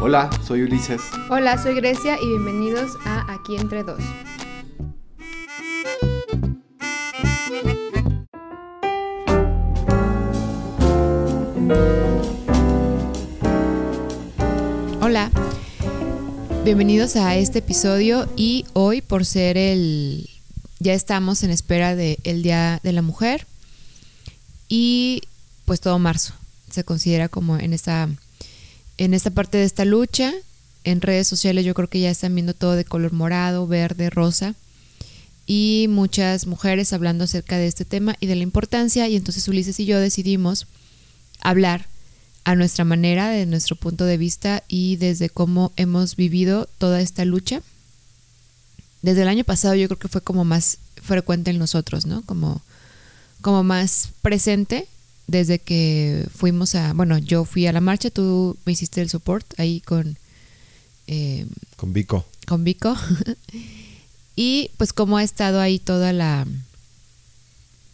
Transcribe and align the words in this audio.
Hola, 0.00 0.30
soy 0.44 0.62
Ulises. 0.62 1.00
Hola, 1.30 1.62
soy 1.62 1.74
Grecia 1.74 2.18
y 2.20 2.26
bienvenidos 2.26 2.96
a 3.04 3.32
Aquí 3.32 3.56
entre 3.56 3.84
dos. 3.84 4.02
Hola, 15.00 15.30
bienvenidos 16.64 17.16
a 17.16 17.36
este 17.36 17.58
episodio 17.58 18.28
y 18.36 18.64
hoy 18.72 19.02
por 19.02 19.24
ser 19.24 19.56
el... 19.56 20.28
ya 20.78 20.94
estamos 20.94 21.42
en 21.42 21.50
espera 21.50 21.94
del 21.94 22.42
Día 22.42 22.80
de 22.82 22.92
la 22.92 23.02
Mujer 23.02 23.46
y 24.68 25.22
pues 25.64 25.80
todo 25.80 25.98
marzo 25.98 26.34
se 26.70 26.84
considera 26.84 27.28
como 27.28 27.58
en 27.58 27.72
esta 27.72 28.08
en 29.04 29.14
esta 29.14 29.30
parte 29.30 29.58
de 29.58 29.64
esta 29.64 29.84
lucha. 29.84 30.32
En 30.84 31.00
redes 31.00 31.26
sociales 31.26 31.64
yo 31.64 31.74
creo 31.74 31.88
que 31.88 31.98
ya 31.98 32.10
están 32.10 32.34
viendo 32.34 32.54
todo 32.54 32.76
de 32.76 32.84
color 32.84 33.12
morado, 33.12 33.66
verde, 33.66 34.10
rosa. 34.10 34.54
Y 35.44 35.86
muchas 35.90 36.46
mujeres 36.46 36.92
hablando 36.92 37.24
acerca 37.24 37.58
de 37.58 37.66
este 37.66 37.84
tema 37.84 38.14
y 38.20 38.26
de 38.26 38.36
la 38.36 38.44
importancia. 38.44 39.08
Y 39.08 39.16
entonces 39.16 39.48
Ulises 39.48 39.80
y 39.80 39.86
yo 39.86 39.98
decidimos 39.98 40.68
hablar 41.40 41.86
a 42.44 42.54
nuestra 42.54 42.84
manera, 42.84 43.28
de 43.30 43.44
nuestro 43.44 43.74
punto 43.74 44.04
de 44.04 44.18
vista 44.18 44.62
y 44.68 44.96
desde 44.96 45.30
cómo 45.30 45.72
hemos 45.76 46.14
vivido 46.14 46.68
toda 46.78 47.00
esta 47.00 47.24
lucha. 47.24 47.60
Desde 49.02 49.22
el 49.22 49.28
año 49.28 49.42
pasado 49.42 49.74
yo 49.74 49.88
creo 49.88 49.98
que 49.98 50.08
fue 50.08 50.20
como 50.20 50.44
más 50.44 50.78
frecuente 51.02 51.50
en 51.50 51.58
nosotros, 51.58 52.06
¿no? 52.06 52.22
Como, 52.22 52.62
como 53.40 53.64
más 53.64 54.10
presente 54.22 54.86
desde 55.32 55.58
que 55.58 56.28
fuimos 56.32 56.76
a, 56.76 56.92
bueno, 56.92 57.18
yo 57.18 57.44
fui 57.44 57.66
a 57.66 57.72
la 57.72 57.80
marcha, 57.80 58.10
tú 58.10 58.56
me 58.64 58.72
hiciste 58.72 59.00
el 59.00 59.10
support 59.10 59.58
ahí 59.58 59.80
con... 59.80 60.18
Eh, 61.08 61.46
con 61.76 61.92
Vico. 61.92 62.24
Con 62.46 62.62
Vico. 62.62 62.94
y 64.36 64.70
pues 64.76 64.92
como 64.92 65.16
ha 65.16 65.24
estado 65.24 65.60
ahí 65.60 65.80
toda 65.80 66.12
la... 66.12 66.46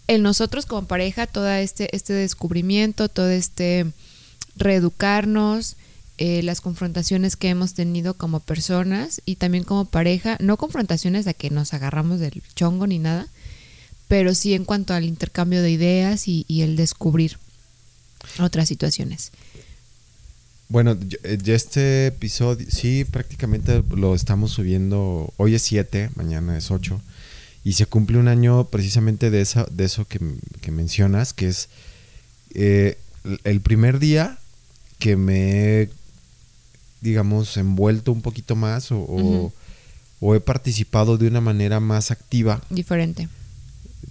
En 0.09 0.23
nosotros 0.23 0.67
como 0.67 0.89
pareja, 0.89 1.27
todo 1.27 1.49
este, 1.49 1.95
este 1.95 2.13
descubrimiento, 2.13 3.09
todo 3.09 3.31
este 3.31 3.87
reeducarnos, 4.57 5.77
eh, 6.17 6.43
las 6.43 6.61
confrontaciones 6.61 7.37
que 7.37 7.51
hemos 7.51 7.75
tenido 7.75 8.15
como 8.15 8.41
personas 8.41 9.23
y 9.25 9.37
también 9.37 9.63
como 9.63 9.85
pareja, 9.85 10.37
no 10.41 10.57
confrontaciones 10.57 11.29
a 11.29 11.35
que 11.35 11.51
nos 11.51 11.73
agarramos 11.73 12.19
del 12.19 12.43
chongo 12.57 12.89
ni 12.89 12.99
nada, 12.99 13.29
pero 14.09 14.35
sí 14.35 14.55
en 14.55 14.65
cuanto 14.65 14.95
al 14.95 15.05
intercambio 15.05 15.63
de 15.63 15.71
ideas 15.71 16.27
y, 16.27 16.45
el 16.49 16.77
descubrir 16.77 17.39
otras 18.41 18.67
situaciones. 18.69 19.31
Bueno, 20.71 20.97
eh, 21.23 21.39
ya 21.43 21.55
este 21.55 22.09
episodio, 22.09 22.67
sí, 22.71 23.05
prácticamente 23.05 23.83
lo 23.91 24.15
estamos 24.15 24.51
subiendo, 24.51 25.33
hoy 25.37 25.55
es 25.55 25.63
7, 25.63 26.11
mañana 26.15 26.57
es 26.59 26.71
8, 26.71 27.01
y 27.65 27.75
se 27.75 27.87
cumple 27.87 28.19
un 28.19 28.29
año 28.29 28.65
precisamente 28.65 29.31
de, 29.31 29.43
esa, 29.43 29.67
de 29.71 29.85
eso 29.85 30.07
que, 30.07 30.21
mencionas, 30.71 31.33
que 31.33 31.49
es 31.49 31.69
eh, 32.55 32.99
el 33.45 33.61
primer 33.61 33.99
día 33.99 34.39
que 34.99 35.17
me 35.17 35.83
he, 35.83 35.91
digamos, 37.01 37.57
envuelto 37.57 38.13
un 38.13 38.23
poquito 38.23 38.57
más 38.57 38.91
o, 38.91 39.53
o 40.21 40.35
he 40.35 40.41
participado 40.41 41.19
de 41.19 41.29
una 41.29 41.41
manera 41.41 41.81
más 41.81 42.11
activa. 42.11 42.63
Diferente 42.69 43.29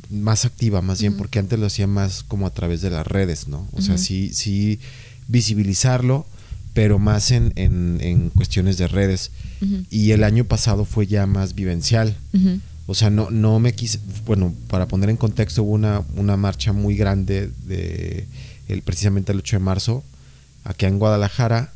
más 0.09 0.45
activa, 0.45 0.81
más 0.81 1.01
bien, 1.01 1.17
porque 1.17 1.39
antes 1.39 1.59
lo 1.59 1.65
hacía 1.65 1.87
más 1.87 2.23
como 2.23 2.47
a 2.47 2.51
través 2.51 2.81
de 2.81 2.89
las 2.89 3.05
redes, 3.05 3.47
¿no? 3.47 3.67
O 3.73 3.81
sea, 3.81 3.97
sí, 3.97 4.31
sí 4.33 4.79
visibilizarlo, 5.27 6.25
pero 6.73 6.99
más 6.99 7.31
en, 7.31 7.51
en, 7.55 8.29
cuestiones 8.35 8.77
de 8.77 8.87
redes. 8.87 9.31
Y 9.89 10.11
el 10.11 10.23
año 10.23 10.45
pasado 10.45 10.85
fue 10.85 11.07
ya 11.07 11.25
más 11.25 11.55
vivencial. 11.55 12.15
O 12.85 12.95
sea, 12.95 13.09
no, 13.09 13.29
no 13.29 13.59
me 13.59 13.73
quise, 13.73 13.99
bueno, 14.25 14.53
para 14.69 14.87
poner 14.87 15.09
en 15.09 15.17
contexto, 15.17 15.63
hubo 15.63 15.73
una, 15.73 16.03
una 16.15 16.37
marcha 16.37 16.71
muy 16.71 16.95
grande 16.95 17.51
de 17.65 18.27
el, 18.69 18.81
precisamente 18.81 19.33
el 19.33 19.39
8 19.39 19.57
de 19.57 19.63
marzo, 19.63 20.03
aquí 20.63 20.85
en 20.85 20.99
Guadalajara, 20.99 21.73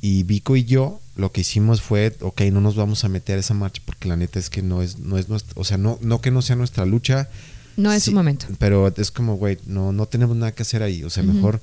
y 0.00 0.22
Vico 0.22 0.56
y 0.56 0.64
yo 0.64 1.00
lo 1.16 1.32
que 1.32 1.42
hicimos 1.42 1.82
fue, 1.82 2.16
ok, 2.20 2.42
no 2.52 2.60
nos 2.60 2.76
vamos 2.76 3.04
a 3.04 3.08
meter 3.08 3.36
a 3.36 3.40
esa 3.40 3.54
marcha 3.54 3.82
porque 3.84 4.08
la 4.08 4.16
neta 4.16 4.38
es 4.38 4.48
que 4.48 4.62
no 4.62 4.80
es, 4.82 4.98
no 4.98 5.18
es 5.18 5.28
nuestra, 5.28 5.52
o 5.60 5.64
sea, 5.64 5.76
no, 5.76 5.98
no 6.00 6.20
que 6.20 6.30
no 6.30 6.40
sea 6.40 6.56
nuestra 6.56 6.86
lucha. 6.86 7.28
No 7.76 7.92
es 7.92 8.04
su 8.04 8.12
momento. 8.12 8.46
Pero 8.58 8.92
es 8.96 9.10
como, 9.10 9.36
güey, 9.36 9.58
no, 9.66 9.92
no 9.92 10.06
tenemos 10.06 10.36
nada 10.36 10.52
que 10.52 10.62
hacer 10.62 10.82
ahí. 10.82 11.04
O 11.04 11.10
sea, 11.10 11.22
mejor 11.22 11.60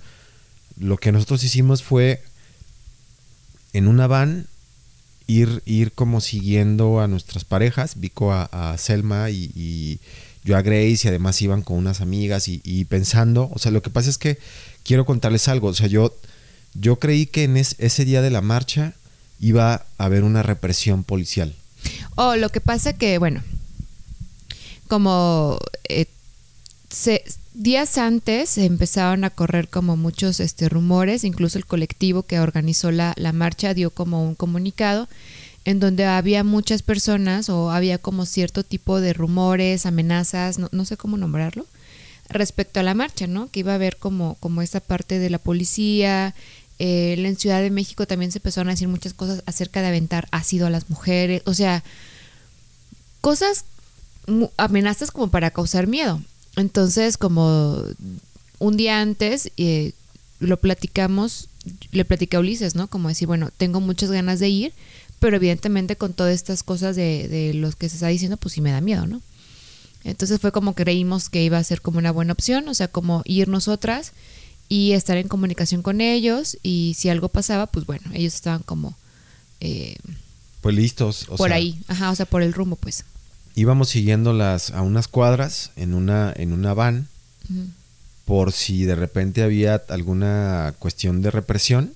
lo 0.79 0.97
que 0.97 1.11
nosotros 1.11 1.43
hicimos 1.43 1.83
fue 1.83 2.21
en 3.73 3.87
una 3.87 4.07
van 4.07 4.47
ir, 5.27 5.61
ir 5.65 5.91
como 5.91 6.21
siguiendo 6.21 6.99
a 6.99 7.07
nuestras 7.07 7.45
parejas, 7.45 7.99
Vico 7.99 8.31
a, 8.33 8.75
Selma 8.77 9.29
y, 9.29 9.99
yo 10.43 10.55
a 10.55 10.61
Grace 10.61 11.01
y 11.03 11.07
además 11.09 11.41
iban 11.41 11.61
con 11.61 11.77
unas 11.77 11.99
amigas 11.99 12.47
y, 12.47 12.61
y, 12.63 12.85
pensando, 12.85 13.49
o 13.53 13.59
sea, 13.59 13.71
lo 13.71 13.81
que 13.81 13.89
pasa 13.89 14.09
es 14.09 14.17
que 14.17 14.37
quiero 14.83 15.05
contarles 15.05 15.49
algo, 15.49 15.67
o 15.67 15.73
sea, 15.73 15.87
yo, 15.87 16.15
yo 16.73 16.97
creí 16.97 17.25
que 17.25 17.43
en 17.43 17.57
ese 17.57 18.05
día 18.05 18.21
de 18.21 18.29
la 18.29 18.41
marcha 18.41 18.93
iba 19.39 19.73
a 19.73 19.85
haber 19.97 20.23
una 20.23 20.43
represión 20.43 21.03
policial. 21.03 21.53
Oh, 22.15 22.35
lo 22.35 22.49
que 22.49 22.61
pasa 22.61 22.93
que, 22.93 23.17
bueno, 23.17 23.43
como 24.87 25.59
eh, 25.89 26.07
días 27.53 27.97
antes 27.97 28.51
se 28.51 28.65
empezaron 28.65 29.23
a 29.23 29.29
correr 29.29 29.67
como 29.67 29.97
muchos 29.97 30.39
este, 30.39 30.69
rumores, 30.69 31.23
incluso 31.23 31.57
el 31.57 31.65
colectivo 31.65 32.23
que 32.23 32.39
organizó 32.39 32.91
la, 32.91 33.13
la 33.17 33.33
marcha 33.33 33.73
dio 33.73 33.91
como 33.91 34.23
un 34.23 34.35
comunicado 34.35 35.07
en 35.65 35.79
donde 35.79 36.05
había 36.05 36.45
muchas 36.45 36.81
personas 36.81 37.49
o 37.49 37.71
había 37.71 37.97
como 37.97 38.25
cierto 38.25 38.63
tipo 38.63 39.01
de 39.01 39.11
rumores, 39.11 39.85
amenazas, 39.85 40.59
no 40.59 40.85
sé 40.85 40.95
cómo 40.95 41.17
nombrarlo, 41.17 41.65
respecto 42.29 42.79
a 42.79 42.83
la 42.83 42.93
marcha, 42.93 43.27
¿no? 43.27 43.49
Que 43.49 43.61
iba 43.61 43.71
a 43.71 43.75
haber 43.75 43.97
como, 43.97 44.35
como 44.39 44.61
esa 44.61 44.79
parte 44.79 45.19
de 45.19 45.29
la 45.29 45.37
policía, 45.37 46.35
eh, 46.79 47.15
en 47.17 47.37
Ciudad 47.37 47.61
de 47.61 47.71
México 47.71 48.05
también 48.05 48.31
se 48.31 48.37
empezaron 48.37 48.67
a 48.67 48.71
decir 48.71 48.87
muchas 48.87 49.13
cosas 49.13 49.41
acerca 49.45 49.81
de 49.81 49.87
aventar 49.87 50.27
ácido 50.31 50.67
a 50.67 50.69
las 50.69 50.89
mujeres, 50.89 51.41
o 51.45 51.53
sea, 51.53 51.83
cosas, 53.21 53.65
amenazas 54.57 55.11
como 55.11 55.29
para 55.29 55.51
causar 55.51 55.87
miedo. 55.87 56.21
Entonces, 56.55 57.17
como 57.17 57.81
un 58.59 58.77
día 58.77 59.01
antes 59.01 59.51
eh, 59.57 59.93
lo 60.39 60.57
platicamos, 60.57 61.49
le 61.91 62.05
platicé 62.05 62.35
a 62.37 62.39
Ulises, 62.39 62.75
¿no? 62.75 62.87
Como 62.87 63.09
decir, 63.09 63.27
bueno, 63.27 63.49
tengo 63.55 63.79
muchas 63.81 64.11
ganas 64.11 64.39
de 64.39 64.49
ir, 64.49 64.73
pero 65.19 65.37
evidentemente 65.37 65.95
con 65.95 66.13
todas 66.13 66.33
estas 66.33 66.61
cosas 66.63 66.95
de, 66.95 67.27
de 67.27 67.53
los 67.53 67.75
que 67.75 67.89
se 67.89 67.95
está 67.95 68.07
diciendo, 68.07 68.37
pues 68.37 68.53
sí 68.53 68.61
me 68.61 68.71
da 68.71 68.81
miedo, 68.81 69.07
¿no? 69.07 69.21
Entonces 70.07 70.39
fue 70.39 70.51
como 70.51 70.73
creímos 70.73 71.29
que 71.29 71.43
iba 71.43 71.57
a 71.57 71.63
ser 71.63 71.81
como 71.81 71.99
una 71.99 72.11
buena 72.11 72.33
opción, 72.33 72.67
o 72.67 72.73
sea, 72.73 72.87
como 72.87 73.21
ir 73.25 73.47
nosotras 73.47 74.13
y 74.69 74.93
estar 74.93 75.17
en 75.17 75.27
comunicación 75.27 75.81
con 75.81 76.01
ellos 76.01 76.57
y 76.63 76.95
si 76.97 77.09
algo 77.09 77.29
pasaba, 77.29 77.67
pues 77.67 77.85
bueno, 77.85 78.09
ellos 78.13 78.33
estaban 78.33 78.63
como... 78.63 78.95
Eh, 79.59 79.97
pues 80.61 80.75
listos. 80.75 81.27
por 81.37 81.53
ahí, 81.53 81.79
ajá, 81.87 82.11
o 82.11 82.15
sea, 82.15 82.25
por 82.25 82.41
el 82.41 82.53
rumbo, 82.53 82.75
pues. 82.75 83.03
Íbamos 83.55 83.89
siguiendo 83.89 84.33
las 84.33 84.71
a 84.71 84.81
unas 84.81 85.07
cuadras 85.07 85.71
en 85.75 85.93
una 85.93 86.33
en 86.35 86.53
una 86.53 86.73
van 86.73 87.07
por 88.25 88.51
si 88.51 88.83
de 88.83 88.95
repente 88.95 89.41
había 89.41 89.81
alguna 89.87 90.73
cuestión 90.79 91.21
de 91.21 91.31
represión, 91.31 91.93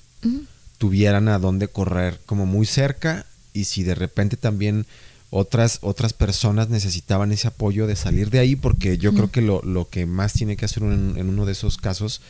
tuvieran 0.78 1.28
a 1.28 1.40
dónde 1.40 1.68
correr 1.68 2.20
como 2.26 2.46
muy 2.46 2.66
cerca 2.66 3.26
y 3.54 3.66
si 3.66 3.84
de 3.84 3.96
repente 3.96 4.38
también 4.38 4.86
otras, 5.32 5.80
otras 5.82 6.12
personas 6.12 6.70
necesitaban 6.70 7.32
ese 7.32 7.48
apoyo 7.48 7.88
de 7.88 7.96
salir 7.96 8.30
de 8.30 8.40
ahí, 8.40 8.58
porque 8.58 8.98
yo 8.98 9.14
creo 9.14 9.32
que 9.32 9.42
lo, 9.42 9.62
lo, 9.64 9.90
que 9.90 10.06
más 10.06 10.34
tiene 10.34 10.58
que 10.58 10.66
hacer 10.66 10.84
en, 10.84 11.18
uno 11.18 11.46
de 11.46 11.54
esos 11.54 11.78
casos 11.78 12.22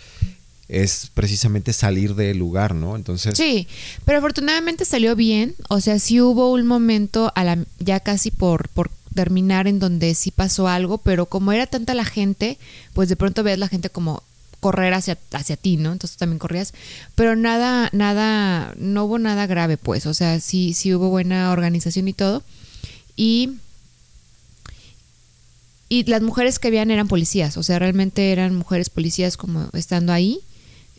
es 0.67 1.09
precisamente 1.13 1.73
salir 1.73 2.13
del 2.13 2.37
lugar, 2.37 2.75
¿no? 2.75 2.95
Entonces... 2.95 3.35
Sí, 3.35 3.67
pero 4.05 4.19
afortunadamente 4.19 4.85
salió 4.85 5.15
bien, 5.15 5.55
o 5.67 5.81
sea, 5.81 5.97
sí 5.97 6.21
hubo 6.21 6.53
un 6.53 6.67
momento 6.67 7.33
a 7.35 7.43
la, 7.43 7.57
ya 7.79 7.99
casi 7.99 8.29
por, 8.29 8.69
por 8.69 8.91
terminar 9.15 9.67
en 9.67 9.79
donde 9.79 10.13
sí 10.13 10.29
pasó 10.29 10.67
algo, 10.67 10.99
pero 10.99 11.25
como 11.25 11.51
era 11.51 11.65
tanta 11.65 11.95
la 11.95 12.05
gente, 12.05 12.59
pues 12.93 13.09
de 13.09 13.15
pronto 13.15 13.41
ves 13.41 13.57
la 13.57 13.67
gente 13.67 13.89
como 13.89 14.21
correr 14.59 14.93
hacia, 14.93 15.17
hacia 15.31 15.57
ti, 15.57 15.75
¿no? 15.75 15.91
Entonces 15.91 16.17
también 16.17 16.37
corrías, 16.37 16.75
pero 17.15 17.35
nada, 17.35 17.89
nada, 17.93 18.75
no 18.77 19.05
hubo 19.05 19.17
nada 19.17 19.47
grave, 19.47 19.77
pues, 19.77 20.05
o 20.05 20.13
sea, 20.13 20.39
sí, 20.39 20.73
sí 20.73 20.93
hubo 20.93 21.09
buena 21.09 21.51
organización 21.51 22.07
y 22.07 22.13
todo. 22.13 22.43
Y, 23.21 23.57
y 25.89 26.05
las 26.05 26.23
mujeres 26.23 26.57
que 26.57 26.69
habían 26.69 26.89
eran 26.89 27.07
policías, 27.07 27.55
o 27.55 27.61
sea, 27.61 27.77
realmente 27.77 28.31
eran 28.31 28.55
mujeres 28.55 28.89
policías 28.89 29.37
como 29.37 29.69
estando 29.73 30.11
ahí, 30.11 30.39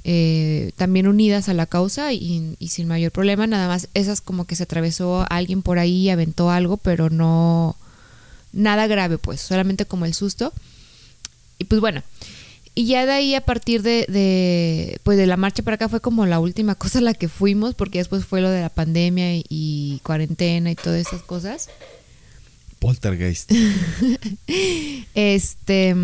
eh, 0.04 0.70
también 0.76 1.08
unidas 1.08 1.48
a 1.48 1.54
la 1.54 1.66
causa 1.66 2.12
y, 2.12 2.56
sin 2.68 2.86
mayor 2.86 3.10
problema, 3.10 3.48
nada 3.48 3.66
más 3.66 3.88
esas 3.94 4.20
como 4.20 4.44
que 4.44 4.54
se 4.54 4.62
atravesó 4.62 5.26
alguien 5.30 5.62
por 5.62 5.80
ahí, 5.80 6.10
aventó 6.10 6.50
algo, 6.50 6.76
pero 6.76 7.10
no 7.10 7.74
nada 8.52 8.86
grave, 8.86 9.18
pues, 9.18 9.40
solamente 9.40 9.84
como 9.84 10.04
el 10.04 10.14
susto. 10.14 10.52
Y 11.58 11.64
pues 11.64 11.80
bueno, 11.80 12.04
Y 12.74 12.86
ya 12.86 13.04
de 13.04 13.12
ahí, 13.12 13.34
a 13.34 13.40
partir 13.44 13.82
de, 13.82 15.00
pues 15.02 15.18
de 15.18 15.26
la 15.26 15.36
marcha 15.36 15.64
para 15.64 15.74
acá, 15.74 15.88
fue 15.88 16.00
como 16.00 16.24
la 16.26 16.38
última 16.38 16.74
cosa 16.82 17.00
a 17.00 17.02
la 17.02 17.14
que 17.14 17.28
fuimos, 17.28 17.74
porque 17.74 17.98
después 17.98 18.24
fue 18.24 18.40
lo 18.40 18.50
de 18.50 18.60
la 18.60 18.68
pandemia 18.68 19.34
y, 19.34 19.44
y 19.48 20.00
cuarentena 20.04 20.70
y 20.70 20.76
todas 20.76 21.00
esas 21.00 21.22
cosas. 21.22 21.68
Poltergeist. 22.82 23.52
este. 25.14 25.94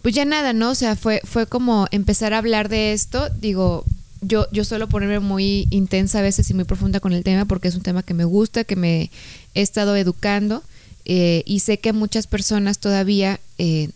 Pues 0.00 0.14
ya 0.14 0.24
nada, 0.24 0.54
¿no? 0.54 0.70
O 0.70 0.74
sea, 0.74 0.96
fue, 0.96 1.20
fue 1.24 1.46
como 1.46 1.86
empezar 1.90 2.32
a 2.32 2.38
hablar 2.38 2.70
de 2.70 2.94
esto. 2.94 3.28
Digo, 3.38 3.84
yo, 4.22 4.46
yo 4.50 4.64
suelo 4.64 4.88
ponerme 4.88 5.20
muy 5.20 5.68
intensa 5.70 6.20
a 6.20 6.22
veces 6.22 6.48
y 6.48 6.54
muy 6.54 6.64
profunda 6.64 7.00
con 7.00 7.12
el 7.12 7.22
tema 7.22 7.44
porque 7.44 7.68
es 7.68 7.74
un 7.74 7.82
tema 7.82 8.02
que 8.02 8.14
me 8.14 8.24
gusta, 8.24 8.64
que 8.64 8.76
me 8.76 9.10
he 9.54 9.60
estado 9.60 9.94
educando 9.96 10.62
eh, 11.04 11.42
y 11.44 11.60
sé 11.60 11.78
que 11.78 11.92
muchas 11.92 12.26
personas 12.26 12.78
todavía 12.78 13.40
eh, 13.58 13.90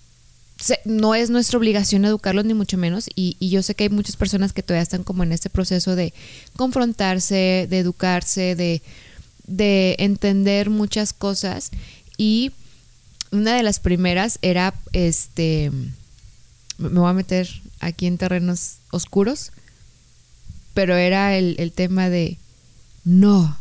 no 0.84 1.14
es 1.14 1.30
nuestra 1.30 1.58
obligación 1.58 2.04
educarlos 2.04 2.44
ni 2.44 2.52
mucho 2.52 2.76
menos 2.76 3.08
y, 3.14 3.36
y, 3.38 3.48
yo 3.48 3.62
sé 3.62 3.74
que 3.74 3.84
hay 3.84 3.90
muchas 3.90 4.16
personas 4.16 4.52
que 4.52 4.62
todavía 4.62 4.82
están 4.82 5.04
como 5.04 5.22
en 5.22 5.32
este 5.32 5.48
proceso 5.48 5.96
de 5.96 6.12
confrontarse, 6.56 7.66
de 7.70 7.78
educarse, 7.78 8.56
de, 8.56 8.82
de 9.48 9.96
entender 9.98 10.70
muchas 10.70 11.12
cosas 11.12 11.70
y 12.16 12.52
una 13.32 13.56
de 13.56 13.62
las 13.62 13.80
primeras 13.80 14.38
era 14.42 14.74
este 14.92 15.70
me 16.78 17.00
voy 17.00 17.10
a 17.10 17.14
meter 17.14 17.48
aquí 17.80 18.06
en 18.06 18.18
terrenos 18.18 18.76
oscuros 18.90 19.50
pero 20.74 20.96
era 20.96 21.36
el, 21.36 21.56
el 21.58 21.72
tema 21.72 22.08
de 22.08 22.38
no 23.04 23.58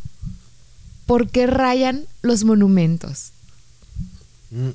¿por 1.07 1.29
qué 1.29 1.47
rayan 1.47 2.05
los 2.21 2.43
monumentos? 2.43 3.31
Mm. 4.51 4.69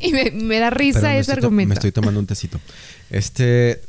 y 0.00 0.12
me, 0.12 0.58
da 0.58 0.68
risa 0.68 1.16
ese 1.16 1.32
argumento. 1.32 1.68
Me 1.70 1.74
estoy 1.74 1.92
tomando 1.92 2.20
un 2.20 2.26
tecito. 2.26 2.60
Este. 3.08 3.80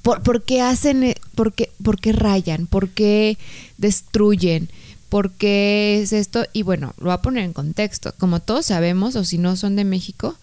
¿Por, 0.00 0.22
por 0.22 0.42
qué 0.42 0.62
hacen, 0.62 1.14
por 1.34 1.52
qué, 1.52 1.70
por 1.82 2.00
qué 2.00 2.12
rayan? 2.12 2.66
¿Por 2.66 2.88
qué 2.88 3.36
destruyen? 3.76 4.70
¿Por 5.08 5.32
qué 5.32 6.00
es 6.02 6.12
esto? 6.12 6.46
Y 6.52 6.62
bueno, 6.62 6.94
lo 6.98 7.06
voy 7.06 7.14
a 7.14 7.22
poner 7.22 7.44
en 7.44 7.52
contexto. 7.52 8.12
Como 8.18 8.40
todos 8.40 8.66
sabemos, 8.66 9.16
o 9.16 9.24
si 9.24 9.38
no 9.38 9.56
son 9.56 9.76
de 9.76 9.84
México, 9.84 10.36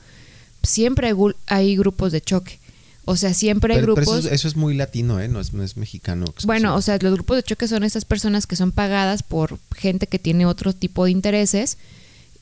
siempre 0.64 1.14
hay 1.48 1.76
grupos 1.76 2.12
de 2.12 2.22
choque. 2.22 2.60
O 3.06 3.18
sea, 3.18 3.34
siempre 3.34 3.76
hay 3.76 3.82
grupos. 3.82 4.26
eso, 4.26 4.48
es 4.48 4.56
muy 4.56 4.74
latino, 4.76 5.20
¿eh? 5.20 5.28
No 5.28 5.42
es, 5.42 5.54
no 5.54 5.64
es 5.64 5.76
mexicano. 5.76 6.26
Bueno, 6.46 6.76
o 6.76 6.82
sea, 6.82 6.98
los 7.02 7.14
grupos 7.14 7.36
de 7.36 7.44
choque 7.44 7.68
son 7.68 7.84
esas 7.84 8.06
personas 8.06 8.48
que 8.48 8.56
son 8.56 8.72
pagadas 8.72 9.24
por 9.24 9.60
gente 9.76 10.08
que 10.08 10.20
tiene 10.20 10.46
otro 10.46 10.72
tipo 10.72 11.04
de 11.04 11.12
intereses 11.12 11.78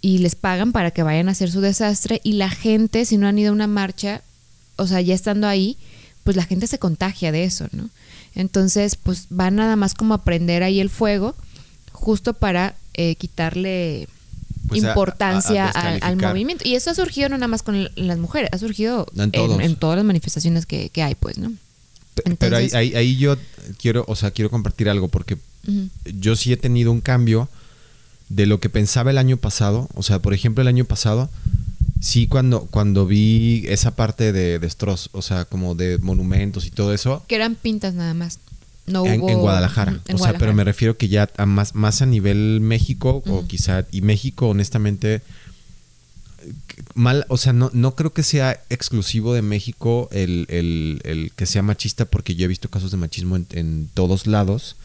y 0.02 0.20
les 0.20 0.36
pagan 0.36 0.72
para 0.72 0.92
que 0.92 1.02
vayan 1.02 1.30
a 1.30 1.32
hacer 1.32 1.52
su 1.52 1.62
desastre 1.62 2.22
y 2.24 2.34
la 2.34 2.50
gente, 2.50 3.06
si 3.06 3.18
no 3.18 3.28
han 3.28 3.40
ido 3.40 3.50
a 3.50 3.54
una 3.54 3.68
marcha, 3.68 4.22
o 4.76 4.86
sea, 4.86 5.02
ya 5.02 5.16
estando 5.16 5.48
ahí, 5.48 5.78
pues 6.24 6.36
la 6.36 6.44
gente 6.44 6.68
se 6.68 6.78
contagia 6.78 7.32
de 7.32 7.44
eso, 7.44 7.68
¿no? 7.72 7.90
Entonces, 8.36 8.96
pues 8.96 9.28
va 9.28 9.50
nada 9.50 9.76
más 9.76 9.96
como 9.96 10.14
a 10.14 10.24
prender 10.24 10.62
ahí 10.62 10.80
el 10.80 10.90
fuego, 10.90 11.36
justo 12.02 12.34
para 12.34 12.76
eh, 12.96 13.16
quitarle 13.16 14.08
pues 14.68 14.84
importancia 14.84 15.70
al, 15.70 16.18
movimiento. 16.18 16.68
Y 16.68 16.76
eso 16.76 16.90
ha 16.90 16.96
surgido 16.96 17.30
no 17.30 17.38
nada 17.38 17.48
más 17.48 17.64
con 17.64 17.90
las 17.96 18.18
mujeres, 18.18 18.50
ha 18.52 18.58
surgido 18.58 19.08
en, 19.16 19.76
todas 19.76 19.96
las 19.96 20.06
manifestaciones 20.06 20.66
que, 20.66 20.92
hay, 21.02 21.16
pues, 21.16 21.38
¿no? 21.38 21.54
Pero 22.40 22.58
ahí, 22.58 22.70
ahí, 22.74 23.18
yo 23.18 23.38
quiero, 23.80 24.04
o 24.08 24.16
sea, 24.16 24.32
quiero 24.32 24.50
compartir 24.50 24.90
algo, 24.90 25.08
porque 25.08 25.38
yo 26.06 26.36
sí 26.36 26.52
he 26.52 26.58
tenido 26.58 26.92
un 26.92 27.02
cambio 27.02 27.48
de 28.30 28.46
lo 28.46 28.60
que 28.60 28.70
pensaba 28.70 29.12
el 29.12 29.18
año 29.18 29.38
pasado. 29.38 29.88
O 29.94 30.04
sea, 30.04 30.20
por 30.20 30.34
ejemplo, 30.34 30.62
el 30.62 30.68
año 30.68 30.86
pasado, 30.86 31.30
sí, 32.00 32.28
cuando, 32.28 32.68
cuando 32.72 33.06
vi 33.06 33.64
esa 33.68 33.96
parte 33.96 34.32
de 34.32 34.60
destrozos, 34.60 35.10
o 35.14 35.22
sea, 35.22 35.46
como 35.46 35.76
de 35.76 35.98
monumentos 36.00 36.66
y 36.66 36.72
todo 36.72 36.94
eso. 36.94 37.24
Que 37.28 37.36
eran 37.36 37.56
pintas 37.56 37.94
nada 37.94 38.14
más. 38.14 38.40
No 38.88 39.06
en, 39.06 39.22
hubo... 39.22 39.30
en 39.30 39.40
Guadalajara. 39.40 40.02
o 40.14 40.18
sea, 40.18 40.34
pero 40.38 40.54
me 40.54 40.64
refiero 40.64 40.98
que 40.98 41.08
ya 41.08 41.30
a 41.38 41.46
más, 41.46 41.76
más 41.76 42.02
a 42.02 42.06
nivel 42.06 42.60
México, 42.62 43.24
o 43.26 43.46
quizá, 43.48 43.86
y 43.92 44.02
México, 44.02 44.48
honestamente, 44.50 45.22
mal, 46.96 47.26
o 47.30 47.38
sea, 47.38 47.54
no, 47.54 47.70
no 47.74 47.96
creo 47.96 48.14
que 48.14 48.24
sea 48.24 48.62
exclusivo 48.70 49.34
de 49.34 49.42
México 49.42 50.10
el, 50.12 50.46
el, 50.50 51.02
el, 51.04 51.32
que 51.36 51.46
sea 51.46 51.62
machista, 51.62 52.06
porque 52.06 52.36
yo 52.36 52.46
he 52.46 52.48
visto 52.48 52.70
casos 52.70 52.92
de 52.92 52.98
machismo 52.98 53.36
en, 53.36 53.48
en 53.52 53.90
todos 53.94 54.28
lados. 54.28 54.76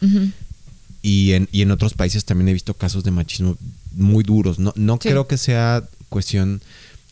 Y 1.01 1.33
en, 1.33 1.47
y 1.51 1.61
en 1.61 1.71
otros 1.71 1.93
países 1.93 2.25
también 2.25 2.49
he 2.49 2.53
visto 2.53 2.73
casos 2.73 3.03
de 3.03 3.11
machismo 3.11 3.57
muy 3.93 4.23
duros. 4.23 4.59
No, 4.59 4.73
no 4.75 4.99
creo 4.99 5.27
que 5.27 5.37
sea 5.37 5.83
cuestión 6.09 6.61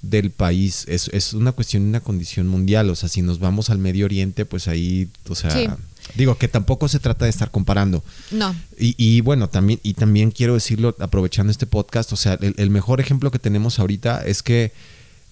del 0.02 0.32
país, 0.32 0.86
es, 0.88 1.10
es 1.14 1.34
una 1.34 1.52
cuestión 1.52 1.84
una 1.84 2.00
condición 2.00 2.48
mundial. 2.48 2.90
O 2.90 2.96
sea, 2.96 3.10
si 3.10 3.22
nos 3.22 3.40
vamos 3.40 3.70
al 3.70 3.78
Medio 3.78 4.06
Oriente, 4.06 4.46
pues 4.46 4.68
ahí, 4.68 5.10
o 5.28 5.36
sea, 5.36 5.78
digo 6.14 6.38
que 6.38 6.48
tampoco 6.48 6.88
se 6.88 7.00
trata 7.00 7.26
de 7.26 7.32
estar 7.32 7.52
comparando. 7.52 8.04
No. 8.32 8.56
Y, 8.78 8.96
y, 8.98 9.22
bueno, 9.22 9.50
también, 9.50 9.80
y 9.84 9.94
también 9.94 10.32
quiero 10.32 10.54
decirlo, 10.54 10.96
aprovechando 11.00 11.52
este 11.52 11.66
podcast, 11.66 12.14
o 12.14 12.16
sea, 12.16 12.38
el, 12.42 12.70
mejor 12.70 13.00
ejemplo 13.00 13.32
que 13.32 13.40
tenemos 13.40 13.80
ahorita 13.80 14.26
es 14.26 14.44
que 14.44 14.72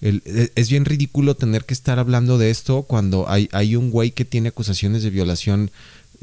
el, 0.00 0.22
e, 0.26 0.50
es 0.54 0.68
bien 0.68 0.84
ridículo 0.84 1.36
tener 1.36 1.64
que 1.64 1.74
estar 1.74 1.98
hablando 1.98 2.38
de 2.38 2.50
esto 2.50 2.82
cuando 2.82 3.28
hay, 3.28 3.48
hay 3.52 3.76
un 3.76 3.90
güey 3.90 4.10
que 4.10 4.24
tiene 4.24 4.48
acusaciones 4.48 5.02
de 5.02 5.10
violación 5.10 5.70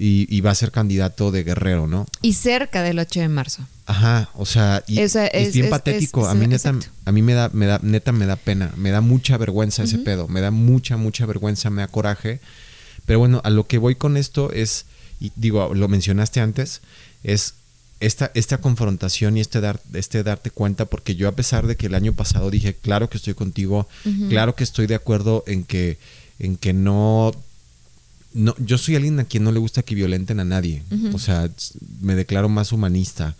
y, 0.04 0.42
va 0.42 0.50
a 0.50 0.56
ser 0.56 0.72
candidato 0.72 1.32
de 1.32 1.44
Guerrero, 1.44 1.86
¿no? 1.86 2.08
Y 2.24 2.34
cerca 2.34 2.82
del 2.82 2.98
8 2.98 3.20
de 3.20 3.30
marzo. 3.30 3.68
Ajá, 3.86 4.30
o 4.34 4.48
sea, 4.48 4.84
y, 4.88 5.00
es, 5.00 5.14
bien 5.54 5.70
patético. 5.70 6.28
a 6.28 6.34
mí 6.34 6.48
neta, 6.48 6.74
a 7.06 7.12
mí 7.12 7.22
me 7.22 7.34
da, 7.34 7.50
me 7.54 7.68
da, 7.68 7.80
neta 7.84 8.12
me 8.12 8.26
da 8.26 8.36
pena, 8.36 8.72
me 8.78 8.90
da 8.90 9.02
mucha 9.02 9.38
vergüenza 9.38 9.84
ese 9.84 10.00
pedo, 10.00 10.28
me 10.28 10.42
da 10.42 10.50
mucha, 10.50 10.98
mucha 10.98 11.26
vergüenza, 11.26 11.70
me 11.70 11.82
da 11.82 11.88
coraje. 11.88 12.40
Pero 13.06 13.20
bueno, 13.20 13.42
a 13.44 13.50
lo 13.50 13.68
que 13.68 13.78
voy 13.78 13.96
con 13.96 14.18
esto 14.18 14.52
es, 14.52 14.86
y 15.20 15.32
digo, 15.36 15.74
lo 15.74 15.88
mencionaste 15.88 16.40
antes, 16.40 16.82
es 17.24 17.56
esta, 18.00 18.32
esta 18.34 18.58
confrontación 18.58 19.38
y 19.38 19.42
este, 19.42 19.62
dar, 19.62 19.80
este 19.94 20.24
darte 20.24 20.50
cuenta, 20.50 20.86
porque 20.86 21.16
yo 21.16 21.28
a 21.28 21.34
pesar 21.34 21.68
de 21.68 21.76
que 21.76 21.88
el 21.88 21.96
año 21.96 22.14
pasado 22.14 22.50
dije, 22.50 22.74
claro 22.74 23.10
que 23.10 23.18
estoy 23.18 23.34
contigo, 23.34 23.88
claro 24.30 24.56
que 24.56 24.64
estoy 24.64 24.88
de 24.88 24.96
acuerdo 24.96 25.44
en 25.48 25.64
que, 25.64 25.98
en 26.40 26.58
que 26.58 26.74
no 26.74 27.32
no, 28.34 28.56
yo 28.60 28.78
soy 28.78 28.96
alguien 28.96 29.20
a 29.20 29.26
quien 29.26 29.44
no 29.44 29.52
le 29.52 29.60
gusta 29.60 29.84
que 29.84 29.96
violenten 29.96 30.40
a 30.40 30.46
nadie. 30.46 30.84
O 31.14 31.20
sea, 31.20 31.50
me 32.00 32.16
declaro 32.16 32.50
más 32.50 32.72
humanista. 32.72 33.36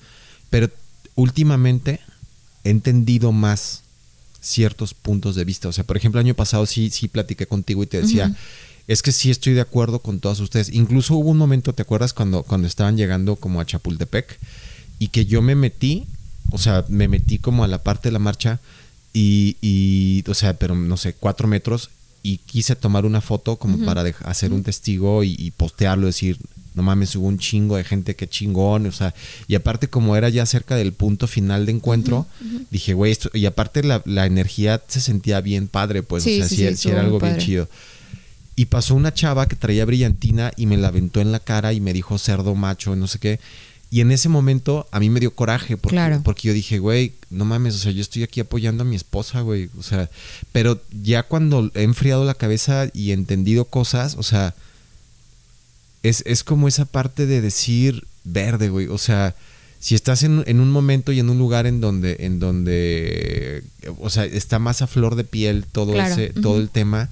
Pero 0.50 0.70
últimamente 1.16 2.02
he 2.64 2.70
entendido 2.70 3.32
más 3.32 3.84
ciertos 4.42 4.94
puntos 4.94 5.36
de 5.36 5.46
vista. 5.46 5.70
O 5.70 5.72
sea, 5.72 5.86
por 5.86 5.98
ejemplo, 5.98 6.20
el 6.20 6.28
año 6.28 6.36
pasado 6.36 6.66
sí, 6.66 6.90
sí 6.90 7.08
platiqué 7.08 7.46
contigo 7.46 7.84
y 7.84 7.88
te 7.88 8.02
decía, 8.02 8.36
es 8.92 9.02
que 9.02 9.12
sí 9.12 9.32
estoy 9.32 9.54
de 9.54 9.62
acuerdo 9.62 10.00
con 10.00 10.20
todas 10.20 10.40
ustedes. 10.42 10.70
Incluso 10.74 11.16
hubo 11.16 11.30
un 11.30 11.38
momento, 11.38 11.74
¿te 11.74 11.82
acuerdas 11.82 12.14
cuando, 12.14 12.44
cuando 12.44 12.68
estaban 12.68 12.98
llegando 12.98 13.38
como 13.38 13.62
a 13.62 13.66
Chapultepec? 13.66 14.38
Y 15.00 15.08
que 15.08 15.26
yo 15.26 15.42
me 15.42 15.56
metí, 15.56 16.06
o 16.52 16.58
sea, 16.58 16.84
me 16.90 17.08
metí 17.08 17.40
como 17.40 17.64
a 17.64 17.68
la 17.68 17.84
parte 17.84 18.10
de 18.10 18.14
la 18.14 18.20
marcha 18.20 18.60
y, 19.14 19.56
y 19.62 20.24
o 20.30 20.34
sea, 20.34 20.56
pero 20.56 20.76
no 20.76 20.98
sé, 20.98 21.14
cuatro 21.14 21.48
metros 21.48 21.90
y 22.24 22.38
quise 22.40 22.76
tomar 22.76 23.06
una 23.06 23.22
foto 23.22 23.56
como 23.56 23.84
para 23.86 24.04
hacer 24.26 24.54
un 24.54 24.64
testigo 24.64 25.24
y, 25.24 25.52
postearlo, 25.58 26.06
decir, 26.06 26.38
no 26.76 26.84
mames, 26.84 27.16
hubo 27.16 27.28
un 27.28 27.40
chingo 27.40 27.78
de 27.78 27.84
gente 27.84 28.16
que 28.16 28.28
chingón, 28.28 28.86
o 28.86 28.92
sea, 28.92 29.16
y 29.48 29.56
aparte 29.56 29.88
como 29.88 30.16
era 30.16 30.30
ya 30.30 30.46
cerca 30.46 30.76
del 30.76 30.94
punto 30.94 31.28
final 31.28 31.66
de 31.66 31.72
encuentro, 31.72 32.28
dije, 32.70 32.94
güey, 32.94 33.12
esto, 33.12 33.32
y 33.34 33.46
aparte 33.46 33.84
la, 33.84 34.26
energía 34.26 34.82
se 34.88 35.02
sentía 35.02 35.42
bien 35.42 35.68
padre, 35.68 36.04
pues, 36.04 36.24
o 36.24 36.30
sea, 36.30 36.48
sí, 36.48 36.90
era 36.90 37.02
algo 37.02 37.20
bien 37.20 37.38
chido. 37.38 37.68
Y 38.62 38.66
pasó 38.66 38.94
una 38.94 39.12
chava 39.12 39.48
que 39.48 39.56
traía 39.56 39.86
brillantina 39.86 40.52
y 40.56 40.68
me 40.68 40.78
la 40.78 40.90
aventó 40.90 41.20
en 41.20 41.32
la 41.32 41.40
cara 41.40 41.74
y 41.74 41.82
me 41.82 41.94
dijo 41.94 42.20
cerdo 42.20 42.54
macho, 42.54 42.96
no 42.96 43.08
sé 43.08 43.18
qué. 43.18 43.40
Y 43.90 44.02
en 44.02 44.12
ese 44.12 44.30
momento 44.30 44.88
a 44.92 45.00
mí 45.00 45.10
me 45.10 45.20
dio 45.20 45.34
coraje 45.34 45.78
porque, 45.78 46.20
porque 46.24 46.50
yo 46.50 46.54
dije, 46.54 46.78
güey, 46.78 47.14
no 47.32 47.44
mames, 47.44 47.74
o 47.74 47.80
sea, 47.80 47.92
yo 47.92 48.02
estoy 48.02 48.22
aquí 48.22 48.40
apoyando 48.40 48.84
a 48.84 48.86
mi 48.86 48.96
esposa, 48.96 49.42
güey. 49.42 49.72
O 49.80 49.82
sea, 49.82 50.12
pero 50.52 50.80
ya 51.02 51.24
cuando 51.24 51.72
he 51.74 51.82
enfriado 51.82 52.24
la 52.24 52.36
cabeza 52.36 52.88
y 52.94 53.10
he 53.10 53.14
entendido 53.14 53.66
cosas, 53.66 54.16
o 54.16 54.22
sea, 54.22 54.54
es, 56.04 56.22
es 56.28 56.44
como 56.44 56.68
esa 56.68 56.86
parte 56.86 57.26
de 57.26 57.42
decir 57.42 58.06
verde, 58.26 58.70
güey. 58.70 58.86
O 58.90 59.00
sea, 59.00 59.34
si 59.80 59.96
estás 59.96 60.22
en, 60.22 60.44
en, 60.46 60.60
un 60.60 60.70
momento 60.70 61.12
y 61.12 61.20
en 61.20 61.32
un 61.32 61.40
lugar 61.40 61.66
en 61.66 61.82
donde, 61.82 62.18
en 62.20 62.40
donde, 62.40 63.64
o 64.00 64.12
sea, 64.12 64.24
está 64.26 64.60
más 64.60 64.84
a 64.84 64.88
flor 64.88 65.16
de 65.16 65.24
piel 65.24 65.66
todo 65.66 66.00
ese, 66.00 66.30
todo 66.30 66.60
el 66.60 66.70
tema, 66.70 67.10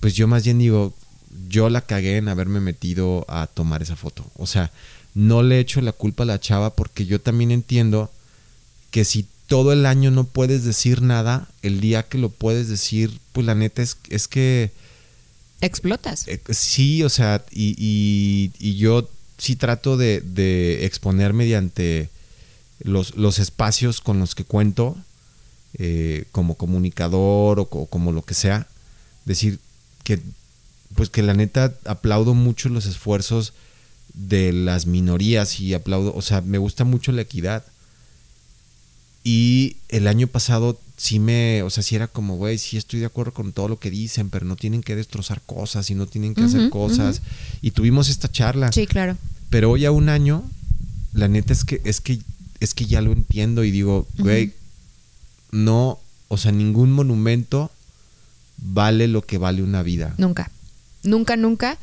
pues 0.00 0.14
yo 0.14 0.26
más 0.28 0.44
bien 0.44 0.58
digo, 0.58 0.94
yo 1.48 1.68
la 1.68 1.80
cagué 1.80 2.16
en 2.16 2.28
haberme 2.28 2.60
metido 2.60 3.24
a 3.28 3.46
tomar 3.46 3.82
esa 3.82 3.96
foto. 3.96 4.24
O 4.36 4.46
sea, 4.46 4.70
no 5.14 5.42
le 5.42 5.60
echo 5.60 5.80
la 5.80 5.92
culpa 5.92 6.22
a 6.22 6.26
la 6.26 6.40
chava 6.40 6.74
porque 6.74 7.06
yo 7.06 7.20
también 7.20 7.50
entiendo 7.50 8.10
que 8.90 9.04
si 9.04 9.26
todo 9.46 9.72
el 9.72 9.86
año 9.86 10.10
no 10.10 10.24
puedes 10.24 10.64
decir 10.64 11.02
nada, 11.02 11.48
el 11.62 11.80
día 11.80 12.02
que 12.02 12.18
lo 12.18 12.30
puedes 12.30 12.68
decir, 12.68 13.18
pues 13.32 13.46
la 13.46 13.54
neta 13.54 13.82
es, 13.82 13.96
es 14.08 14.28
que... 14.28 14.72
Explotas. 15.60 16.26
Eh, 16.28 16.40
sí, 16.50 17.02
o 17.02 17.08
sea, 17.08 17.44
y, 17.50 18.52
y, 18.58 18.76
yo 18.76 19.08
sí 19.38 19.56
trato 19.56 19.96
de, 19.96 20.20
de 20.20 20.84
exponer 20.84 21.32
mediante 21.32 22.10
los, 22.80 23.16
los, 23.16 23.38
espacios 23.38 24.00
con 24.00 24.18
los 24.18 24.34
que 24.34 24.44
cuento, 24.44 24.96
eh, 25.78 26.24
como 26.32 26.56
comunicador 26.56 27.60
o, 27.60 27.66
como 27.66 28.12
lo 28.12 28.22
que 28.22 28.34
sea, 28.34 28.66
decir 29.24 29.58
que, 30.06 30.20
pues 30.94 31.10
que 31.10 31.24
la 31.24 31.34
neta 31.34 31.74
aplaudo 31.84 32.32
mucho 32.32 32.68
los 32.68 32.86
esfuerzos 32.86 33.54
de 34.14 34.52
las 34.52 34.86
minorías 34.86 35.58
y 35.58 35.74
aplaudo, 35.74 36.14
o 36.14 36.22
sea, 36.22 36.42
me 36.42 36.58
gusta 36.58 36.84
mucho 36.84 37.10
la 37.10 37.22
equidad. 37.22 37.64
Y 39.24 39.78
el 39.88 40.06
año 40.06 40.28
pasado 40.28 40.78
sí 40.96 41.18
me, 41.18 41.64
o 41.64 41.70
sea, 41.70 41.82
sí 41.82 41.96
era 41.96 42.06
como, 42.06 42.36
güey, 42.36 42.56
sí 42.58 42.76
estoy 42.76 43.00
de 43.00 43.06
acuerdo 43.06 43.34
con 43.34 43.52
todo 43.52 43.66
lo 43.66 43.80
que 43.80 43.90
dicen, 43.90 44.30
pero 44.30 44.46
no 44.46 44.54
tienen 44.54 44.80
que 44.80 44.94
destrozar 44.94 45.42
cosas 45.44 45.90
y 45.90 45.96
no 45.96 46.06
tienen 46.06 46.36
que 46.36 46.44
hacer 46.44 46.70
cosas. 46.70 47.20
Y 47.60 47.72
tuvimos 47.72 48.08
esta 48.08 48.30
charla. 48.30 48.70
Sí, 48.70 48.86
claro. 48.86 49.16
Pero 49.50 49.72
hoy 49.72 49.86
a 49.86 49.90
un 49.90 50.08
año, 50.08 50.48
la 51.14 51.26
neta 51.26 51.52
es 51.52 51.64
que, 51.64 51.80
es 51.84 52.00
que, 52.00 52.20
es 52.60 52.74
que 52.74 52.86
ya 52.86 53.00
lo 53.00 53.10
entiendo 53.10 53.64
y 53.64 53.72
digo, 53.72 54.06
güey, 54.18 54.52
no, 55.50 55.98
o 56.28 56.36
sea, 56.36 56.52
ningún 56.52 56.92
monumento 56.92 57.72
vale 58.58 59.08
lo 59.08 59.22
que 59.22 59.38
vale 59.38 59.62
una 59.62 59.82
vida. 59.82 60.14
Nunca. 60.18 60.50
Nunca, 61.02 61.36
nunca. 61.36 61.78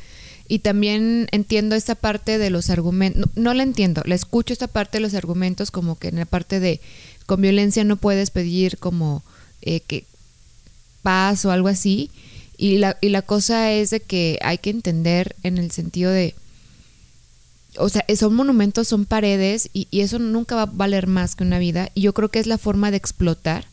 Y 0.48 0.60
también 0.60 1.28
entiendo 1.32 1.76
esta 1.76 1.96
parte 1.96 2.38
de 2.38 2.50
los 2.50 2.70
argumentos, 2.70 3.30
no, 3.36 3.54
la 3.54 3.64
entiendo, 3.64 4.02
la 4.06 4.16
escucho 4.16 4.54
esta 4.54 4.68
parte 4.68 4.98
de 4.98 5.02
los 5.02 5.14
argumentos 5.14 5.72
como 5.72 5.98
que 5.98 6.10
en 6.10 6.18
la 6.18 6.26
parte 6.26 6.60
de 6.60 6.82
con 7.26 7.42
violencia 7.42 7.84
no 7.86 7.96
puedes 7.96 8.30
pedir 8.30 8.78
como 8.78 9.24
eh, 9.62 9.80
que 9.80 10.06
paz 11.02 11.46
o 11.46 11.52
algo 11.52 11.70
así. 11.70 12.12
Y 12.58 12.78
la, 12.78 12.98
y 13.02 13.10
la 13.10 13.22
cosa 13.22 13.72
es 13.72 13.90
de 13.90 14.02
que 14.02 14.38
hay 14.42 14.58
que 14.58 14.70
entender 14.70 15.36
en 15.44 15.58
el 15.58 15.72
sentido 15.72 16.12
de, 16.12 16.36
o 17.78 17.90
sea, 17.90 18.06
son 18.16 18.36
monumentos, 18.36 18.88
son 18.88 19.06
paredes 19.06 19.70
y, 19.74 19.88
y, 19.90 20.02
eso 20.02 20.20
nunca 20.20 20.56
va 20.56 20.62
a 20.64 20.72
valer 20.72 21.08
más 21.08 21.36
que 21.36 21.44
una 21.44 21.58
vida. 21.58 21.90
Y 21.96 22.02
yo 22.02 22.14
creo 22.14 22.30
que 22.30 22.40
es 22.40 22.48
la 22.48 22.58
forma 22.58 22.92
de 22.92 22.98
explotar, 22.98 23.66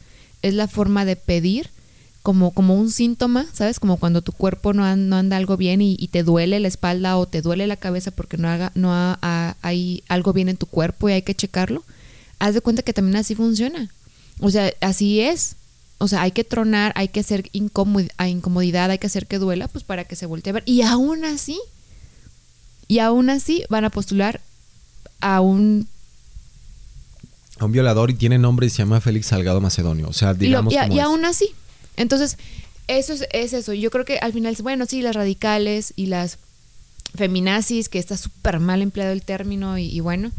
es 0.43 0.55
la 0.55 0.67
forma 0.67 1.05
de 1.05 1.17
pedir 1.17 1.71
como, 2.23 2.53
como 2.53 2.75
un 2.75 2.91
síntoma, 2.91 3.47
¿sabes? 3.53 3.81
Como 3.81 3.97
cuando 3.97 4.23
tu 4.23 4.33
cuerpo 4.33 4.73
no, 4.73 4.95
no 4.97 5.17
anda 5.17 5.37
algo 5.37 5.57
bien 5.57 5.81
y, 5.81 5.97
y, 5.99 6.09
te 6.09 6.23
duele 6.23 6.61
la 6.61 6.69
espalda 6.69 7.17
o 7.17 7.27
te 7.27 7.43
duele 7.43 7.67
la 7.67 7.77
cabeza 7.77 8.11
porque 8.11 8.37
no, 8.37 8.49
haga, 8.49 8.73
no 8.75 8.93
ha, 8.93 9.19
ha, 9.23 9.57
hay 9.63 10.03
algo 10.09 10.33
bien 10.33 10.49
en 10.49 10.57
tu 10.57 10.67
cuerpo 10.67 11.09
y 11.09 11.13
hay 11.13 11.23
que 11.23 11.35
checarlo 11.35 11.83
haz 12.41 12.55
de 12.55 12.61
cuenta 12.61 12.83
que 12.83 12.93
también 12.93 13.17
así 13.17 13.37
funciona. 13.37 13.89
O 14.41 14.51
sea, 14.51 14.73
así 14.81 15.21
es. 15.21 15.55
O 15.99 16.09
sea, 16.09 16.23
hay 16.23 16.33
que 16.33 16.43
tronar, 16.43 16.93
hay 16.97 17.09
que 17.09 17.21
hacer 17.21 17.51
a 18.17 18.29
incomodidad, 18.29 18.91
hay 18.91 18.99
que 18.99 19.07
hacer 19.07 19.27
que 19.27 19.39
duela, 19.39 19.69
pues 19.69 19.85
para 19.85 20.05
que 20.05 20.17
se 20.17 20.27
voltee 20.27 20.51
a 20.51 20.55
ver. 20.55 20.63
Y 20.67 20.83
aún 20.83 21.25
así, 21.25 21.61
y 22.89 22.99
aún 22.99 23.31
así 23.31 23.65
van 23.69 23.85
a 23.85 23.91
postular 23.91 24.41
a 25.21 25.43
un... 25.43 25.87
A 27.59 27.67
un 27.67 27.73
violador 27.73 28.11
y 28.11 28.15
tiene 28.15 28.39
nombre 28.39 28.67
y 28.67 28.71
se 28.71 28.79
llama 28.79 29.03
Félix 29.03 29.27
Salgado 29.27 29.61
Macedonio. 29.61 30.09
O 30.09 30.15
sea, 30.15 30.33
digamos... 30.33 30.73
Y, 30.73 30.79
y, 30.79 30.97
y 30.97 31.01
aún 31.01 31.27
así. 31.27 31.51
Entonces, 31.97 32.39
eso 32.89 33.13
es, 33.13 33.27
es, 33.33 33.53
eso. 33.53 33.73
Yo 33.73 33.91
creo 33.91 34.05
que 34.05 34.19
al 34.19 34.33
final, 34.33 34.57
bueno, 34.63 34.87
sí, 34.87 35.03
las 35.03 35.15
radicales 35.15 35.93
y 35.97 36.07
las 36.07 36.39
feminazis, 37.15 37.89
que 37.89 37.99
está 37.99 38.17
súper 38.17 38.61
mal 38.61 38.83
empleado 38.83 39.13
el 39.13 39.23
término 39.23 39.79
y, 39.79 39.87
y 39.87 40.01
bueno, 40.01 40.33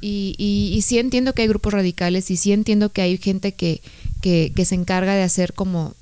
y, 0.00 0.34
y, 0.38 0.76
y, 0.76 0.82
sí 0.82 0.98
entiendo 0.98 1.32
que 1.32 1.42
hay 1.42 1.48
grupos 1.48 1.72
radicales 1.72 2.30
y 2.30 2.36
sí 2.36 2.52
entiendo 2.52 2.90
que 2.90 3.02
hay 3.02 3.18
gente 3.18 3.52
que, 3.52 3.80
que, 4.20 4.52
que, 4.54 4.64
se 4.64 4.76
encarga 4.76 5.14
de 5.14 5.22
hacer 5.22 5.54
como, 5.54 5.94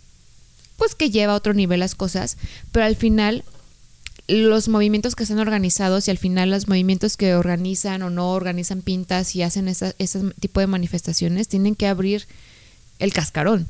pues 0.76 0.94
que 0.94 1.10
lleva 1.10 1.32
a 1.32 1.36
otro 1.36 1.54
nivel 1.54 1.80
las 1.80 1.94
cosas, 1.94 2.36
pero 2.72 2.84
al 2.84 2.96
final 2.96 3.42
los 4.28 4.68
movimientos 4.68 5.14
que 5.14 5.22
están 5.22 5.38
organizados 5.38 6.08
y 6.08 6.10
al 6.10 6.18
final 6.18 6.50
los 6.50 6.68
movimientos 6.68 7.16
que 7.16 7.34
organizan 7.34 8.02
o 8.02 8.10
no 8.10 8.32
organizan 8.32 8.82
pintas 8.82 9.34
y 9.36 9.42
hacen 9.42 9.68
ese 9.68 9.94
tipo 10.40 10.60
de 10.60 10.66
manifestaciones 10.66 11.48
tienen 11.48 11.74
que 11.74 11.86
abrir 11.86 12.26
el 12.98 13.12
cascarón. 13.12 13.68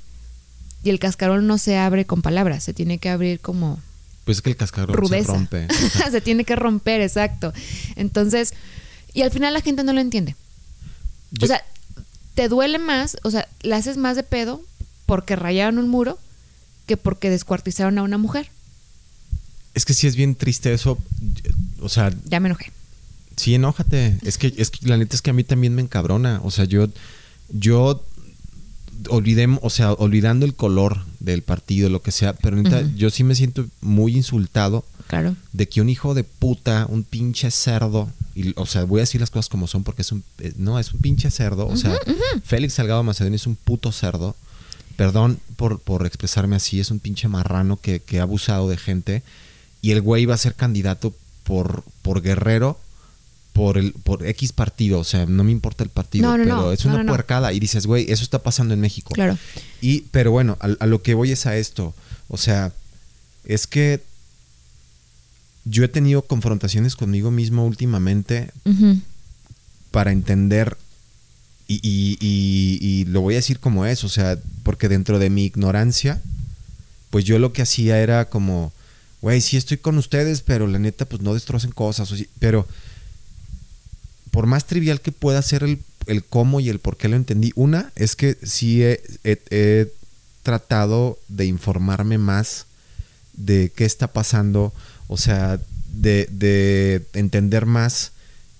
Y 0.83 0.91
el 0.91 0.99
cascarón 0.99 1.47
no 1.47 1.59
se 1.59 1.77
abre 1.77 2.05
con 2.05 2.23
palabras, 2.23 2.63
se 2.65 2.75
tiene 2.75 2.99
que 2.99 3.09
abrir 3.09 3.41
como... 3.41 3.81
Pues 4.25 4.39
es 4.39 4.43
que 4.43 4.51
el 4.51 4.57
cascarón 4.57 4.97
rudeza. 4.97 5.33
se 5.33 5.39
rompe. 5.39 5.69
se 6.11 6.21
tiene 6.21 6.45
que 6.45 6.57
romper, 6.57 7.01
exacto. 7.01 7.53
Entonces, 7.95 8.55
y 9.15 9.23
al 9.23 9.31
final 9.31 9.55
la 9.55 9.61
gente 9.61 9.85
no 9.85 9.93
lo 9.93 10.01
entiende. 10.01 10.35
Yo, 11.31 11.45
o 11.45 11.49
sea, 11.49 11.65
te 12.35 12.49
duele 12.49 12.79
más, 12.79 13.17
o 13.23 13.31
sea, 13.31 13.49
la 13.63 13.77
haces 13.77 13.97
más 13.97 14.17
de 14.17 14.23
pedo 14.23 14.63
porque 15.07 15.37
rayaron 15.37 15.79
un 15.79 15.89
muro 15.89 16.19
que 16.87 16.97
porque 16.97 17.31
descuartizaron 17.31 17.99
a 17.99 18.03
una 18.03 18.19
mujer. 18.19 18.51
Es 19.75 19.85
que 19.85 19.95
sí 19.95 20.07
es 20.07 20.17
bien 20.17 20.35
triste 20.35 20.73
eso. 20.73 20.99
O 21.81 21.89
sea. 21.89 22.13
Ya 22.25 22.41
me 22.41 22.49
enojé. 22.49 22.73
Sí, 23.37 23.55
enójate. 23.55 24.19
Es 24.23 24.39
que, 24.39 24.55
es 24.57 24.71
que 24.71 24.87
la 24.87 24.97
neta 24.97 25.15
es 25.15 25.23
que 25.23 25.31
a 25.31 25.35
mí 25.35 25.45
también 25.45 25.75
me 25.75 25.83
encabrona. 25.83 26.41
O 26.45 26.51
sea, 26.51 26.65
yo. 26.65 26.89
Yo 27.49 28.05
olvidemos, 29.11 29.61
o 29.63 29.71
sea, 29.71 29.93
olvidando 29.93 30.47
el 30.47 30.55
color 30.55 31.05
del 31.21 31.43
partido, 31.43 31.89
lo 31.89 32.03
que 32.03 32.13
sea, 32.13 32.33
pero 32.35 32.57
neta, 32.57 32.79
uh 32.79 32.83
-huh. 32.83 32.95
yo 32.95 33.11
sí 33.11 33.25
me 33.25 33.35
siento 33.35 33.67
muy 33.81 34.17
insultado 34.17 34.85
Claro. 35.07 35.37
De 35.53 35.69
que 35.69 35.81
un 35.81 35.89
hijo 35.89 36.15
de 36.15 36.25
puta, 36.25 36.87
un 36.89 37.05
pinche 37.05 37.51
cerdo, 37.51 38.11
y, 38.35 38.53
o 38.57 38.67
sea, 38.67 38.85
voy 38.85 38.99
a 38.99 39.03
decir 39.03 39.21
las 39.21 39.31
cosas 39.31 39.49
como 39.49 39.67
son 39.69 39.85
porque 39.85 40.03
es 40.03 40.11
un, 40.11 40.25
eh, 40.39 40.53
no, 40.57 40.79
es 40.81 40.93
un 40.93 41.01
pinche 41.01 41.31
cerdo, 41.31 41.67
o 41.67 41.71
uh 41.71 41.75
-huh, 41.75 41.77
sea, 41.77 41.93
uh 41.93 42.11
-huh. 42.11 42.43
Félix 42.43 42.75
Salgado 42.75 43.03
Macedonio 43.05 43.37
es 43.37 43.47
un 43.47 43.55
puto 43.55 43.93
cerdo, 43.93 44.35
perdón 44.97 45.39
por, 45.57 45.79
por 45.79 46.07
expresarme 46.07 46.57
así, 46.57 46.81
es 46.81 46.91
un 46.91 46.99
pinche 46.99 47.29
marrano 47.29 47.79
que, 47.81 48.01
que 48.01 48.19
ha 48.19 48.23
abusado 48.23 48.69
de 48.69 48.77
gente, 48.77 49.23
y 49.81 49.93
el 49.93 50.01
güey 50.01 50.27
va 50.27 50.35
a 50.35 50.39
ser 50.39 50.55
candidato 50.55 51.15
por, 51.45 51.85
por 52.03 52.21
Guerrero, 52.21 52.81
por 53.57 53.79
el 53.79 53.93
por 53.93 54.27
X 54.27 54.53
partido, 54.53 54.99
o 54.99 55.05
sea, 55.05 55.25
no 55.25 55.43
me 55.43 55.51
importa 55.51 55.83
el 55.83 55.89
partido, 55.89 56.29
no, 56.29 56.37
no, 56.37 56.45
pero 56.45 56.57
no, 56.57 56.73
es 56.73 56.85
una 56.85 57.07
puercada 57.07 57.55
y 57.55 57.59
dices, 57.59 57.87
güey, 57.87 58.05
eso 58.13 58.23
está 58.23 58.43
pasando 58.43 58.75
en 58.75 58.81
México. 58.81 59.15
Claro. 59.15 59.39
Y 59.81 60.03
pero 60.11 60.31
bueno, 60.31 60.59
a, 60.61 60.69
a, 60.79 60.87
lo 60.87 61.01
que 61.01 61.15
voy 61.15 61.33
es 61.33 61.47
a 61.47 61.57
esto, 61.57 61.95
o 62.29 62.37
sea, 62.37 62.73
es 63.47 63.67
que 63.67 64.03
yo 65.65 65.85
he 65.85 65.89
tenido 65.89 66.21
confrontaciones 66.21 66.97
conmigo 66.97 67.31
mismo 67.31 67.65
últimamente 67.65 68.51
uh 68.67 68.71
-huh. 68.71 69.01
para 69.91 70.13
entender 70.13 70.77
y, 71.67 71.81
y, 71.83 72.19
y, 72.21 72.79
y, 72.87 73.05
lo 73.07 73.23
voy 73.23 73.35
a 73.35 73.39
decir 73.39 73.59
como 73.59 73.87
es, 73.87 74.05
o 74.05 74.11
sea, 74.11 74.39
porque 74.65 74.91
dentro 74.91 75.19
de 75.19 75.31
mi 75.31 75.47
ignorancia, 75.47 76.21
pues 77.09 77.25
yo 77.25 77.39
lo 77.39 77.55
que 77.55 77.63
hacía 77.63 78.01
era 78.01 78.27
como, 78.27 78.71
güey, 79.23 79.41
sí 79.41 79.57
estoy 79.57 79.79
con 79.79 79.97
ustedes, 79.97 80.43
pero 80.43 80.67
la 80.67 80.79
neta, 80.79 81.07
pues 81.07 81.23
no 81.23 81.33
destrocen 81.33 81.73
cosas, 81.73 82.13
pero 82.39 82.69
por 84.37 84.47
más 84.47 84.67
trivial 84.67 85.01
que 85.01 85.13
pueda 85.13 85.41
ser 85.41 85.63
el, 85.63 85.79
el 86.05 86.23
cómo 86.23 86.61
y 86.61 86.69
el 86.69 86.79
por 86.79 86.99
qué 86.99 87.09
lo 87.09 87.17
entendí, 87.17 87.53
una 87.55 87.91
es 87.97 88.17
que 88.17 88.37
sí 88.43 88.83
he, 88.83 89.01
he, 89.25 89.41
he 89.49 89.91
tratado 90.43 91.19
de 91.29 91.47
informarme 91.47 92.19
más 92.19 92.67
de 93.33 93.73
qué 93.75 93.87
está 93.87 94.09
pasando 94.09 94.75
o 95.09 95.17
sea, 95.17 95.59
de, 95.91 96.29
de, 96.31 97.07
entender 97.15 97.65
más 97.65 98.13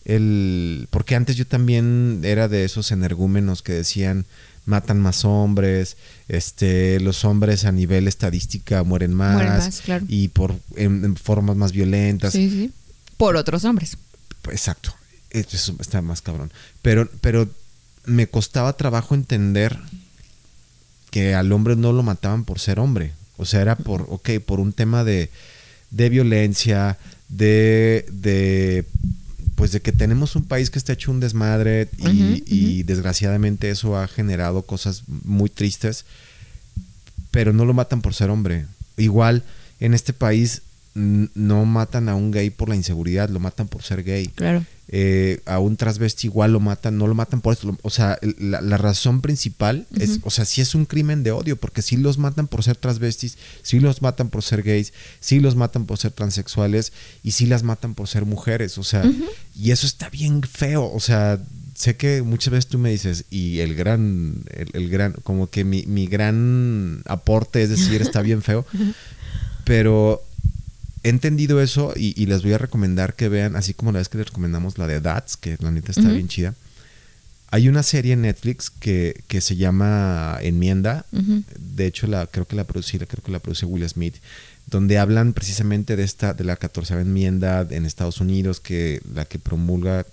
el... 0.07 0.89
Porque 0.89 1.15
antes 1.15 1.37
yo 1.37 1.47
también 1.47 2.23
era 2.25 2.49
de 2.49 2.65
esos 2.65 2.91
energúmenos 2.91 3.61
que 3.61 3.75
decían 3.75 4.25
matan 4.65 4.99
más 4.99 5.27
hombres, 5.27 5.99
este, 6.29 7.01
los 7.01 7.27
hombres 7.27 7.67
a 7.67 7.73
nivel 7.73 8.09
estadística 8.09 8.83
mueren 8.83 9.13
más, 9.13 9.35
mueren 9.35 9.53
más 9.53 9.83
claro. 9.83 10.07
y 10.09 10.29
por 10.29 10.55
en, 10.75 11.05
en, 11.05 11.17
formas 11.17 11.55
más 11.55 11.73
violentas. 11.73 12.33
Sí, 12.33 12.49
sí. 12.49 12.73
Por 13.19 13.37
otros 13.37 13.63
hombres. 13.67 13.99
Exacto. 14.51 14.95
Eso 15.41 15.77
está 15.81 16.03
más 16.03 16.23
cabrón. 16.23 16.51
Pero, 16.83 17.09
pero 17.21 17.49
me 18.05 18.27
costaba 18.29 18.77
trabajo 18.77 19.15
entender 19.15 19.79
que 21.11 21.35
al 21.35 21.53
hombre 21.53 21.77
no 21.77 21.93
lo 21.93 22.03
mataban 22.03 22.45
por 22.45 22.59
ser 22.59 22.79
hombre. 22.79 23.13
O 23.37 23.45
sea, 23.45 23.61
era 23.61 23.77
por, 23.77 24.07
ok, 24.09 24.31
por 24.45 24.61
un 24.61 24.73
tema 24.73 25.05
de, 25.05 25.31
de 25.91 26.09
violencia, 26.09 26.99
de, 27.29 28.07
de 28.11 28.87
pues 29.57 29.73
de 29.73 29.81
que 29.81 29.93
tenemos 29.93 30.37
un 30.37 30.45
país 30.45 30.71
que 30.71 30.79
está 30.79 30.93
hecho 30.93 31.11
un 31.11 31.21
desmadre 31.21 31.89
y, 31.99 32.07
uh 32.07 32.11
-huh, 32.11 32.43
y 32.47 32.81
uh 32.81 32.83
-huh. 32.83 32.85
desgraciadamente 32.85 33.71
eso 33.71 33.97
ha 33.97 34.07
generado 34.07 34.63
cosas 34.63 35.03
muy 35.25 35.49
tristes, 35.49 36.05
pero 37.31 37.53
no 37.53 37.65
lo 37.65 37.73
matan 37.75 38.03
por 38.03 38.15
ser 38.15 38.31
hombre. 38.31 38.67
Igual 38.97 39.43
en 39.81 39.95
este 39.95 40.13
país 40.13 40.63
no 40.97 41.65
matan 41.67 42.09
a 42.09 42.15
un 42.15 42.31
gay 42.31 42.51
por 42.51 42.69
la 42.69 42.77
inseguridad, 42.77 43.29
lo 43.29 43.39
matan 43.39 43.69
por 43.69 43.83
ser 43.83 44.03
gay. 44.03 44.29
Claro. 44.29 44.65
Eh, 44.89 45.41
a 45.47 45.59
un 45.59 45.77
transvesti 45.77 46.29
igual 46.29 46.53
lo 46.53 46.61
matan, 46.61 46.97
no 46.97 47.07
lo 47.07 47.15
matan 47.15 47.41
por 47.41 47.53
eso. 47.53 47.77
O 47.83 47.91
sea, 47.91 48.19
la, 48.39 48.61
la 48.61 48.77
razón 48.77 49.21
principal 49.21 49.87
uh 49.91 49.95
-huh. 49.97 50.03
es, 50.03 50.21
o 50.23 50.31
sea, 50.31 50.45
sí 50.45 50.61
es 50.61 50.75
un 50.75 50.87
crimen 50.87 51.23
de 51.23 51.33
odio, 51.33 51.57
porque 51.57 51.83
sí 51.83 51.97
los 51.97 52.19
matan 52.19 52.47
por 52.47 52.63
ser 52.63 52.77
transvestis, 52.77 53.37
sí 53.63 53.81
los 53.81 54.01
matan 54.01 54.31
por 54.31 54.43
ser 54.43 54.63
gays, 54.63 54.93
sí 55.21 55.41
los 55.41 55.55
matan 55.57 55.87
por 55.87 55.99
ser 55.99 56.13
transexuales 56.13 56.93
y 57.23 57.33
sí 57.33 57.47
las 57.47 57.63
matan 57.63 57.95
por 57.95 58.09
ser 58.09 58.25
mujeres. 58.25 58.79
O 58.79 58.85
sea, 58.85 59.03
uh 59.05 59.09
-huh. 59.09 59.29
y 59.55 59.73
eso 59.73 59.87
está 59.87 60.09
bien 60.09 60.43
feo. 60.43 60.91
O 60.91 61.01
sea, 61.01 61.41
sé 61.75 61.97
que 61.97 62.23
muchas 62.23 62.53
veces 62.53 62.69
tú 62.69 62.79
me 62.79 62.91
dices, 62.91 63.25
y 63.29 63.59
el 63.59 63.75
gran, 63.75 64.45
el, 64.55 64.69
el 64.73 64.89
gran, 64.89 65.13
como 65.25 65.51
que 65.51 65.65
mi, 65.65 65.85
mi 65.87 66.07
gran 66.07 67.03
aporte 67.07 67.63
es 67.63 67.69
decir, 67.69 68.01
está 68.01 68.23
bien 68.23 68.41
feo, 68.41 68.65
pero 69.65 70.23
he 71.07 71.09
entendido 71.09 71.61
eso 71.63 71.93
y, 71.95 72.21
y, 72.21 72.27
les 72.27 72.43
voy 72.43 72.53
a 72.53 72.59
recomendar 72.59 73.15
que 73.15 73.29
vean, 73.29 73.55
así 73.55 73.75
como 73.75 73.93
la 73.93 74.01
vez 74.01 74.09
que 74.09 74.19
les 74.19 74.27
recomendamos 74.27 74.77
la 74.77 74.89
de 74.89 75.01
Dats, 75.01 75.37
que 75.37 75.57
la 75.61 75.71
neta 75.71 75.93
está 75.93 76.03
uh 76.03 76.07
-huh. 76.07 76.15
bien 76.15 76.27
chida. 76.27 76.55
Hay 77.53 77.69
una 77.69 77.85
serie 77.85 78.15
en 78.15 78.23
Netflix 78.23 78.71
que, 78.71 79.23
que 79.29 79.41
se 79.41 79.55
llama 79.55 80.37
Enmienda. 80.43 81.07
De 81.13 81.87
hecho, 81.87 82.09
la, 82.09 82.27
creo 82.27 82.45
que 82.49 82.57
la 82.57 82.65
produce, 82.65 82.99
creo 82.99 83.23
que 83.23 83.31
la 83.31 83.39
produce 83.39 83.67
Will 83.67 83.89
Smith, 83.89 84.17
donde 84.67 84.99
hablan 84.99 85.33
precisamente 85.33 85.95
de 85.95 86.03
esta, 86.03 86.35
de 86.35 86.43
la 86.43 86.57
14 86.57 86.95
enmienda 86.95 87.65
en 87.71 87.87
Estados 87.87 88.21
Unidos, 88.21 88.59
que 88.59 89.01
la 89.15 89.27
que 89.27 89.39
promulga 89.39 90.07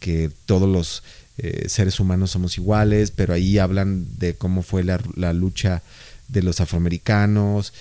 que 0.00 0.30
todos 0.46 0.66
los 0.66 1.02
eh, 1.36 1.68
seres 1.68 2.00
humanos 2.00 2.30
somos 2.30 2.56
iguales, 2.56 3.10
pero 3.10 3.34
ahí 3.34 3.58
hablan 3.58 4.06
de 4.18 4.34
cómo 4.34 4.62
fue 4.62 4.82
la, 4.82 4.98
la 5.14 5.34
lucha 5.34 5.82
de 6.28 6.42
los 6.42 6.60
afroamericanos. 6.60 7.74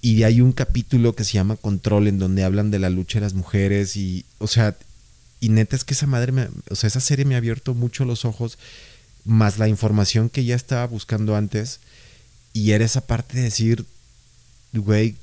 Y 0.00 0.22
hay 0.22 0.40
un 0.40 0.52
capítulo 0.52 1.14
que 1.14 1.24
se 1.24 1.34
llama 1.34 1.56
Control, 1.56 2.08
en 2.08 2.18
donde 2.18 2.44
hablan 2.44 2.70
de 2.70 2.78
la 2.78 2.90
lucha 2.90 3.18
de 3.18 3.26
las 3.26 3.34
mujeres. 3.34 3.96
Y, 3.96 4.24
o 4.38 4.46
sea, 4.46 4.76
y 5.40 5.48
neta 5.48 5.76
es 5.76 5.84
que 5.84 5.94
esa 5.94 6.06
madre, 6.06 6.32
me, 6.32 6.48
o 6.70 6.74
sea, 6.74 6.88
esa 6.88 7.00
serie 7.00 7.24
me 7.24 7.34
ha 7.34 7.38
abierto 7.38 7.74
mucho 7.74 8.04
los 8.04 8.24
ojos, 8.24 8.58
más 9.24 9.58
la 9.58 9.68
información 9.68 10.28
que 10.28 10.44
ya 10.44 10.54
estaba 10.54 10.86
buscando 10.86 11.36
antes. 11.36 11.80
Y 12.52 12.72
era 12.72 12.84
esa 12.84 13.06
parte 13.06 13.36
de 13.36 13.44
decir, 13.44 13.84
güey, 14.72 15.16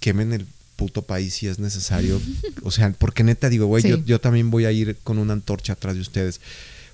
quemen 0.00 0.32
el 0.32 0.46
puto 0.76 1.02
país 1.02 1.34
si 1.34 1.46
es 1.46 1.58
necesario. 1.58 2.20
O 2.62 2.70
sea, 2.70 2.92
porque 2.92 3.24
neta 3.24 3.48
digo, 3.48 3.66
güey, 3.66 3.82
yo, 3.82 4.04
yo, 4.04 4.20
también 4.20 4.50
voy 4.50 4.66
a 4.66 4.72
ir 4.72 4.96
con 5.02 5.18
una 5.18 5.32
antorcha 5.32 5.72
atrás 5.72 5.94
de 5.94 6.02
ustedes. 6.02 6.40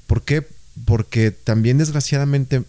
¿Por 0.06 0.22
qué? 0.22 0.46
Porque 0.84 1.32
también 1.32 1.78
desgraciadamente 1.78 2.62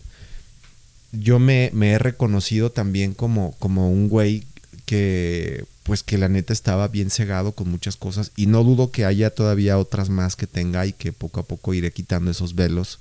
yo 1.11 1.39
me, 1.39 1.71
me 1.73 1.91
he 1.91 1.99
reconocido 1.99 2.71
también 2.71 3.13
como, 3.13 3.55
como 3.59 3.91
un 3.91 4.09
güey 4.09 4.43
que 4.85 5.65
pues 5.83 6.03
que 6.03 6.17
la 6.17 6.27
neta 6.27 6.51
estaba 6.51 6.89
bien 6.89 7.09
cegado 7.09 7.53
con 7.53 7.69
muchas 7.69 7.95
cosas 7.95 8.31
y 8.35 8.47
no 8.47 8.63
dudo 8.63 8.91
que 8.91 9.05
haya 9.05 9.29
todavía 9.29 9.77
otras 9.77 10.09
más 10.09 10.35
que 10.35 10.47
tenga 10.47 10.85
y 10.85 10.91
que 10.91 11.13
poco 11.13 11.39
a 11.39 11.43
poco 11.43 11.73
iré 11.73 11.91
quitando 11.91 12.29
esos 12.29 12.55
velos 12.55 12.99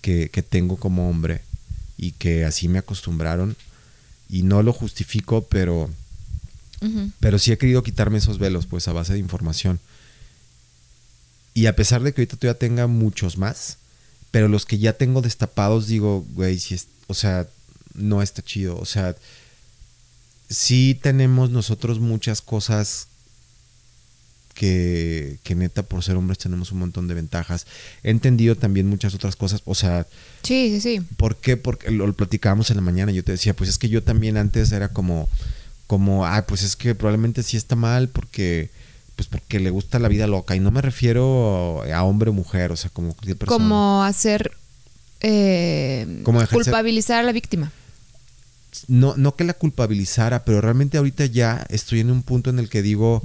que, 0.00 0.28
tengo 0.48 0.76
como 0.76 1.08
hombre 1.08 1.40
y 1.96 2.12
que 2.12 2.44
así 2.44 2.68
me 2.68 2.78
acostumbraron 2.78 3.56
y 4.28 4.42
no 4.42 4.62
lo 4.62 4.72
justifico 4.72 5.46
pero 5.48 5.90
pero 7.18 7.38
sí 7.38 7.50
he 7.50 7.58
querido 7.58 7.82
quitarme 7.82 8.18
esos 8.18 8.38
velos 8.38 8.66
pues 8.66 8.88
a 8.88 8.92
base 8.92 9.14
de 9.14 9.18
información. 9.18 9.80
Y 11.54 11.64
a 11.64 11.74
pesar 11.74 12.02
de 12.02 12.12
que 12.12 12.20
ahorita 12.20 12.36
todavía 12.36 12.58
tenga 12.58 12.86
muchos 12.86 13.38
más 13.38 13.78
pero 14.34 14.48
los 14.48 14.66
que 14.66 14.78
ya 14.78 14.94
tengo 14.94 15.22
destapados 15.22 15.86
digo 15.86 16.26
güey 16.34 16.58
si 16.58 16.74
es, 16.74 16.88
o 17.06 17.14
sea 17.14 17.46
no 17.94 18.20
está 18.20 18.42
chido 18.42 18.76
o 18.76 18.84
sea 18.84 19.14
sí 20.50 20.98
tenemos 21.00 21.50
nosotros 21.50 22.00
muchas 22.00 22.42
cosas 22.42 23.06
que, 24.54 25.38
que, 25.44 25.54
neta 25.54 25.84
por 25.84 26.02
ser 26.02 26.16
hombres 26.16 26.38
tenemos 26.38 26.70
un 26.70 26.78
montón 26.78 27.08
de 27.08 27.14
ventajas. 27.14 27.66
He 28.04 28.10
entendido 28.10 28.54
también 28.54 28.86
muchas 28.86 29.12
otras 29.12 29.34
cosas, 29.34 29.62
o 29.64 29.74
sea... 29.74 30.06
Sí, 30.44 30.70
sí, 30.70 30.80
sí. 30.80 31.06
¿Por 31.16 31.34
qué? 31.34 31.56
Porque 31.56 31.90
lo, 31.90 32.12
platicábamos 32.12 32.70
en 32.70 32.76
la 32.76 32.82
mañana, 32.82 33.10
yo 33.10 33.24
te 33.24 33.32
decía, 33.32 33.56
pues 33.56 33.68
es 33.68 33.78
que 33.78 33.88
yo 33.88 34.04
también 34.04 34.36
antes 34.36 34.70
era 34.70 34.90
como, 34.90 35.28
como, 35.88 36.24
ah, 36.24 36.46
pues 36.46 36.62
es 36.62 36.76
que 36.76 36.94
probablemente 36.94 37.42
sí 37.42 37.56
está 37.56 37.74
mal 37.74 38.08
porque, 38.08 38.70
pues 39.26 39.42
porque 39.42 39.60
le 39.60 39.70
gusta 39.70 39.98
la 39.98 40.08
vida 40.08 40.26
loca. 40.26 40.56
Y 40.56 40.60
no 40.60 40.70
me 40.70 40.82
refiero 40.82 41.82
a 41.92 42.02
hombre 42.04 42.30
o 42.30 42.32
mujer, 42.32 42.72
o 42.72 42.76
sea, 42.76 42.90
como 42.90 43.14
Como 43.46 44.02
hacer... 44.04 44.52
Eh, 45.20 46.22
culpabilizar 46.22 47.20
a 47.20 47.22
la 47.22 47.32
víctima 47.32 47.72
no, 48.88 49.14
no 49.16 49.36
que 49.36 49.44
la 49.44 49.54
culpabilizara, 49.54 50.44
pero 50.44 50.60
realmente 50.60 50.98
ahorita 50.98 51.26
ya 51.26 51.64
estoy 51.68 52.00
en 52.00 52.10
un 52.10 52.22
punto 52.22 52.50
en 52.50 52.58
el 52.58 52.68
que 52.68 52.82
digo, 52.82 53.22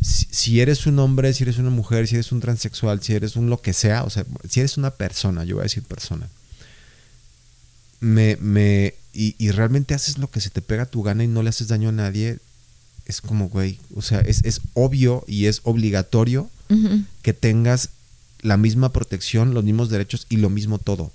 si, 0.00 0.60
eres 0.60 0.86
un 0.86 0.98
hombre, 0.98 1.32
si 1.32 1.44
eres 1.44 1.58
una 1.58 1.70
mujer, 1.70 2.06
si 2.06 2.14
eres 2.14 2.32
un 2.32 2.40
transexual, 2.40 3.02
si 3.02 3.14
eres 3.14 3.36
un 3.36 3.50
lo 3.50 3.60
que 3.60 3.72
sea, 3.72 4.04
o 4.04 4.10
sea, 4.10 4.24
si 4.48 4.60
eres 4.60 4.76
una 4.76 4.90
persona, 4.90 5.44
yo 5.44 5.56
voy 5.56 5.62
a 5.62 5.64
decir 5.64 5.82
persona, 5.82 6.28
me, 8.00 8.36
me, 8.36 8.94
y, 9.12 9.50
realmente 9.50 9.94
haces 9.94 10.18
lo 10.18 10.30
que 10.30 10.40
se 10.40 10.50
te 10.50 10.62
pega 10.62 10.84
a 10.84 10.86
tu 10.86 11.02
gana 11.02 11.24
y 11.24 11.28
no 11.28 11.42
le 11.42 11.48
haces 11.48 11.68
daño 11.68 11.88
a 11.88 11.92
nadie, 11.92 12.38
es 13.06 13.20
como, 13.20 13.48
güey, 13.48 13.78
o 13.94 14.02
sea, 14.02 14.20
es, 14.20 14.44
es 14.44 14.60
obvio 14.74 15.24
y 15.26 15.46
es 15.46 15.60
obligatorio 15.64 16.50
que 17.22 17.32
tengas 17.32 17.90
la 18.40 18.56
misma 18.56 18.92
protección, 18.92 19.54
los 19.54 19.64
mismos 19.64 19.90
derechos 19.90 20.26
y 20.28 20.38
lo 20.38 20.50
mismo 20.50 20.78
todo. 20.78 21.12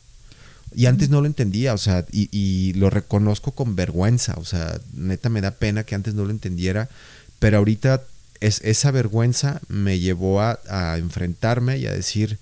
Y 0.74 0.86
antes 0.86 1.10
no 1.10 1.22
lo 1.22 1.28
entendía, 1.28 1.74
o 1.74 1.78
sea, 1.78 2.06
y, 2.12 2.74
lo 2.74 2.90
reconozco 2.90 3.52
con 3.52 3.76
vergüenza, 3.76 4.36
o 4.38 4.46
sea, 4.46 4.80
neta 4.94 5.30
me 5.30 5.42
da 5.42 5.52
pena 5.52 5.84
que 5.84 5.96
antes 5.96 6.14
no 6.14 6.26
lo 6.26 6.32
entendiera, 6.32 6.90
pero 7.40 7.58
ahorita 7.58 8.04
es, 8.40 8.62
esa 8.64 8.92
vergüenza 8.92 9.62
me 9.68 10.00
llevó 10.00 10.42
a, 10.42 10.60
enfrentarme 10.98 11.78
y 11.78 11.88
a 11.88 11.92
decir, 11.92 12.38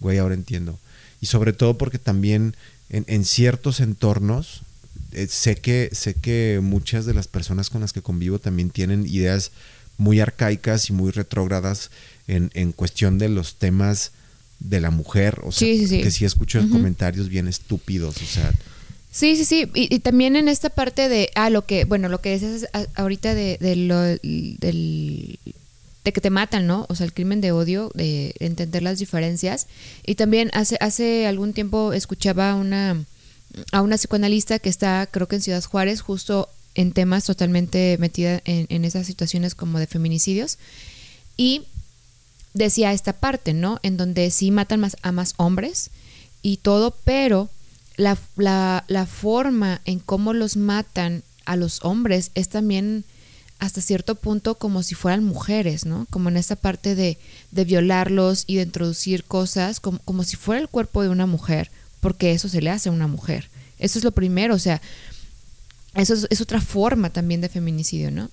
güey, 0.00 0.18
ahora 0.18 0.34
entiendo. 0.34 0.78
Y 1.20 1.26
sobre 1.26 1.52
todo 1.52 1.78
porque 1.78 1.98
también 1.98 2.54
en, 2.90 3.24
ciertos 3.24 3.80
entornos, 3.80 4.62
eh, 5.12 5.26
sé, 5.28 5.56
que, 5.56 5.90
sé 5.92 6.14
que 6.14 6.60
muchas 6.62 7.06
de 7.06 7.14
las 7.14 7.28
personas 7.28 7.70
con 7.70 7.80
las 7.80 7.92
que 7.92 8.02
convivo 8.02 8.38
también 8.38 8.70
tienen 8.70 9.06
ideas 9.06 9.52
muy 9.98 10.20
arcaicas 10.20 10.88
y 10.88 10.92
muy 10.92 11.10
retrógradas 11.10 11.90
en, 12.26 12.50
en 12.54 12.72
cuestión 12.72 13.18
de 13.18 13.28
los 13.28 13.56
temas 13.56 14.12
de 14.60 14.80
la 14.80 14.90
mujer, 14.90 15.40
o 15.42 15.52
sea, 15.52 15.66
que 15.68 16.10
sí 16.10 16.24
escucho 16.24 16.60
comentarios 16.70 17.28
bien 17.28 17.48
estúpidos, 17.48 18.16
o 18.18 18.26
sea. 18.26 18.52
Sí, 19.10 19.34
sí, 19.34 19.44
sí, 19.44 19.68
y, 19.74 19.98
también 20.00 20.36
en 20.36 20.48
esta 20.48 20.70
parte 20.70 21.08
de, 21.08 21.30
ah, 21.34 21.50
lo 21.50 21.66
que, 21.66 21.84
bueno, 21.84 22.08
lo 22.08 22.20
que 22.20 22.30
decías 22.30 22.68
ahorita 22.94 23.34
de, 23.34 23.58
de 23.58 23.74
lo, 23.74 24.00
del, 24.00 25.38
de 26.04 26.12
que 26.12 26.20
te 26.20 26.30
matan, 26.30 26.66
¿no? 26.66 26.86
O 26.88 26.94
sea, 26.94 27.06
el 27.06 27.12
crimen 27.12 27.40
de 27.40 27.50
odio, 27.50 27.90
de 27.94 28.34
entender 28.38 28.82
las 28.82 29.00
diferencias. 29.00 29.66
Y 30.06 30.14
también 30.14 30.50
hace, 30.52 30.76
hace 30.80 31.26
algún 31.26 31.54
tiempo 31.54 31.92
escuchaba 31.92 32.54
una, 32.54 33.02
a 33.72 33.82
una 33.82 33.96
psicoanalista 33.96 34.58
que 34.58 34.68
está, 34.68 35.06
creo 35.10 35.28
que 35.28 35.36
en 35.36 35.42
Ciudad 35.42 35.64
Juárez, 35.64 36.00
justo 36.00 36.48
en 36.74 36.92
temas 36.92 37.24
totalmente 37.24 37.96
metida 37.98 38.40
en, 38.44 38.66
en 38.68 38.84
esas 38.84 39.06
situaciones 39.06 39.54
como 39.54 39.78
de 39.78 39.86
feminicidios. 39.86 40.58
Y 41.36 41.62
decía 42.54 42.92
esta 42.92 43.14
parte, 43.14 43.54
¿no? 43.54 43.80
En 43.82 43.96
donde 43.96 44.30
sí 44.30 44.50
matan 44.50 44.80
más 44.80 44.96
a 45.02 45.12
más 45.12 45.34
hombres 45.36 45.90
y 46.42 46.58
todo, 46.58 46.96
pero 47.04 47.48
la, 47.96 48.18
la, 48.36 49.06
forma 49.06 49.80
en 49.84 49.98
cómo 49.98 50.32
los 50.32 50.56
matan 50.56 51.22
a 51.44 51.56
los 51.56 51.84
hombres 51.84 52.30
es 52.34 52.48
también 52.48 53.04
hasta 53.58 53.82
cierto 53.82 54.14
punto 54.14 54.54
como 54.54 54.82
si 54.82 54.94
fueran 54.94 55.22
mujeres, 55.22 55.84
¿no? 55.84 56.06
Como 56.08 56.30
en 56.30 56.38
esta 56.38 56.56
parte 56.56 56.94
de, 56.94 57.18
de 57.50 57.64
violarlos 57.64 58.44
y 58.46 58.56
de 58.56 58.62
introducir 58.62 59.24
cosas 59.24 59.80
como, 59.80 59.98
como, 60.00 60.24
si 60.24 60.36
fuera 60.36 60.62
el 60.62 60.68
cuerpo 60.68 61.02
de 61.02 61.10
una 61.10 61.26
mujer, 61.26 61.70
porque 62.00 62.32
eso 62.32 62.48
se 62.48 62.62
le 62.62 62.70
hace 62.70 62.88
a 62.88 62.92
una 62.92 63.06
mujer. 63.06 63.48
Eso 63.78 63.98
es 63.98 64.04
lo 64.04 64.12
primero, 64.12 64.54
o 64.54 64.58
sea, 64.58 64.80
eso 65.94 66.14
es, 66.28 66.40
otra 66.40 66.60
forma 66.60 67.10
también 67.10 67.40
de 67.40 67.48
feminicidio, 67.48 68.10
¿no? 68.10 68.30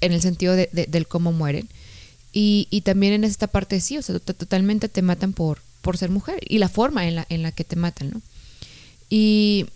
En 0.00 0.12
el 0.12 0.20
sentido 0.20 0.54
de, 0.54 0.68
del 0.72 1.06
cómo 1.06 1.32
mueren. 1.32 1.68
Y, 2.32 2.68
y 2.70 2.82
también 2.82 3.12
en 3.12 3.24
esta 3.24 3.46
parte 3.46 3.80
sí, 3.80 3.96
o 3.98 4.02
sea, 4.02 4.18
totalmente 4.18 4.88
te 4.88 5.02
matan 5.02 5.32
por, 5.32 5.60
por 5.82 5.96
ser 5.96 6.10
mujer 6.10 6.40
y 6.46 6.58
la 6.58 6.68
forma 6.68 7.06
en 7.06 7.16
la, 7.16 7.26
en 7.28 7.42
la 7.42 7.52
que 7.52 7.64
te 7.64 7.76
matan, 7.76 8.10
¿no? 8.10 8.22
Y, 9.08 9.66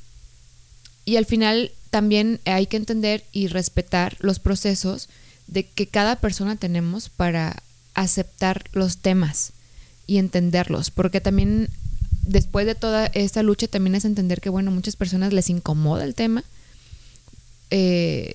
y 1.05 1.17
al 1.17 1.27
final 1.27 1.73
también 1.91 2.41
hay 2.45 2.67
que 2.67 2.77
entender 2.77 3.25
y 3.33 3.49
respetar 3.49 4.17
los 4.21 4.39
procesos 4.39 5.09
de 5.47 5.67
que 5.67 5.87
cada 5.87 6.17
persona 6.17 6.57
tenemos 6.57 7.09
para 7.09 7.63
aceptar 7.95 8.65
los 8.73 8.99
temas 8.99 9.53
y 10.07 10.19
entenderlos, 10.19 10.91
porque 10.91 11.21
también 11.21 11.69
después 12.23 12.67
de 12.67 12.75
toda 12.75 13.07
esta 13.07 13.43
lucha 13.43 13.67
también 13.67 13.95
es 13.95 14.05
entender 14.05 14.41
que, 14.41 14.51
bueno, 14.51 14.71
muchas 14.71 14.97
personas 14.97 15.33
les 15.33 15.51
incomoda 15.51 16.05
el 16.05 16.15
tema 16.15 16.45
eh, 17.71 18.35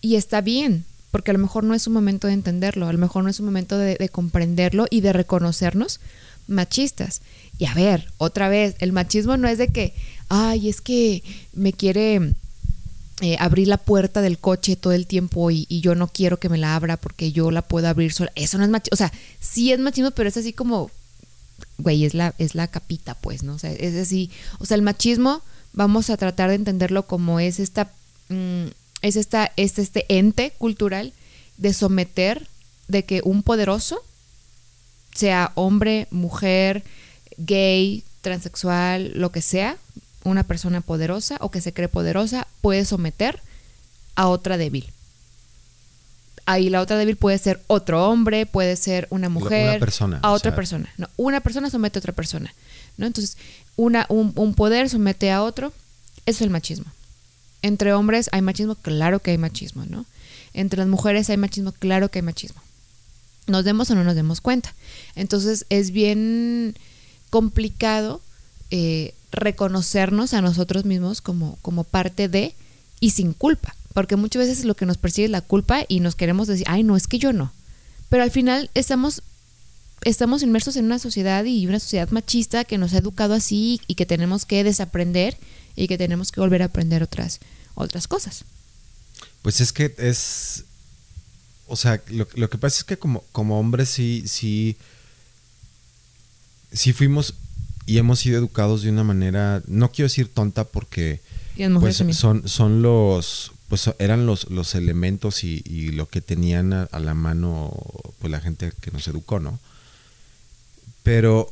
y 0.00 0.16
está 0.16 0.40
bien, 0.40 0.84
porque 1.10 1.30
a 1.30 1.34
lo 1.34 1.40
mejor 1.40 1.64
no 1.64 1.74
es 1.74 1.86
un 1.86 1.92
momento 1.92 2.26
de 2.26 2.34
entenderlo, 2.34 2.88
a 2.88 2.92
lo 2.92 2.98
mejor 2.98 3.24
no 3.24 3.30
es 3.30 3.40
un 3.40 3.46
momento 3.46 3.78
de, 3.78 4.08
comprenderlo 4.08 4.86
y 4.90 5.00
de 5.00 5.12
reconocernos 5.12 6.00
machistas. 6.48 7.22
Y 7.58 7.66
a 7.66 7.74
ver, 7.74 8.08
otra 8.18 8.48
vez, 8.48 8.74
el 8.80 8.92
machismo 8.92 9.36
no 9.36 9.48
es 9.48 9.58
de 9.58 9.68
que, 9.68 9.94
ay, 10.28 10.68
es 10.68 10.80
que 10.80 11.22
me 11.52 11.72
quiere 11.72 12.34
eh, 13.20 13.36
abrir 13.38 13.68
la 13.68 13.78
puerta 13.78 14.20
del 14.20 14.38
coche 14.38 14.76
todo 14.76 14.92
el 14.92 15.06
tiempo 15.06 15.50
y, 15.50 15.66
yo 15.80 15.94
no 15.94 16.08
quiero 16.08 16.38
que 16.38 16.48
me 16.48 16.58
la 16.58 16.74
abra 16.74 16.96
porque 16.96 17.32
yo 17.32 17.50
la 17.50 17.62
puedo 17.62 17.88
abrir 17.88 18.12
sola. 18.12 18.32
Eso 18.34 18.58
no 18.58 18.64
es 18.64 18.70
machismo. 18.70 18.94
O 18.94 18.96
sea, 18.96 19.12
sí 19.40 19.72
es 19.72 19.78
machismo, 19.78 20.10
pero 20.10 20.28
es 20.28 20.36
así 20.36 20.52
como, 20.52 20.90
güey, 21.78 22.04
es 22.04 22.14
la, 22.14 22.34
es 22.38 22.54
la 22.54 22.68
capita, 22.68 23.14
pues, 23.14 23.42
¿no? 23.42 23.54
O 23.54 23.58
sea, 23.58 23.72
es 23.72 23.94
así. 23.94 24.30
O 24.58 24.66
sea, 24.66 24.76
el 24.76 24.82
machismo, 24.82 25.42
vamos 25.72 26.10
a 26.10 26.16
tratar 26.16 26.48
de 26.50 26.56
entenderlo 26.56 27.06
como 27.06 27.40
es 27.40 27.60
esta. 27.60 27.90
Mm, 28.28 28.66
es, 29.02 29.16
esta, 29.16 29.52
es 29.56 29.78
este 29.78 30.06
ente 30.08 30.52
cultural 30.58 31.12
de 31.58 31.72
someter, 31.72 32.48
de 32.88 33.04
que 33.04 33.20
un 33.24 33.42
poderoso, 33.42 34.02
sea 35.14 35.52
hombre, 35.54 36.08
mujer, 36.10 36.84
gay, 37.36 38.04
transexual, 38.20 39.12
lo 39.14 39.32
que 39.32 39.42
sea, 39.42 39.76
una 40.24 40.42
persona 40.42 40.80
poderosa 40.80 41.36
o 41.40 41.50
que 41.50 41.60
se 41.60 41.72
cree 41.72 41.88
poderosa, 41.88 42.46
puede 42.60 42.84
someter 42.84 43.40
a 44.16 44.28
otra 44.28 44.56
débil. 44.56 44.92
Ahí 46.46 46.70
la 46.70 46.80
otra 46.80 46.96
débil 46.96 47.16
puede 47.16 47.38
ser 47.38 47.60
otro 47.66 48.08
hombre, 48.08 48.46
puede 48.46 48.76
ser 48.76 49.06
una 49.10 49.28
mujer. 49.28 49.70
Una 49.70 49.78
persona. 49.80 50.20
A 50.22 50.30
otra 50.30 50.54
persona. 50.54 50.88
No, 50.96 51.08
una 51.16 51.40
persona 51.40 51.68
somete 51.68 51.98
a 51.98 52.00
otra 52.00 52.12
persona. 52.12 52.54
¿no? 52.96 53.06
Entonces, 53.06 53.36
una, 53.76 54.06
un, 54.08 54.32
un 54.36 54.54
poder 54.54 54.88
somete 54.88 55.30
a 55.30 55.42
otro. 55.42 55.72
Eso 56.24 56.38
es 56.38 56.42
el 56.42 56.50
machismo. 56.50 56.86
Entre 57.62 57.92
hombres 57.92 58.28
hay 58.32 58.42
machismo, 58.42 58.76
claro 58.76 59.20
que 59.20 59.32
hay 59.32 59.38
machismo, 59.38 59.84
¿no? 59.86 60.06
Entre 60.54 60.78
las 60.78 60.88
mujeres 60.88 61.28
hay 61.30 61.36
machismo, 61.36 61.72
claro 61.72 62.10
que 62.10 62.20
hay 62.20 62.22
machismo. 62.22 62.60
Nos 63.46 63.64
demos 63.64 63.90
o 63.90 63.94
no 63.94 64.04
nos 64.04 64.14
demos 64.14 64.40
cuenta. 64.40 64.74
Entonces 65.14 65.66
es 65.68 65.90
bien 65.90 66.76
complicado 67.30 68.20
eh, 68.70 69.14
reconocernos 69.32 70.32
a 70.32 70.42
nosotros 70.42 70.84
mismos 70.84 71.20
como, 71.20 71.58
como 71.62 71.84
parte 71.84 72.28
de 72.28 72.54
y 73.00 73.10
sin 73.10 73.32
culpa. 73.32 73.74
Porque 73.96 74.16
muchas 74.16 74.46
veces 74.46 74.66
lo 74.66 74.74
que 74.74 74.84
nos 74.84 74.98
persigue 74.98 75.24
es 75.24 75.30
la 75.30 75.40
culpa 75.40 75.86
y 75.88 76.00
nos 76.00 76.16
queremos 76.16 76.46
decir, 76.48 76.66
ay, 76.68 76.82
no, 76.82 76.98
es 76.98 77.06
que 77.06 77.18
yo 77.18 77.32
no. 77.32 77.50
Pero 78.10 78.24
al 78.24 78.30
final 78.30 78.68
estamos, 78.74 79.22
estamos 80.04 80.42
inmersos 80.42 80.76
en 80.76 80.84
una 80.84 80.98
sociedad 80.98 81.42
y 81.46 81.66
una 81.66 81.80
sociedad 81.80 82.10
machista 82.10 82.64
que 82.64 82.76
nos 82.76 82.92
ha 82.92 82.98
educado 82.98 83.32
así 83.32 83.80
y 83.86 83.94
que 83.94 84.04
tenemos 84.04 84.44
que 84.44 84.64
desaprender 84.64 85.38
y 85.76 85.88
que 85.88 85.96
tenemos 85.96 86.30
que 86.30 86.42
volver 86.42 86.60
a 86.60 86.66
aprender 86.66 87.02
otras, 87.02 87.40
otras 87.74 88.06
cosas. 88.06 88.44
Pues 89.40 89.62
es 89.62 89.72
que 89.72 89.94
es. 89.96 90.64
O 91.66 91.74
sea, 91.74 92.02
lo, 92.10 92.28
lo 92.34 92.50
que 92.50 92.58
pasa 92.58 92.76
es 92.76 92.84
que 92.84 92.98
como, 92.98 93.24
como 93.32 93.58
hombres 93.58 93.88
sí, 93.88 94.24
sí. 94.26 94.76
Sí 96.70 96.92
fuimos 96.92 97.32
y 97.86 97.96
hemos 97.96 98.18
sido 98.18 98.36
educados 98.36 98.82
de 98.82 98.90
una 98.90 99.04
manera. 99.04 99.62
No 99.66 99.90
quiero 99.90 100.04
decir 100.04 100.28
tonta 100.28 100.64
porque. 100.64 101.20
Pues, 101.80 101.96
son, 102.12 102.46
son 102.46 102.82
los. 102.82 103.52
Pues 103.68 103.90
eran 103.98 104.26
los, 104.26 104.50
los 104.50 104.74
elementos 104.74 105.42
y, 105.42 105.62
y 105.64 105.90
lo 105.90 106.08
que 106.08 106.20
tenían 106.20 106.72
a, 106.72 106.88
la 107.00 107.14
mano 107.14 107.72
pues 108.20 108.30
la 108.30 108.40
gente 108.40 108.72
que 108.80 108.90
nos 108.92 109.08
educó, 109.08 109.40
¿no? 109.40 109.58
Pero, 111.02 111.50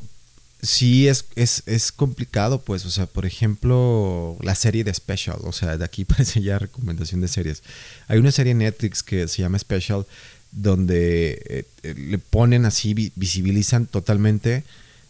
sí 0.64 1.08
es, 1.08 1.26
es, 1.36 1.62
es, 1.66 1.92
complicado, 1.92 2.60
pues, 2.60 2.84
o 2.86 2.90
sea, 2.90 3.06
por 3.06 3.26
ejemplo, 3.26 4.36
la 4.40 4.54
serie 4.54 4.84
de 4.84 4.94
Special, 4.94 5.38
o 5.42 5.52
sea, 5.52 5.76
de 5.76 5.84
aquí 5.84 6.04
parece 6.04 6.42
ya 6.42 6.58
recomendación 6.58 7.20
de 7.20 7.28
series. 7.28 7.62
Hay 8.08 8.18
una 8.18 8.32
serie 8.32 8.52
en 8.52 8.58
Netflix 8.58 9.02
que 9.02 9.28
se 9.28 9.42
llama 9.42 9.58
Special, 9.58 10.06
donde 10.52 11.42
eh, 11.48 11.66
eh, 11.82 11.94
le 11.94 12.18
ponen 12.18 12.64
así, 12.64 12.94
visibilizan 12.94 13.86
totalmente 13.86 14.64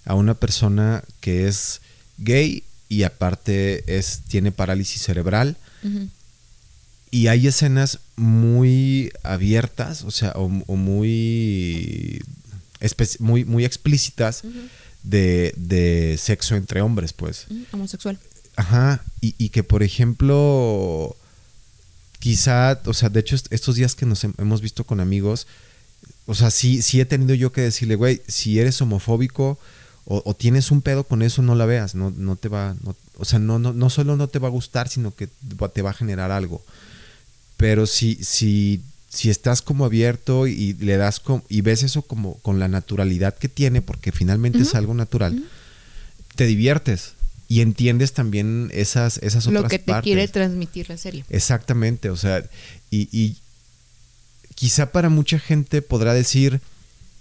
a 0.05 0.15
una 0.15 0.35
persona 0.35 1.05
que 1.21 1.47
es 1.47 1.81
gay 2.19 2.65
y 2.89 3.03
aparte 3.03 3.85
es, 3.99 4.21
tiene 4.29 4.53
parálisis 4.53 5.03
cerebral. 5.03 5.57
Y 7.15 7.29
hay 7.29 7.47
escenas 7.47 8.01
muy 8.17 9.13
abiertas, 9.23 10.03
o 10.03 10.11
sea, 10.11 10.33
o, 10.35 10.49
muy, 10.49 12.21
muy, 13.21 13.45
muy 13.45 13.65
explícitas 13.65 14.43
de, 15.05 16.19
sexo 16.21 16.57
entre 16.57 16.81
hombres, 16.81 17.13
pues. 17.13 17.47
homosexual. 17.71 18.19
Ajá, 18.57 19.01
y, 19.21 19.51
que 19.51 19.63
por 19.63 19.85
ejemplo, 19.85 21.15
quizá, 22.19 22.81
o 22.85 22.95
sea, 22.95 23.11
de 23.11 23.21
hecho 23.21 23.37
estos 23.51 23.77
días 23.77 23.95
que 23.95 24.07
nos 24.07 24.25
hemos 24.25 24.61
visto 24.61 24.83
con 24.83 24.99
amigos, 24.99 25.47
o 26.27 26.35
sea, 26.35 26.51
sí, 26.51 26.83
sí 26.83 27.01
he 27.01 27.05
tenido 27.05 27.35
yo 27.35 27.53
que 27.53 27.61
decirle, 27.61 27.95
güey, 27.95 28.23
si 28.27 28.59
eres 28.59 28.83
homofóbico 28.83 29.57
o, 30.05 30.35
tienes 30.35 30.73
un 30.73 30.83
pedo 30.83 31.05
con 31.05 31.23
eso, 31.23 31.43
no 31.43 31.55
la 31.55 31.65
veas, 31.65 31.95
no, 31.95 32.11
no 32.11 32.35
te 32.35 32.49
va, 32.49 32.75
o 33.19 33.25
sea, 33.25 33.39
no, 33.39 33.61
no, 33.61 33.73
no 33.73 33.89
solo 33.89 34.17
no 34.17 34.27
te 34.27 34.41
va 34.41 34.49
a 34.49 34.51
gustar, 34.51 34.89
sino 34.89 35.15
que 35.15 35.29
te 35.29 35.83
va 35.83 35.91
a 35.91 35.95
generar 35.95 36.33
algo. 36.33 36.61
Pero 37.57 37.87
si, 37.87 38.17
si 38.17 38.83
si 39.15 39.31
estás 39.31 39.63
como 39.63 39.85
abierto 39.85 40.47
y 40.47 40.75
le 40.75 40.97
das 40.97 41.23
y 41.49 41.61
ves 41.61 41.83
eso 41.83 42.03
como 42.03 42.35
con 42.39 42.59
la 42.59 42.69
naturalidad 42.69 43.35
que 43.35 43.49
tiene, 43.49 43.81
porque 43.81 44.13
finalmente 44.13 44.59
es 44.59 44.75
algo 44.75 44.93
natural, 44.93 45.45
te 46.35 46.47
diviertes 46.47 47.13
y 47.49 47.61
entiendes 47.61 48.13
también 48.13 48.71
esas, 48.75 49.19
esas 49.19 49.47
otras 49.47 49.63
Lo 49.63 49.69
que 49.69 49.79
te 49.79 50.01
quiere 50.03 50.27
transmitir 50.27 50.89
la 50.89 50.97
serie. 50.97 51.25
Exactamente, 51.31 52.11
o 52.11 52.17
sea, 52.17 52.45
y, 52.91 53.09
y 53.17 53.37
quizá 54.55 54.91
para 54.91 55.09
mucha 55.09 55.39
gente 55.39 55.81
podrá 55.81 56.13
decir, 56.13 56.61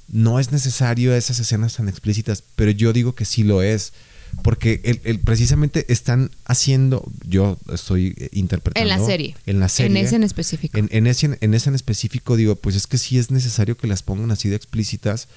no 0.08 0.40
es 0.40 0.52
necesario 0.52 1.14
esas 1.14 1.40
escenas 1.40 1.76
tan 1.76 1.90
explícitas, 1.90 2.44
pero 2.56 2.72
yo 2.72 2.92
digo 2.92 3.14
que 3.14 3.26
sí 3.26 3.44
lo 3.44 3.62
es 3.62 3.94
porque 4.42 5.00
el, 5.04 5.20
precisamente 5.20 5.86
están 5.92 6.32
haciendo, 6.46 7.10
yo 7.26 7.58
estoy 7.72 8.16
eh, 8.18 8.30
interpretando. 8.34 8.92
En 8.92 9.00
la 9.00 9.06
serie. 9.06 9.36
En 9.46 9.60
la 9.60 9.70
serie. 9.70 10.00
En 10.00 10.06
ese 10.06 10.16
en 10.16 10.24
específico. 10.24 10.78
En, 10.78 11.08
ese, 11.08 11.38
en 11.40 11.54
ese 11.54 11.70
en 11.70 11.76
específico 11.76 12.36
digo, 12.36 12.56
pues 12.56 12.76
es 12.76 12.88
que 12.88 12.98
sí 12.98 13.18
es 13.18 13.32
necesario 13.32 13.78
que 13.78 13.88
las 13.88 14.04
pongan 14.04 14.32
así 14.32 14.50
de 14.50 14.56
explícitas 14.56 15.28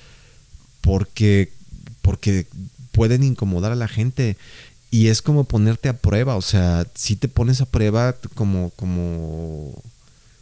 porque, 0.81 1.53
porque 2.03 2.47
pueden 2.93 3.23
incomodar 3.23 3.73
a 3.73 3.77
la 3.77 3.89
gente. 3.89 4.37
Y 4.91 5.09
es 5.09 5.21
como 5.21 5.45
ponerte 5.45 5.89
a 5.89 5.99
prueba, 5.99 6.37
o 6.37 6.43
sea, 6.43 6.87
si 6.95 7.17
te 7.17 7.29
pones 7.29 7.61
a 7.61 7.67
prueba 7.67 8.17
como, 8.35 8.71
como, 8.71 9.83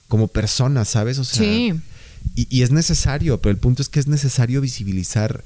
como 0.06 0.28
persona, 0.28 0.84
¿sabes? 0.84 1.18
O 1.18 1.24
sea, 1.24 1.42
sí. 1.42 1.72
y, 2.36 2.46
y 2.50 2.62
es 2.62 2.70
necesario, 2.70 3.40
pero 3.40 3.50
el 3.50 3.58
punto 3.58 3.82
es 3.82 3.88
que 3.88 4.00
es 4.00 4.06
necesario 4.06 4.60
visibilizar 4.60 5.42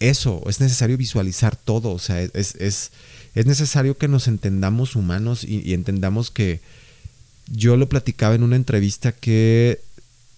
eso, 0.00 0.42
es 0.48 0.60
necesario 0.60 0.96
visualizar 0.96 1.56
todo, 1.56 1.90
o 1.90 1.98
sea, 1.98 2.20
es, 2.22 2.54
es, 2.56 2.90
es 3.34 3.46
necesario 3.46 3.96
que 3.96 4.08
nos 4.08 4.28
entendamos 4.28 4.96
humanos 4.96 5.44
y, 5.44 5.74
entendamos 5.74 6.30
que 6.30 6.60
yo 7.46 7.76
lo 7.76 7.88
platicaba 7.88 8.34
en 8.34 8.42
una 8.42 8.56
entrevista 8.56 9.12
que 9.12 9.80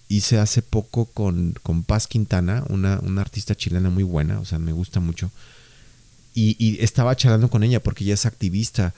hice 0.09 0.37
hace 0.37 0.61
poco 0.61 1.05
con, 1.05 1.55
con 1.63 1.83
Paz 1.83 2.07
Quintana, 2.07 2.65
una, 2.69 2.99
una, 3.01 3.21
artista 3.21 3.55
chilena 3.55 3.89
muy 3.89 4.03
buena, 4.03 4.39
o 4.39 4.45
sea, 4.45 4.59
me 4.59 4.73
gusta 4.73 4.99
mucho, 4.99 5.31
y, 6.35 6.77
estaba 6.83 7.15
charlando 7.15 7.49
con 7.49 7.63
ella 7.63 7.81
porque 7.81 8.03
ella 8.03 8.15
es 8.15 8.25
activista. 8.25 8.93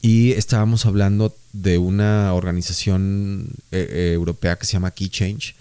Y 0.00 0.32
estábamos 0.32 0.84
hablando 0.84 1.34
de 1.54 1.78
una 1.78 2.34
organización 2.34 3.48
eh, 3.72 3.88
eh, 3.90 4.12
europea 4.12 4.56
que 4.56 4.66
se 4.66 4.74
llama 4.74 4.90
Key 4.90 5.08
Change, 5.08 5.54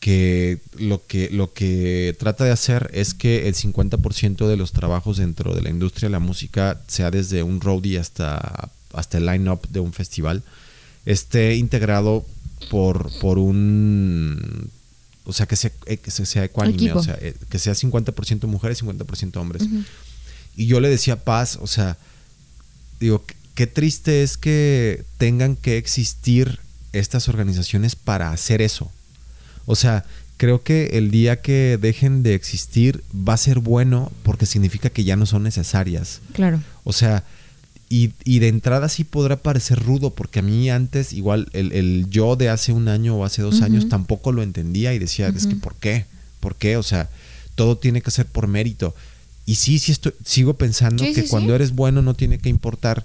que 0.00 0.58
lo 0.78 1.04
que 1.06 1.28
lo 1.30 1.52
que 1.52 2.16
trata 2.18 2.44
de 2.44 2.52
hacer 2.52 2.90
es 2.92 3.14
que 3.14 3.48
el 3.48 3.54
50% 3.54 4.46
de 4.46 4.56
los 4.56 4.72
trabajos 4.72 5.16
dentro 5.16 5.54
de 5.54 5.62
la 5.62 5.70
industria 5.70 6.08
de 6.08 6.12
la 6.12 6.18
música, 6.18 6.80
sea 6.86 7.10
desde 7.10 7.42
un 7.42 7.60
roadie 7.60 7.98
hasta, 7.98 8.70
hasta 8.92 9.18
el 9.18 9.26
line-up 9.26 9.68
de 9.68 9.80
un 9.80 9.92
festival, 9.92 10.42
esté 11.04 11.56
integrado 11.56 12.24
por, 12.70 13.10
por 13.20 13.38
un... 13.38 14.70
O 15.24 15.32
sea, 15.32 15.46
que 15.46 15.56
sea, 15.56 15.70
eh, 15.86 15.98
que 15.98 16.10
sea 16.10 16.44
ecuánime, 16.44 16.92
o 16.92 17.02
sea, 17.02 17.18
eh, 17.20 17.34
que 17.50 17.58
sea 17.58 17.74
50% 17.74 18.46
mujeres, 18.46 18.82
50% 18.82 19.36
hombres. 19.36 19.62
Y 20.56 20.66
yo 20.66 20.80
le 20.80 20.88
decía 20.88 21.22
Paz, 21.22 21.58
o 21.60 21.66
sea, 21.66 21.98
digo, 22.98 23.24
qué 23.54 23.66
triste 23.66 24.22
es 24.22 24.38
que 24.38 25.04
tengan 25.18 25.54
que 25.54 25.76
existir 25.76 26.60
estas 26.92 27.28
organizaciones 27.28 27.94
para 27.94 28.30
hacer 28.30 28.62
eso. 28.62 28.90
O 29.68 29.76
sea, 29.76 30.06
creo 30.38 30.62
que 30.62 30.86
el 30.94 31.10
día 31.10 31.42
que 31.42 31.78
dejen 31.78 32.22
de 32.22 32.34
existir 32.34 33.04
va 33.12 33.34
a 33.34 33.36
ser 33.36 33.58
bueno 33.58 34.10
porque 34.22 34.46
significa 34.46 34.88
que 34.88 35.04
ya 35.04 35.14
no 35.14 35.26
son 35.26 35.42
necesarias. 35.42 36.20
Claro. 36.32 36.62
O 36.84 36.94
sea, 36.94 37.22
y, 37.90 38.12
y 38.24 38.38
de 38.38 38.48
entrada 38.48 38.88
sí 38.88 39.04
podrá 39.04 39.36
parecer 39.36 39.78
rudo 39.78 40.10
porque 40.10 40.38
a 40.38 40.42
mí 40.42 40.70
antes, 40.70 41.12
igual, 41.12 41.48
el, 41.52 41.72
el 41.72 42.06
yo 42.08 42.34
de 42.34 42.48
hace 42.48 42.72
un 42.72 42.88
año 42.88 43.16
o 43.16 43.26
hace 43.26 43.42
dos 43.42 43.60
años 43.60 43.90
tampoco 43.90 44.32
lo 44.32 44.42
entendía 44.42 44.94
y 44.94 44.98
decía, 44.98 45.28
es 45.28 45.46
que 45.46 45.56
¿por 45.56 45.74
qué? 45.74 46.06
¿Por 46.40 46.56
qué? 46.56 46.78
O 46.78 46.82
sea, 46.82 47.10
todo 47.54 47.76
tiene 47.76 48.00
que 48.00 48.10
ser 48.10 48.24
por 48.24 48.46
mérito. 48.46 48.94
Y 49.44 49.56
sí, 49.56 49.78
sí 49.78 49.92
estoy, 49.92 50.12
sigo 50.24 50.54
pensando 50.54 51.04
que 51.04 51.26
cuando 51.26 51.54
eres 51.54 51.74
bueno 51.74 52.00
no 52.00 52.14
tiene 52.14 52.38
que 52.38 52.48
importar 52.48 53.04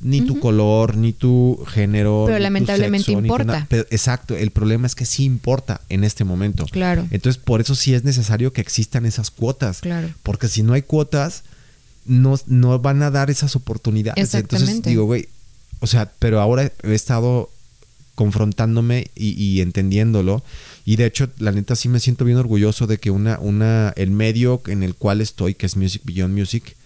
ni 0.00 0.22
tu 0.22 0.40
color, 0.40 0.96
ni 0.96 1.12
tu 1.12 1.62
género. 1.68 2.24
Pero 2.26 2.38
lamentablemente 2.38 3.12
importa. 3.12 3.66
exacto, 3.90 4.36
el 4.36 4.50
problema 4.50 4.86
es 4.86 4.94
que 4.94 5.04
sí 5.04 5.24
importa 5.24 5.80
en 5.88 6.04
este 6.04 6.24
momento. 6.24 6.66
Claro. 6.66 7.06
Entonces, 7.10 7.40
por 7.42 7.60
eso 7.60 7.74
sí 7.74 7.94
es 7.94 8.04
necesario 8.04 8.52
que 8.52 8.60
existan 8.60 9.06
esas 9.06 9.30
cuotas. 9.30 9.80
Claro. 9.80 10.08
Porque 10.22 10.48
si 10.48 10.62
no 10.62 10.72
hay 10.72 10.82
cuotas, 10.82 11.42
no, 12.06 12.38
no 12.46 12.78
van 12.78 13.02
a 13.02 13.10
dar 13.10 13.30
esas 13.30 13.56
oportunidades. 13.56 14.34
Entonces 14.34 14.82
digo, 14.82 15.04
güey, 15.04 15.28
o 15.80 15.86
sea, 15.86 16.10
pero 16.18 16.40
ahora 16.40 16.72
he 16.82 16.94
estado 16.94 17.50
confrontándome 18.14 19.10
y, 19.14 19.30
y, 19.42 19.60
entendiéndolo. 19.60 20.42
Y 20.84 20.96
de 20.96 21.06
hecho, 21.06 21.28
la 21.38 21.52
neta 21.52 21.76
sí 21.76 21.88
me 21.88 22.00
siento 22.00 22.24
bien 22.24 22.38
orgulloso 22.38 22.86
de 22.86 22.98
que 22.98 23.10
una, 23.10 23.38
una, 23.38 23.94
el 23.96 24.10
medio 24.10 24.60
en 24.66 24.82
el 24.82 24.94
cual 24.94 25.20
estoy, 25.20 25.54
que 25.54 25.66
es 25.66 25.76
Music 25.76 26.02
Beyond 26.04 26.36
Music, 26.36 26.76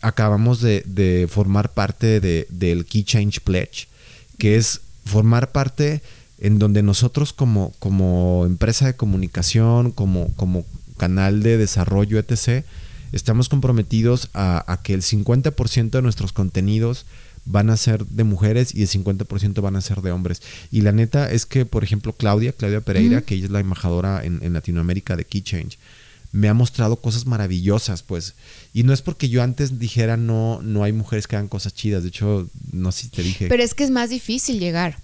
acabamos 0.00 0.60
de, 0.60 1.28
formar 1.30 1.72
parte 1.72 2.20
de, 2.20 2.46
del 2.50 2.84
Key 2.84 3.04
Change 3.04 3.40
Pledge, 3.40 3.88
que 4.38 4.56
es 4.56 4.80
formar 5.04 5.52
parte 5.52 6.02
en 6.38 6.58
donde 6.58 6.82
nosotros 6.82 7.32
como, 7.32 7.72
como 7.78 8.44
empresa 8.46 8.86
de 8.86 8.96
comunicación, 8.96 9.92
como, 9.92 10.34
como 10.34 10.64
canal 10.96 11.42
de 11.42 11.56
desarrollo, 11.56 12.18
etc., 12.18 12.64
estamos 13.12 13.48
comprometidos 13.48 14.30
a, 14.34 14.80
que 14.82 14.94
el 14.94 15.02
50% 15.02 15.90
de 15.90 16.02
nuestros 16.02 16.32
contenidos 16.32 17.06
van 17.44 17.70
a 17.70 17.76
ser 17.76 18.06
de 18.06 18.24
mujeres 18.24 18.74
y 18.74 18.82
el 18.82 18.88
50% 18.88 19.60
van 19.60 19.76
a 19.76 19.80
ser 19.80 20.00
de 20.00 20.12
hombres. 20.12 20.42
Y 20.70 20.80
la 20.80 20.92
neta 20.92 21.30
es 21.30 21.44
que, 21.46 21.66
por 21.66 21.84
ejemplo, 21.84 22.12
Claudia, 22.12 22.52
Claudia 22.52 22.80
Pereira, 22.80 23.22
que 23.22 23.34
ella 23.34 23.46
es 23.46 23.50
la 23.50 23.60
embajadora 23.60 24.24
en, 24.24 24.40
en, 24.42 24.52
Latinoamérica 24.52 25.16
de 25.16 25.24
Key 25.24 25.42
Change, 25.42 25.78
me 26.32 26.48
ha 26.48 26.54
mostrado 26.54 26.96
cosas 26.96 27.26
maravillosas, 27.26 28.02
pues. 28.02 28.34
Y 28.72 28.82
no 28.82 28.92
es 28.92 29.02
porque 29.02 29.28
yo 29.28 29.42
antes 29.42 29.78
dijera 29.78 30.16
no, 30.16 30.60
no 30.62 30.82
hay 30.82 30.92
mujeres 30.92 31.26
que 31.26 31.36
hagan 31.36 31.48
cosas 31.48 31.74
chidas. 31.74 32.02
De 32.02 32.08
hecho, 32.08 32.48
no 32.72 32.90
sé 32.90 33.02
si 33.02 33.08
te 33.08 33.22
dije. 33.22 33.48
Pero 33.48 33.62
es 33.62 33.74
que 33.74 33.84
es 33.84 33.90
más 33.90 34.10
difícil 34.10 34.58
llegar. 34.58 34.98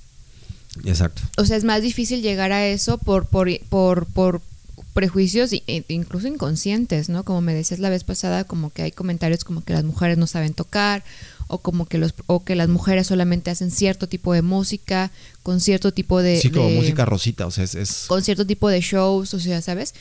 Exacto. 0.85 1.23
O 1.37 1.45
sea, 1.45 1.57
es 1.57 1.65
más 1.65 1.83
difícil 1.83 2.23
llegar 2.23 2.53
a 2.53 2.67
eso 2.67 2.99
por, 2.99 3.27
por, 3.27 3.49
por, 3.69 4.07
por 4.07 4.41
prejuicios 4.99 5.53
e 5.53 5.85
incluso 5.87 6.27
inconscientes, 6.27 7.09
¿no? 7.09 7.23
Como 7.23 7.41
me 7.41 7.55
decías 7.55 7.79
la 7.79 7.89
vez 7.89 8.03
pasada, 8.03 8.43
como 8.43 8.71
que 8.71 8.83
hay 8.83 8.91
comentarios 8.91 9.45
como 9.45 9.63
que 9.63 9.73
las 9.73 9.85
mujeres 9.85 10.19
no 10.19 10.27
saben 10.27 10.55
tocar 10.55 11.05
o 11.47 11.59
como 11.59 11.87
que 11.87 11.99
los 11.99 12.15
o 12.27 12.43
que 12.43 12.57
las 12.57 12.69
mujeres 12.69 13.07
solamente 13.07 13.53
hacen 13.53 13.71
cierto 13.71 14.09
tipo 14.09 14.33
de 14.33 14.43
música 14.43 15.13
con 15.45 15.61
cierto 15.61 15.93
tipo 15.93 16.21
de 16.21 16.41
sí 16.41 16.51
como 16.51 16.69
música 16.71 17.05
rosita 17.05 17.47
o 17.47 17.53
sea 17.53 17.63
es, 17.63 18.07
con 18.09 18.25
cierto 18.25 18.45
tipo 18.45 18.69
de 18.69 18.81
shows 18.81 19.33
o 19.35 19.39
sea 19.39 19.63
sabes 19.63 19.95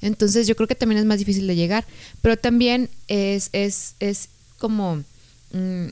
entonces 0.00 0.46
yo 0.46 0.54
creo 0.54 0.68
que 0.68 0.76
también 0.76 1.00
es 1.00 1.04
más 1.04 1.18
difícil 1.18 1.48
de 1.48 1.56
llegar 1.56 1.84
pero 2.22 2.36
también 2.36 2.88
es 3.08 3.50
es 3.52 3.96
es 3.98 4.28
como 4.58 5.02
mm, 5.52 5.88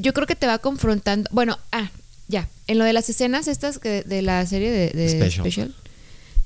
yo 0.00 0.12
creo 0.12 0.26
que 0.26 0.34
te 0.34 0.48
va 0.48 0.58
confrontando 0.58 1.30
bueno 1.32 1.56
ah 1.70 1.92
ya 2.26 2.48
en 2.66 2.78
lo 2.78 2.84
de 2.84 2.92
las 2.92 3.08
escenas 3.08 3.46
estas 3.46 3.78
que 3.78 4.02
de 4.02 4.20
la 4.20 4.44
serie 4.46 4.70
de, 4.72 5.08
Special 5.08 5.72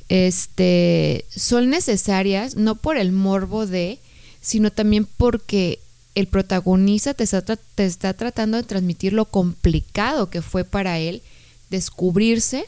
este, 0.09 1.25
son 1.35 1.71
necesarias 1.71 2.57
no 2.57 2.77
por 2.77 2.97
el 2.97 3.13
morbo 3.13 3.67
de, 3.67 3.99
sino 4.41 4.71
también 4.71 5.07
porque 5.17 5.81
el 6.15 6.27
protagonista 6.27 7.15
te 7.15 7.25
está, 7.25 7.43
te 7.43 7.85
está 7.85 8.15
tratando 8.15 8.57
de 8.57 8.63
transmitir 8.63 9.13
lo 9.13 9.27
complicado 9.27 10.31
que 10.31 10.43
fue 10.43 10.65
para 10.65 10.99
él 10.99 11.23
descubrirse 11.71 12.67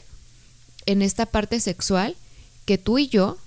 en 0.85 1.01
esta 1.01 1.25
parte 1.25 1.59
sexual 1.59 2.15
que 2.65 2.77
tú 2.77 2.99
y 2.99 3.07
yo, 3.07 3.37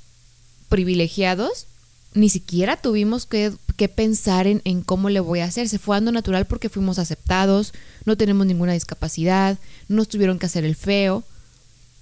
privilegiados, 0.68 1.66
ni 2.12 2.28
siquiera 2.28 2.76
tuvimos 2.76 3.26
que, 3.26 3.52
que 3.76 3.88
pensar 3.88 4.46
en, 4.46 4.62
en, 4.64 4.82
cómo 4.82 5.10
le 5.10 5.20
voy 5.20 5.40
a 5.40 5.46
hacer. 5.46 5.68
Se 5.68 5.78
fue 5.78 5.96
dando 5.96 6.12
natural 6.12 6.46
porque 6.46 6.68
fuimos 6.68 6.98
aceptados, 6.98 7.72
no 8.04 8.16
tenemos 8.16 8.46
ninguna 8.46 8.72
discapacidad, 8.72 9.58
no 9.88 10.04
tuvieron 10.04 10.38
que 10.38 10.46
hacer 10.46 10.64
el 10.64 10.76
feo. 10.76 11.24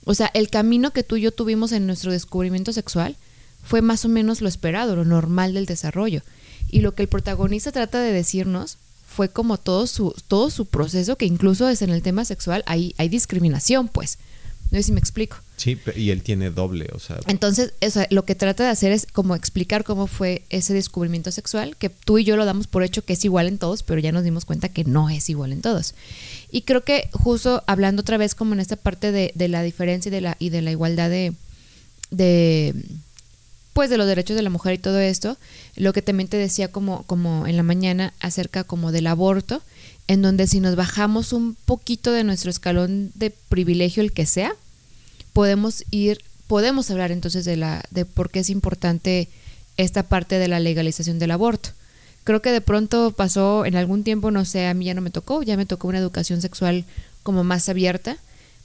O 0.04 0.14
sea, 0.14 0.30
el 0.34 0.50
camino 0.50 0.92
que 0.92 1.02
tú 1.02 1.16
y 1.16 1.22
yo 1.22 1.32
tuvimos 1.32 1.72
en 1.72 1.86
nuestro 1.86 2.12
descubrimiento 2.12 2.72
sexual 2.72 3.16
fue 3.62 3.82
más 3.82 4.04
o 4.04 4.08
menos 4.08 4.40
lo 4.40 4.48
esperado, 4.48 4.96
lo 4.96 5.04
normal 5.04 5.54
del 5.54 5.66
desarrollo. 5.66 6.22
Y 6.68 6.80
lo 6.80 6.94
que 6.94 7.02
el 7.02 7.08
protagonista 7.08 7.70
trata 7.70 8.00
de 8.00 8.12
decirnos 8.12 8.78
fue 9.06 9.28
como 9.28 9.58
todo 9.58 9.86
su, 9.86 10.14
todo 10.26 10.50
su 10.50 10.66
proceso, 10.66 11.16
que 11.16 11.26
incluso 11.26 11.68
es 11.68 11.82
en 11.82 11.90
el 11.90 12.02
tema 12.02 12.24
sexual 12.24 12.64
hay, 12.66 12.94
hay 12.98 13.08
discriminación, 13.08 13.88
pues. 13.88 14.18
No 14.72 14.78
sé 14.78 14.84
si 14.84 14.92
me 14.92 15.00
explico. 15.00 15.36
Sí, 15.58 15.78
y 15.96 16.10
él 16.10 16.22
tiene 16.22 16.50
doble, 16.50 16.88
o 16.94 16.98
sea. 16.98 17.18
Entonces, 17.26 17.74
lo 18.08 18.24
que 18.24 18.34
trata 18.34 18.64
de 18.64 18.70
hacer 18.70 18.90
es 18.90 19.06
como 19.06 19.36
explicar 19.36 19.84
cómo 19.84 20.06
fue 20.06 20.44
ese 20.48 20.72
descubrimiento 20.72 21.30
sexual, 21.30 21.76
que 21.76 21.90
tú 21.90 22.16
y 22.16 22.24
yo 22.24 22.38
lo 22.38 22.46
damos 22.46 22.68
por 22.68 22.82
hecho 22.82 23.04
que 23.04 23.12
es 23.12 23.24
igual 23.26 23.48
en 23.48 23.58
todos, 23.58 23.82
pero 23.82 24.00
ya 24.00 24.12
nos 24.12 24.24
dimos 24.24 24.46
cuenta 24.46 24.70
que 24.70 24.84
no 24.84 25.10
es 25.10 25.28
igual 25.28 25.52
en 25.52 25.60
todos. 25.60 25.94
Y 26.50 26.62
creo 26.62 26.84
que 26.84 27.10
justo 27.12 27.62
hablando 27.66 28.00
otra 28.00 28.16
vez 28.16 28.34
como 28.34 28.54
en 28.54 28.60
esta 28.60 28.76
parte 28.76 29.12
de, 29.12 29.32
de 29.34 29.48
la 29.48 29.62
diferencia 29.62 30.08
y 30.08 30.12
de 30.12 30.20
la, 30.22 30.36
y 30.38 30.48
de 30.48 30.62
la 30.62 30.70
igualdad 30.70 31.10
de, 31.10 31.34
de, 32.10 32.74
pues 33.74 33.90
de 33.90 33.98
los 33.98 34.06
derechos 34.06 34.36
de 34.36 34.42
la 34.42 34.50
mujer 34.50 34.72
y 34.72 34.78
todo 34.78 35.00
esto, 35.00 35.36
lo 35.76 35.92
que 35.92 36.00
también 36.00 36.30
te 36.30 36.38
decía 36.38 36.68
como, 36.68 37.02
como 37.02 37.46
en 37.46 37.58
la 37.58 37.62
mañana 37.62 38.14
acerca 38.20 38.64
como 38.64 38.90
del 38.90 39.06
aborto, 39.06 39.62
en 40.08 40.22
donde 40.22 40.46
si 40.46 40.60
nos 40.60 40.76
bajamos 40.76 41.32
un 41.32 41.54
poquito 41.54 42.12
de 42.12 42.24
nuestro 42.24 42.50
escalón 42.50 43.10
de 43.14 43.30
privilegio, 43.30 44.02
el 44.02 44.12
que 44.12 44.26
sea, 44.26 44.54
podemos 45.32 45.84
ir, 45.90 46.20
podemos 46.46 46.90
hablar 46.90 47.12
entonces 47.12 47.44
de 47.44 47.56
la, 47.56 47.82
de 47.90 48.04
por 48.04 48.30
qué 48.30 48.40
es 48.40 48.50
importante 48.50 49.28
esta 49.76 50.02
parte 50.02 50.38
de 50.38 50.48
la 50.48 50.60
legalización 50.60 51.18
del 51.18 51.30
aborto. 51.30 51.70
Creo 52.24 52.42
que 52.42 52.52
de 52.52 52.60
pronto 52.60 53.12
pasó 53.12 53.64
en 53.64 53.76
algún 53.76 54.04
tiempo, 54.04 54.30
no 54.30 54.44
sé, 54.44 54.66
a 54.66 54.74
mí 54.74 54.84
ya 54.84 54.94
no 54.94 55.00
me 55.00 55.10
tocó, 55.10 55.42
ya 55.42 55.56
me 55.56 55.66
tocó 55.66 55.88
una 55.88 55.98
educación 55.98 56.40
sexual 56.40 56.84
como 57.22 57.42
más 57.42 57.68
abierta, 57.68 58.16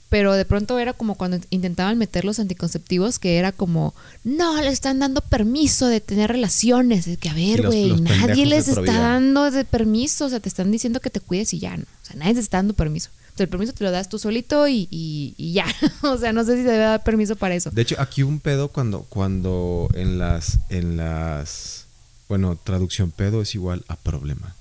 pero 0.08 0.32
de 0.32 0.44
pronto 0.44 0.78
era 0.78 0.94
como 0.94 1.16
cuando 1.16 1.38
intentaban 1.50 1.98
meter 1.98 2.24
los 2.24 2.38
anticonceptivos, 2.38 3.18
que 3.18 3.36
era 3.36 3.52
como, 3.52 3.94
no, 4.24 4.60
le 4.60 4.68
están 4.68 4.98
dando 4.98 5.20
permiso 5.20 5.86
de 5.86 6.00
tener 6.00 6.30
relaciones. 6.30 7.06
Es 7.06 7.18
que, 7.18 7.28
a 7.28 7.34
ver, 7.34 7.66
güey, 7.66 8.00
nadie 8.00 8.46
les 8.46 8.68
está 8.68 9.00
dando 9.00 9.50
de 9.50 9.64
permiso, 9.64 10.26
o 10.26 10.28
sea, 10.30 10.40
te 10.40 10.48
están 10.48 10.70
diciendo 10.70 11.00
que 11.00 11.10
te 11.10 11.20
cuides 11.20 11.52
y 11.52 11.58
ya 11.58 11.76
no. 11.76 11.82
O 11.82 12.06
sea, 12.06 12.16
nadie 12.16 12.34
te 12.34 12.40
está 12.40 12.56
dando 12.56 12.72
permiso. 12.72 13.10
el 13.36 13.48
permiso 13.48 13.72
te 13.72 13.84
lo 13.84 13.90
das 13.90 14.08
tú 14.08 14.18
solito 14.18 14.66
y, 14.66 14.88
y, 14.90 15.52
ya. 15.52 15.66
o 16.02 16.16
sea, 16.16 16.32
no 16.32 16.42
sé 16.44 16.56
si 16.56 16.62
te 16.62 16.70
debe 16.70 16.84
dar 16.84 17.04
permiso 17.04 17.36
para 17.36 17.54
eso. 17.54 17.70
De 17.70 17.82
hecho, 17.82 17.96
aquí 17.98 18.22
un 18.22 18.40
pedo 18.40 18.68
cuando, 18.68 19.02
cuando 19.02 19.90
en 19.92 20.18
las, 20.18 20.58
en 20.70 20.96
las, 20.96 21.84
bueno, 22.30 22.56
traducción 22.56 23.10
pedo 23.10 23.42
es 23.42 23.54
igual 23.54 23.84
a 23.88 23.96
problema. 23.96 24.54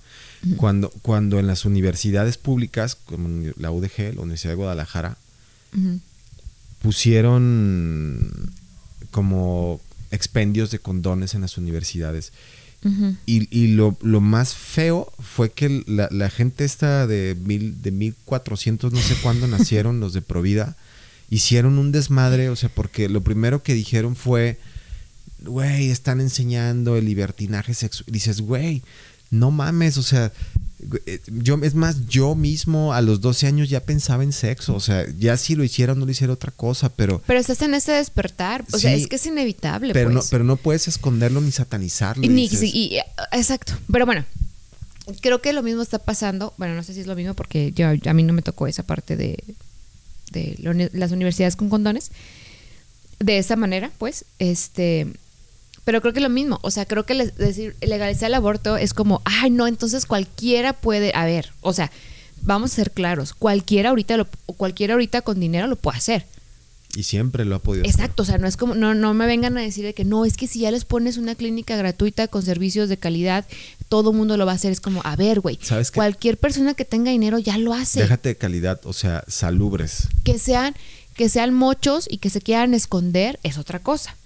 Cuando, 0.58 0.92
cuando 1.02 1.40
en 1.40 1.48
las 1.48 1.66
universidades 1.66 2.38
públicas, 2.38 2.96
como 2.96 3.52
la 3.58 3.72
UDG, 3.72 4.14
la 4.16 4.22
Universidad 4.22 4.52
de 4.52 4.56
Guadalajara, 4.56 5.18
pusieron 6.82 8.52
como 9.12 9.82
expendios 10.12 10.72
de 10.72 10.80
condones 10.80 11.34
en 11.36 11.42
las 11.42 11.58
universidades. 11.58 12.32
Y, 13.26 13.68
lo, 13.68 13.98
más 14.22 14.56
feo 14.56 15.12
fue 15.20 15.52
que 15.52 15.84
la, 15.88 16.30
gente 16.30 16.64
esta 16.64 17.06
de, 17.06 17.36
mil, 17.36 17.82
de 17.82 17.92
1400, 17.92 18.94
no 18.94 19.02
sé 19.02 19.16
cuándo 19.22 19.48
nacieron, 19.50 20.00
los 20.00 20.14
de 20.14 20.22
Provida, 20.22 20.78
hicieron 21.30 21.78
un 21.80 21.92
desmadre, 21.92 22.50
o 22.50 22.56
sea, 22.56 22.70
porque 22.70 23.10
lo 23.10 23.22
primero 23.22 23.62
que 23.62 23.74
dijeron 23.74 24.16
fue, 24.16 24.58
güey, 25.40 25.90
están 25.90 26.22
enseñando 26.22 26.96
el 26.96 27.06
libertinaje 27.06 27.74
sexual. 27.74 28.06
Dices, 28.10 28.42
güey, 28.42 28.84
no 29.32 29.52
mames, 29.52 29.98
o 29.98 30.04
sea, 30.04 30.32
yo, 31.28 31.60
es 31.64 31.74
más, 31.74 32.08
yo 32.08 32.36
mismo 32.36 32.94
a 32.94 33.02
los 33.02 33.20
12 33.22 33.48
años 33.48 33.70
ya 33.70 33.80
pensaba 33.80 34.24
en 34.24 34.32
sexo, 34.32 34.76
o 34.76 34.80
sea, 34.80 35.06
ya 35.18 35.36
si 35.38 35.56
lo 35.56 35.64
hiciera 35.64 35.94
o 35.94 35.96
no 35.96 36.06
lo 36.06 36.12
hiciera 36.12 36.34
otra 36.34 36.52
cosa, 36.52 36.90
pero... 36.90 37.22
Pero 37.26 37.40
estás 37.40 37.62
en 37.64 37.74
ese 37.74 37.94
despertar, 37.94 38.64
o 38.72 38.78
sea, 38.78 38.94
es 38.94 39.08
que 39.08 39.16
es 39.16 39.26
inevitable. 39.26 39.94
Pero, 39.94 40.12
pues. 40.12 40.16
no, 40.16 40.30
pero 40.30 40.44
no 40.44 40.56
puedes 40.56 40.88
esconderlo 40.88 41.42
ni 41.42 41.52
satanizarlo. 41.52 42.24
exacto, 43.32 43.74
pero 43.92 44.06
bueno, 44.06 44.24
creo 45.22 45.42
que 45.42 45.52
lo 45.54 45.64
mismo 45.64 45.82
está 45.82 46.00
pasando, 46.00 46.54
bueno, 46.58 46.76
no 46.76 46.84
sé 46.84 46.94
si 46.94 47.00
es 47.00 47.08
lo 47.08 47.16
mismo 47.16 47.34
porque 47.34 47.72
yo, 47.72 47.88
a 47.88 48.14
mí 48.14 48.24
no 48.24 48.34
me 48.34 48.44
tocó 48.44 48.68
esa 48.68 48.84
parte 48.84 49.18
de, 49.18 49.44
de 50.32 50.90
las 50.94 51.12
universidades 51.12 51.56
con 51.56 51.70
condones, 51.70 52.12
de 53.20 53.40
esa 53.40 53.56
manera, 53.56 53.92
pues, 53.98 54.26
este 54.38 55.08
pero 55.88 56.02
creo 56.02 56.12
que 56.12 56.20
lo 56.20 56.28
mismo, 56.28 56.60
o 56.64 56.70
sea, 56.70 56.86
creo 56.86 57.06
que 57.06 57.32
decir 57.38 57.78
legalizar 57.80 58.28
el 58.28 58.34
aborto 58.34 58.76
es 58.76 58.94
como, 58.94 59.22
ay, 59.24 59.50
no, 59.50 59.68
entonces 59.68 60.06
cualquiera 60.06 60.74
puede, 60.74 61.14
a 61.16 61.24
ver, 61.24 61.54
o 61.62 61.72
sea, 61.72 61.94
vamos 62.42 62.74
a 62.74 62.76
ser 62.76 62.92
claros, 62.92 63.34
cualquiera 63.34 63.92
ahorita 63.92 64.18
lo, 64.18 64.28
cualquiera 64.58 64.96
ahorita 64.96 65.22
con 65.22 65.40
dinero 65.40 65.66
lo 65.68 65.78
puede 65.78 65.98
hacer. 65.98 66.26
Y 66.94 67.04
siempre 67.04 67.46
lo 67.46 67.56
ha 67.56 67.60
podido 67.60 67.86
Exacto, 67.86 68.24
o 68.24 68.26
sea, 68.26 68.38
no 68.38 68.50
es 68.50 68.58
como, 68.58 68.76
no, 68.76 68.96
no 68.96 69.14
me 69.14 69.28
vengan 69.28 69.58
a 69.58 69.62
decir 69.62 69.94
que 69.94 70.04
no, 70.04 70.26
es 70.26 70.36
que 70.36 70.48
si 70.48 70.60
ya 70.60 70.72
les 70.72 70.84
pones 70.84 71.16
una 71.16 71.36
clínica 71.36 71.78
gratuita 71.78 72.28
con 72.28 72.44
servicios 72.44 72.90
de 72.90 72.98
calidad, 72.98 73.46
todo 73.88 74.12
mundo 74.12 74.36
lo 74.36 74.46
va 74.46 74.52
a 74.52 74.56
hacer. 74.56 74.74
Es 74.74 74.82
como, 74.82 75.00
a 75.06 75.16
ver, 75.16 75.40
güey, 75.40 75.58
cualquier 75.94 76.38
persona 76.38 76.74
que 76.74 76.84
tenga 76.84 77.12
dinero 77.12 77.40
ya 77.40 77.58
lo 77.58 77.74
hace. 77.74 78.02
Déjate 78.02 78.28
de 78.28 78.36
calidad, 78.36 78.82
o 78.84 78.92
sea, 78.92 79.24
salubres. 79.30 80.10
Que 80.26 80.38
sean, 80.38 80.76
que 81.16 81.30
sean 81.30 81.54
mochos 81.54 82.10
y 82.12 82.18
que 82.18 82.30
se 82.30 82.42
quieran 82.42 82.74
esconder 82.74 83.40
es 83.44 83.58
otra 83.58 83.80
cosa, 83.80 84.18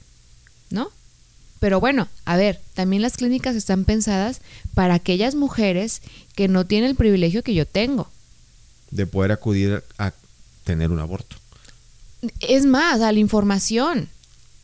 ¿no? 0.71 0.89
Pero 1.61 1.79
bueno, 1.79 2.07
a 2.25 2.37
ver, 2.37 2.59
también 2.73 3.03
las 3.03 3.17
clínicas 3.17 3.55
están 3.55 3.85
pensadas 3.85 4.41
para 4.73 4.95
aquellas 4.95 5.35
mujeres 5.35 6.01
que 6.33 6.47
no 6.47 6.65
tienen 6.65 6.89
el 6.89 6.95
privilegio 6.95 7.43
que 7.43 7.53
yo 7.53 7.67
tengo. 7.67 8.09
De 8.89 9.05
poder 9.05 9.31
acudir 9.31 9.83
a 9.99 10.11
tener 10.63 10.89
un 10.89 10.97
aborto. 10.97 11.35
Es 12.39 12.65
más, 12.65 13.01
a 13.01 13.11
la 13.11 13.19
información. 13.19 14.09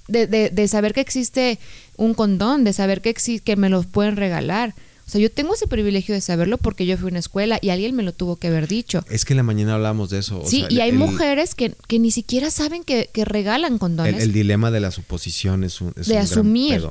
De, 0.07 0.25
de, 0.25 0.49
de 0.49 0.67
saber 0.67 0.93
que 0.93 1.01
existe 1.01 1.59
un 1.97 2.15
condón, 2.15 2.63
de 2.63 2.73
saber 2.73 3.01
que, 3.01 3.13
que 3.13 3.55
me 3.55 3.69
los 3.69 3.85
pueden 3.85 4.15
regalar. 4.15 4.73
O 5.07 5.09
sea, 5.09 5.21
yo 5.21 5.31
tengo 5.31 5.53
ese 5.53 5.67
privilegio 5.67 6.13
de 6.13 6.19
saberlo 6.19 6.57
porque 6.57 6.85
yo 6.85 6.97
fui 6.97 7.07
a 7.07 7.11
una 7.11 7.19
escuela 7.19 7.59
y 7.61 7.69
alguien 7.69 7.95
me 7.95 8.03
lo 8.03 8.11
tuvo 8.11 8.35
que 8.35 8.47
haber 8.47 8.67
dicho. 8.67 9.05
Es 9.09 9.23
que 9.23 9.31
en 9.33 9.37
la 9.37 9.43
mañana 9.43 9.75
hablábamos 9.75 10.09
de 10.09 10.19
eso. 10.19 10.43
sí, 10.45 10.65
y 10.69 10.81
hay 10.81 10.91
mujeres 10.91 11.55
que, 11.55 11.73
que, 11.87 11.97
ni 11.97 12.11
siquiera 12.11 12.51
saben 12.51 12.83
que, 12.83 13.09
que 13.13 13.23
regalan 13.23 13.77
condones. 13.77 14.21
El, 14.21 14.33
dilema 14.33 14.69
de 14.69 14.81
la 14.81 14.91
suposición 14.91 15.63
es 15.63 15.79
un, 15.79 15.93
de 15.95 16.17
asumir, 16.17 16.89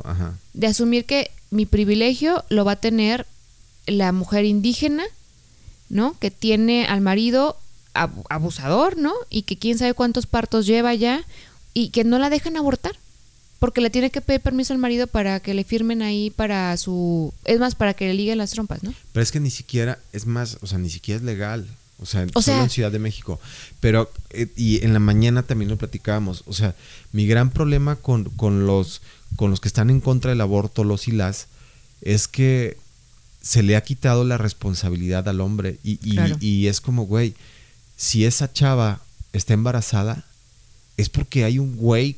de 0.55 0.67
asumir 0.67 1.05
que 1.05 1.31
mi 1.51 1.67
privilegio 1.67 2.43
lo 2.49 2.65
va 2.65 2.73
a 2.73 2.77
tener 2.77 3.27
la 3.87 4.13
mujer 4.13 4.47
indígena, 4.47 5.05
¿no? 5.91 6.19
Que 6.19 6.31
tiene 6.31 6.87
al 6.87 7.03
marido 7.03 7.59
abusador, 7.93 8.97
¿no? 8.97 9.13
Y 9.29 9.43
que 9.43 9.59
quién 9.59 9.77
sabe 9.77 9.93
cuántos 9.93 10.27
partos 10.27 10.65
lleva 10.65 10.95
ya 10.95 11.23
y 11.75 11.91
que 11.91 12.05
no 12.05 12.19
la 12.19 12.31
dejan 12.31 12.57
abortar 12.57 12.97
porque 13.59 13.81
le 13.81 13.91
tiene 13.91 14.11
que 14.11 14.21
pedir 14.21 14.41
permiso 14.41 14.73
al 14.73 14.79
marido 14.79 15.07
para 15.07 15.41
que 15.41 15.55
le 15.55 15.65
firmen 15.65 16.03
ahí 16.03 16.31
para 16.31 16.77
su... 16.77 17.33
Es 17.45 17.59
más, 17.59 17.75
para 17.75 17.95
que 17.95 18.07
le 18.07 18.15
liguen 18.15 18.39
las 18.39 18.51
trompas, 18.51 18.83
¿no? 18.83 18.93
Pero 19.13 19.23
es 19.23 19.33
que 19.33 19.41
ni 19.41 19.51
siquiera, 19.51 19.99
es 20.13 20.27
más, 20.27 20.59
o 20.61 20.67
sea, 20.67 20.79
ni 20.79 20.91
siquiera 20.91 21.19
es 21.19 21.25
legal. 21.25 21.67
O 21.99 22.05
sea, 22.05 22.25
O 22.35 22.43
solo 22.43 22.57
sea- 22.59 22.63
en 22.63 22.71
Ciudad 22.71 22.93
de 22.93 22.99
México. 22.99 23.41
Pero, 23.81 24.11
eh, 24.31 24.49
y 24.57 24.85
en 24.85 24.93
la 24.93 24.99
mañana 24.99 25.43
también 25.43 25.71
lo 25.71 25.79
platicábamos. 25.79 26.43
O 26.47 26.53
sea, 26.53 26.75
mi 27.13 27.27
gran 27.27 27.51
problema 27.51 27.97
con, 27.97 28.25
con 28.25 28.67
los, 28.67 29.01
con 29.37 29.51
los 29.51 29.61
que 29.61 29.69
están 29.69 29.89
en 29.89 30.01
contra 30.01 30.31
del 30.31 30.43
aborto, 30.43 30.85
los 30.85 31.09
y 31.09 31.13
las, 31.13 31.47
es 32.03 32.29
que 32.29 32.77
se 33.41 33.63
le 33.63 33.77
ha 33.77 33.81
quitado 33.83 34.25
la 34.25 34.37
responsabilidad 34.37 35.27
al 35.29 35.41
hombre. 35.41 35.79
Y, 35.83 35.93
y- 36.03 36.17
Claro. 36.17 36.37
y 36.41 36.67
es 36.67 36.83
como, 36.83 37.07
güey, 37.07 37.35
si 37.97 38.27
esa 38.27 38.53
chava 38.53 39.01
está 39.33 39.55
embarazada, 39.55 40.25
es 40.99 41.09
porque 41.09 41.45
hay 41.45 41.59
un 41.59 41.77
güey 41.77 42.17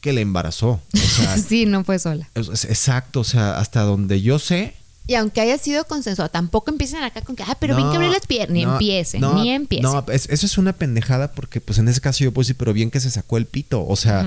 que 0.00 0.12
la 0.12 0.20
embarazó. 0.20 0.80
O 0.94 0.98
sea, 0.98 1.36
sí, 1.48 1.66
no 1.66 1.84
fue 1.84 1.98
sola. 1.98 2.28
es- 2.34 2.64
exacto. 2.64 3.20
O 3.20 3.24
sea, 3.24 3.58
hasta 3.58 3.82
donde 3.82 4.20
yo 4.22 4.38
sé, 4.38 4.74
Y 5.06 5.14
aunque 5.16 5.40
haya 5.40 5.58
sido 5.58 5.84
consensuado, 5.86 6.30
tampoco 6.30 6.70
empiecen 6.70 7.02
acá 7.02 7.20
con 7.22 7.34
que, 7.36 7.42
ah, 7.42 7.56
pero 7.58 7.74
bien 7.76 7.90
que 7.90 7.96
abrir 7.96 8.10
las 8.12 8.26
piernas. 8.26 8.54
Ni 8.54 8.64
no, 8.64 8.72
empiecen, 8.74 9.20
no, 9.20 9.34
ni 9.42 9.50
empiecen. 9.50 9.82
No, 9.90 10.04
es- 10.12 10.28
eso 10.30 10.46
es 10.46 10.56
una 10.58 10.72
pendejada 10.72 11.32
porque 11.32 11.60
pues 11.60 11.78
en 11.78 11.88
ese 11.88 12.00
caso 12.00 12.22
yo 12.24 12.32
puedo 12.32 12.44
decir, 12.44 12.56
pero 12.56 12.72
bien 12.72 12.90
que 12.90 13.00
se 13.00 13.10
sacó 13.10 13.36
el 13.36 13.46
pito. 13.46 13.84
O 13.86 13.96
sea, 13.96 14.24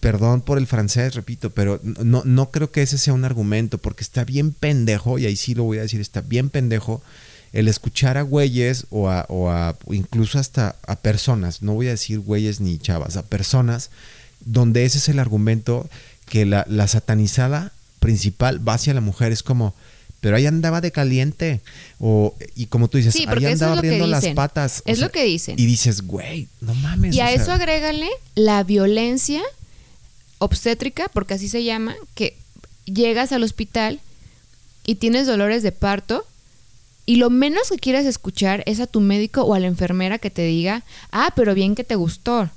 perdón 0.00 0.40
por 0.42 0.58
el 0.58 0.66
francés, 0.66 1.14
repito, 1.14 1.50
pero 1.50 1.80
no, 1.82 2.22
no 2.24 2.50
creo 2.50 2.70
que 2.70 2.82
ese 2.82 2.98
sea 2.98 3.12
un 3.14 3.24
argumento 3.24 3.78
porque 3.78 4.04
está 4.04 4.24
bien 4.24 4.52
pendejo, 4.52 5.18
y 5.18 5.26
ahí 5.26 5.36
sí 5.36 5.54
lo 5.54 5.64
voy 5.64 5.78
a 5.78 5.82
decir, 5.82 6.00
está 6.00 6.20
bien 6.20 6.48
pendejo 6.50 7.02
el 7.52 7.68
escuchar 7.68 8.16
a 8.18 8.22
güeyes 8.22 8.86
o 8.90 9.08
a, 9.10 9.26
o 9.28 9.48
a 9.50 9.76
o 9.84 9.94
incluso 9.94 10.38
hasta 10.38 10.76
a 10.86 10.96
personas, 10.96 11.62
no 11.62 11.72
voy 11.74 11.86
a 11.86 11.90
decir 11.90 12.18
güeyes 12.20 12.60
ni 12.60 12.78
chavas, 12.78 13.16
a 13.16 13.22
personas 13.22 13.90
donde 14.44 14.84
ese 14.84 14.98
es 14.98 15.08
el 15.08 15.18
argumento 15.18 15.88
que 16.26 16.46
la, 16.46 16.64
la 16.68 16.88
satanizada 16.88 17.72
principal 18.00 18.66
va 18.66 18.74
hacia 18.74 18.94
la 18.94 19.00
mujer, 19.00 19.32
es 19.32 19.42
como, 19.42 19.74
pero 20.20 20.36
ahí 20.36 20.46
andaba 20.46 20.80
de 20.80 20.90
caliente, 20.92 21.60
o, 21.98 22.34
y 22.54 22.66
como 22.66 22.88
tú 22.88 22.98
dices, 22.98 23.14
Sí, 23.14 23.26
ahí 23.28 23.44
andaba 23.46 23.74
es 23.74 23.78
abriendo 23.78 24.06
las 24.06 24.26
patas. 24.28 24.82
o 24.86 24.90
Es 24.90 24.98
sea, 24.98 25.06
lo 25.06 25.12
que 25.12 25.24
dicen. 25.24 25.58
Y 25.58 25.66
dices, 25.66 26.02
güey, 26.02 26.48
no 26.60 26.74
mames. 26.74 27.14
Y 27.14 27.20
a 27.20 27.26
sea, 27.26 27.34
eso 27.34 27.52
agrégale 27.52 28.08
la 28.34 28.62
violencia 28.62 29.42
obstétrica, 30.38 31.08
porque 31.12 31.34
así 31.34 31.48
se 31.48 31.64
llama, 31.64 31.94
que 32.14 32.36
llegas 32.86 33.32
al 33.32 33.42
hospital 33.42 34.00
y 34.86 34.96
tienes 34.96 35.26
dolores 35.26 35.62
de 35.62 35.72
parto 35.72 36.26
y 37.06 37.16
lo 37.16 37.30
menos 37.30 37.70
que 37.70 37.76
quieres 37.76 38.06
escuchar 38.06 38.62
es 38.66 38.80
a 38.80 38.86
tu 38.86 39.00
médico 39.00 39.42
o 39.42 39.54
a 39.54 39.60
la 39.60 39.66
enfermera 39.66 40.18
que 40.18 40.30
te 40.30 40.42
diga, 40.42 40.84
ah, 41.12 41.32
pero 41.36 41.54
bien 41.54 41.74
que 41.74 41.84
te 41.84 41.96
gustó, 41.96 42.50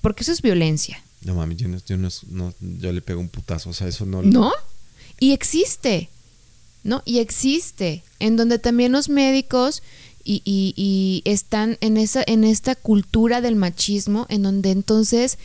porque 0.00 0.22
eso 0.22 0.32
es 0.32 0.42
violencia, 0.42 1.02
No 1.22 1.34
mames, 1.34 1.56
yo, 1.58 1.68
no, 1.68 1.78
yo, 1.86 1.96
no, 1.96 2.08
no- 2.28 2.54
yo 2.60 2.92
le 2.92 3.00
pego 3.02 3.20
un 3.20 3.28
putazo, 3.28 3.70
o 3.70 3.72
sea, 3.72 3.88
eso 3.88 4.06
no... 4.06 4.22
¿no? 4.22 4.52
Y 5.20 5.32
existe, 5.32 6.08
¿no? 6.84 7.02
Y 7.04 7.18
existe, 7.18 8.02
en 8.20 8.36
donde 8.36 8.58
también 8.58 8.92
los 8.92 9.08
médicos 9.08 9.82
y, 10.24 10.42
y- 10.44 10.74
y 10.76 11.22
están 11.28 11.76
en 11.80 11.96
esa, 11.96 12.22
en 12.26 12.44
esta 12.44 12.74
cultura 12.76 13.40
del 13.40 13.56
machismo, 13.56 14.26
en 14.28 14.42
donde 14.44 14.70
entonces, 14.70 15.38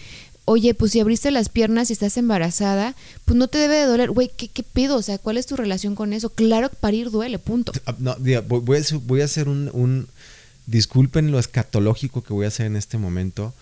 oye, 0.46 0.74
pues 0.76 0.92
si 0.92 1.00
abriste 1.00 1.32
las 1.32 1.50
piernas 1.50 1.90
y 1.90 1.94
estás 1.94 2.18
embarazada, 2.18 2.96
pues 3.26 3.36
no 3.38 3.48
te 3.48 3.58
debe 3.58 3.78
de 3.78 3.86
doler, 3.86 4.12
güey, 4.12 4.30
¿qué, 4.36 4.50
¿qué 4.50 4.62
pedo? 4.62 4.98
O 4.98 5.02
sea, 5.02 5.18
¿cuál 5.18 5.38
es 5.38 5.48
tu 5.48 5.56
relación 5.56 5.96
con 5.96 6.14
eso? 6.14 6.30
Claro, 6.30 6.70
parir 6.70 7.10
duele, 7.10 7.40
punto. 7.40 7.72
Ah, 7.88 7.96
No, 7.98 8.14
diga, 8.16 8.42
voy, 8.42 8.78
a 8.78 8.82
hacer, 8.82 9.00
voy 9.00 9.22
a 9.22 9.26
hacer 9.26 9.48
un, 9.50 9.70
un- 9.74 10.08
Disculpen 10.66 11.30
lo 11.32 11.40
escatológico 11.40 12.24
que 12.24 12.32
voy 12.34 12.46
a 12.46 12.48
hacer 12.48 12.68
en 12.68 12.78
este 12.78 12.98
momento. 12.98 13.54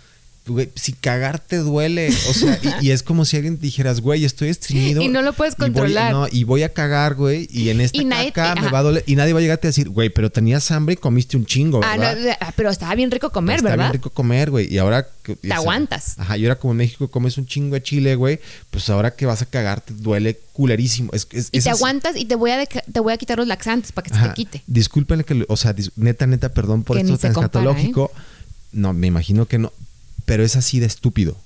Güey, 0.47 0.69
si 0.73 0.93
cagarte 0.93 1.57
duele, 1.57 2.09
o 2.09 2.33
sea, 2.33 2.59
y, 2.81 2.87
y 2.87 2.91
es 2.91 3.03
como 3.03 3.25
si 3.25 3.37
alguien 3.37 3.59
dijeras, 3.59 4.01
güey, 4.01 4.25
estoy 4.25 4.49
estreñido. 4.49 4.99
Y 5.03 5.07
no 5.07 5.21
lo 5.21 5.33
puedes 5.33 5.53
y 5.53 5.57
voy- 5.57 5.65
controlar. 5.67 6.11
no, 6.11 6.27
y 6.31 6.45
voy 6.45 6.63
a 6.63 6.69
cagar, 6.73 7.13
güey, 7.13 7.47
y 7.51 7.69
en 7.69 7.79
esta 7.79 7.95
Y 8.01 8.05
caca 8.31 8.55
te- 8.55 8.61
me 8.61 8.71
va 8.71 8.79
a 8.79 8.81
doler. 8.81 9.03
Y 9.05 9.15
nadie 9.15 9.33
va 9.33 9.39
a 9.39 9.41
llegarte 9.43 9.67
a 9.67 9.69
decir, 9.69 9.89
güey, 9.89 10.09
pero 10.09 10.31
tenías 10.31 10.71
hambre 10.71 10.93
y 10.93 10.97
comiste 10.97 11.37
un 11.37 11.45
chingo, 11.45 11.81
Ah, 11.83 11.95
no, 11.95 12.01
¿verdad? 12.01 12.37
ah, 12.41 12.51
pero 12.55 12.71
estaba 12.71 12.95
bien 12.95 13.11
rico 13.11 13.29
comer, 13.29 13.61
¿verdad? 13.61 13.77
bien 13.85 13.93
rico 13.93 14.09
comer, 14.09 14.49
güey. 14.49 14.73
Y 14.73 14.79
ahora. 14.79 15.07
Te 15.41 15.53
aguantas. 15.53 16.15
Ajá, 16.17 16.35
y 16.39 16.43
ahora 16.45 16.55
como 16.57 16.71
en 16.73 16.77
México 16.77 17.07
comes 17.07 17.37
un 17.37 17.45
chingo 17.45 17.75
de 17.75 17.83
chile, 17.83 18.15
güey. 18.15 18.39
Pues 18.71 18.89
ahora 18.89 19.11
que 19.15 19.27
vas 19.27 19.43
a 19.43 19.45
cagar 19.45 19.81
te 19.81 19.93
duele 19.93 20.39
culerísimo. 20.53 21.11
Es, 21.13 21.27
es- 21.31 21.49
Y 21.51 21.59
es 21.59 21.63
te 21.65 21.69
así. 21.69 21.77
aguantas 21.77 22.15
y 22.17 22.25
te 22.25 22.33
voy 22.33 22.49
a 22.49 22.65
te 22.65 22.99
voy 22.99 23.13
a 23.13 23.17
quitar 23.17 23.37
los 23.37 23.47
laxantes 23.47 23.91
para 23.91 24.07
que 24.09 24.15
se 24.17 24.27
te 24.27 24.33
quite. 24.33 24.63
Discúlpenle 24.65 25.23
que, 25.23 25.45
o 25.47 25.55
sea, 25.55 25.75
neta, 25.97 26.25
neta, 26.25 26.49
perdón 26.49 26.81
por 26.83 26.97
Que 26.97 27.03
esto 27.03 27.15
tan 27.19 27.29
¿eh? 27.29 27.33
escatológico. 27.35 28.11
No, 28.71 28.91
me 28.93 29.05
imagino 29.05 29.45
que 29.45 29.59
no. 29.59 29.71
Pero 30.25 30.43
es 30.43 30.55
así 30.55 30.79
de 30.79 30.85
estúpido. 30.87 31.37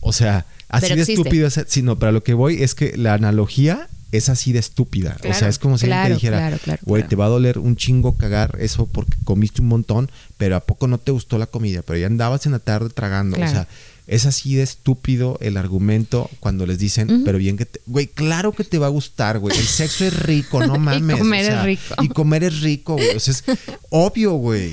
O 0.00 0.12
sea, 0.12 0.46
así 0.68 0.82
Pero 0.86 0.96
de 0.96 1.02
existe. 1.02 1.20
estúpido. 1.22 1.46
es- 1.48 1.64
Sí, 1.68 1.82
no, 1.82 1.98
pero 1.98 2.10
a 2.10 2.12
lo 2.12 2.22
que 2.22 2.34
voy 2.34 2.62
es 2.62 2.74
que 2.74 2.96
la 2.96 3.14
analogía 3.14 3.88
es 4.12 4.28
así 4.28 4.52
de 4.52 4.60
estúpida. 4.60 5.16
o 5.28 5.34
sea, 5.34 5.48
es 5.48 5.58
como 5.58 5.76
si 5.78 5.86
alguien 5.86 6.06
te 6.06 6.14
dijera, 6.14 6.58
claro, 6.58 6.80
güey, 6.84 7.06
te 7.06 7.16
va 7.16 7.26
a 7.26 7.28
doler 7.28 7.58
un 7.58 7.74
chingo 7.76 8.16
cagar 8.16 8.56
eso 8.60 8.86
porque 8.86 9.14
comiste 9.24 9.60
un 9.62 9.68
montón, 9.68 10.08
pero 10.38 10.54
¿a 10.56 10.60
poco 10.60 10.86
no 10.86 10.98
te 10.98 11.10
gustó 11.10 11.38
la 11.38 11.46
comida? 11.46 11.82
Pero 11.82 11.98
ya 11.98 12.06
andabas 12.06 12.46
en 12.46 12.52
la 12.52 12.60
tarde 12.60 12.88
tragando. 12.90 13.36
O 13.36 13.48
sea, 13.48 13.66
es 14.06 14.24
así 14.24 14.54
de 14.54 14.62
estúpido 14.62 15.36
el 15.42 15.56
argumento 15.56 16.30
cuando 16.38 16.64
les 16.64 16.78
dicen, 16.78 17.22
pero 17.24 17.38
bien 17.38 17.56
que 17.56 17.66
te... 17.66 17.80
Güey, 17.86 18.06
claro 18.06 18.52
que 18.52 18.62
te 18.62 18.78
va 18.78 18.86
a 18.86 18.90
gustar, 18.90 19.40
güey. 19.40 19.58
El 19.58 19.66
sexo 19.66 20.04
es 20.04 20.16
rico, 20.22 20.64
no 20.64 20.76
Y 20.76 20.78
mames. 20.78 21.16
comer 21.18 21.52
o 21.52 21.56
es 21.56 21.64
rico. 21.64 21.94
Y 22.02 22.08
comer 22.10 22.44
es 22.44 22.60
rico, 22.60 22.92
güey. 22.94 23.16
O 23.16 23.20
sea, 23.20 23.32
es 23.34 23.42
obvio, 23.90 24.34
güey. 24.34 24.72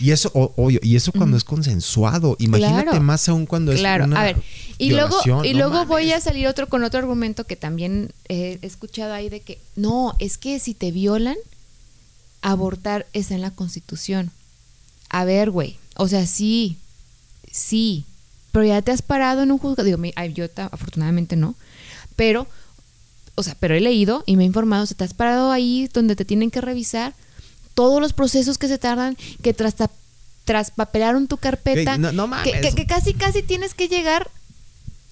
Y 0.00 0.10
eso, 0.10 0.30
obvio, 0.34 0.80
y 0.82 0.96
eso 0.96 1.12
cuando 1.12 1.36
es 1.36 1.44
consensuado. 1.44 2.36
Imagínate 2.38 2.84
Claro. 2.90 3.00
más 3.00 3.28
aún 3.28 3.46
cuando 3.46 3.72
es 3.72 3.80
Claro, 3.80 4.04
una 4.04 4.20
a 4.20 4.24
ver, 4.24 4.36
y 4.78 4.90
luego, 4.90 5.16
y 5.44 5.52
no 5.52 5.58
luego 5.58 5.86
voy 5.86 6.12
a 6.12 6.20
salir 6.20 6.46
otro 6.48 6.68
con 6.68 6.82
otro 6.84 6.98
argumento 7.00 7.44
que 7.44 7.56
también 7.56 8.12
eh, 8.28 8.58
he 8.60 8.66
escuchado 8.66 9.12
ahí 9.14 9.28
de 9.28 9.40
que 9.40 9.58
no, 9.76 10.14
es 10.18 10.36
que 10.38 10.58
si 10.58 10.74
te 10.74 10.90
violan, 10.90 11.36
abortar 12.42 13.06
está 13.12 13.34
en 13.34 13.40
la 13.40 13.50
constitución. 13.50 14.30
A 15.08 15.24
ver, 15.24 15.50
güey, 15.50 15.76
o 15.96 16.08
sea, 16.08 16.26
sí, 16.26 16.76
sí, 17.50 18.04
pero 18.52 18.64
ya 18.64 18.82
te 18.82 18.90
has 18.92 19.02
parado 19.02 19.42
en 19.42 19.52
un 19.52 19.58
juzgado, 19.58 19.84
digo, 19.84 19.98
ay, 20.16 20.32
yo 20.32 20.46
afortunadamente 20.56 21.36
no, 21.36 21.54
pero, 22.16 22.46
o 23.34 23.42
sea, 23.42 23.56
pero 23.58 23.74
he 23.74 23.80
leído 23.80 24.24
y 24.26 24.36
me 24.36 24.42
he 24.42 24.46
informado, 24.46 24.84
o 24.84 24.86
sea, 24.86 24.96
te 24.96 25.04
has 25.04 25.14
parado 25.14 25.50
ahí 25.52 25.88
donde 25.92 26.16
te 26.16 26.24
tienen 26.24 26.50
que 26.50 26.60
revisar 26.60 27.14
todos 27.74 28.00
los 28.00 28.12
procesos 28.12 28.58
que 28.58 28.68
se 28.68 28.78
tardan, 28.78 29.16
que 29.42 29.52
tras 29.54 29.74
traspapelaron 30.44 31.26
tu 31.26 31.36
carpeta, 31.38 31.96
no- 31.98 32.12
no 32.12 32.24
que, 32.24 32.28
mames. 32.28 32.60
que- 32.60 32.74
que 32.74 32.86
casi 32.86 33.14
casi 33.14 33.42
tienes 33.42 33.74
que 33.74 33.88
llegar 33.88 34.30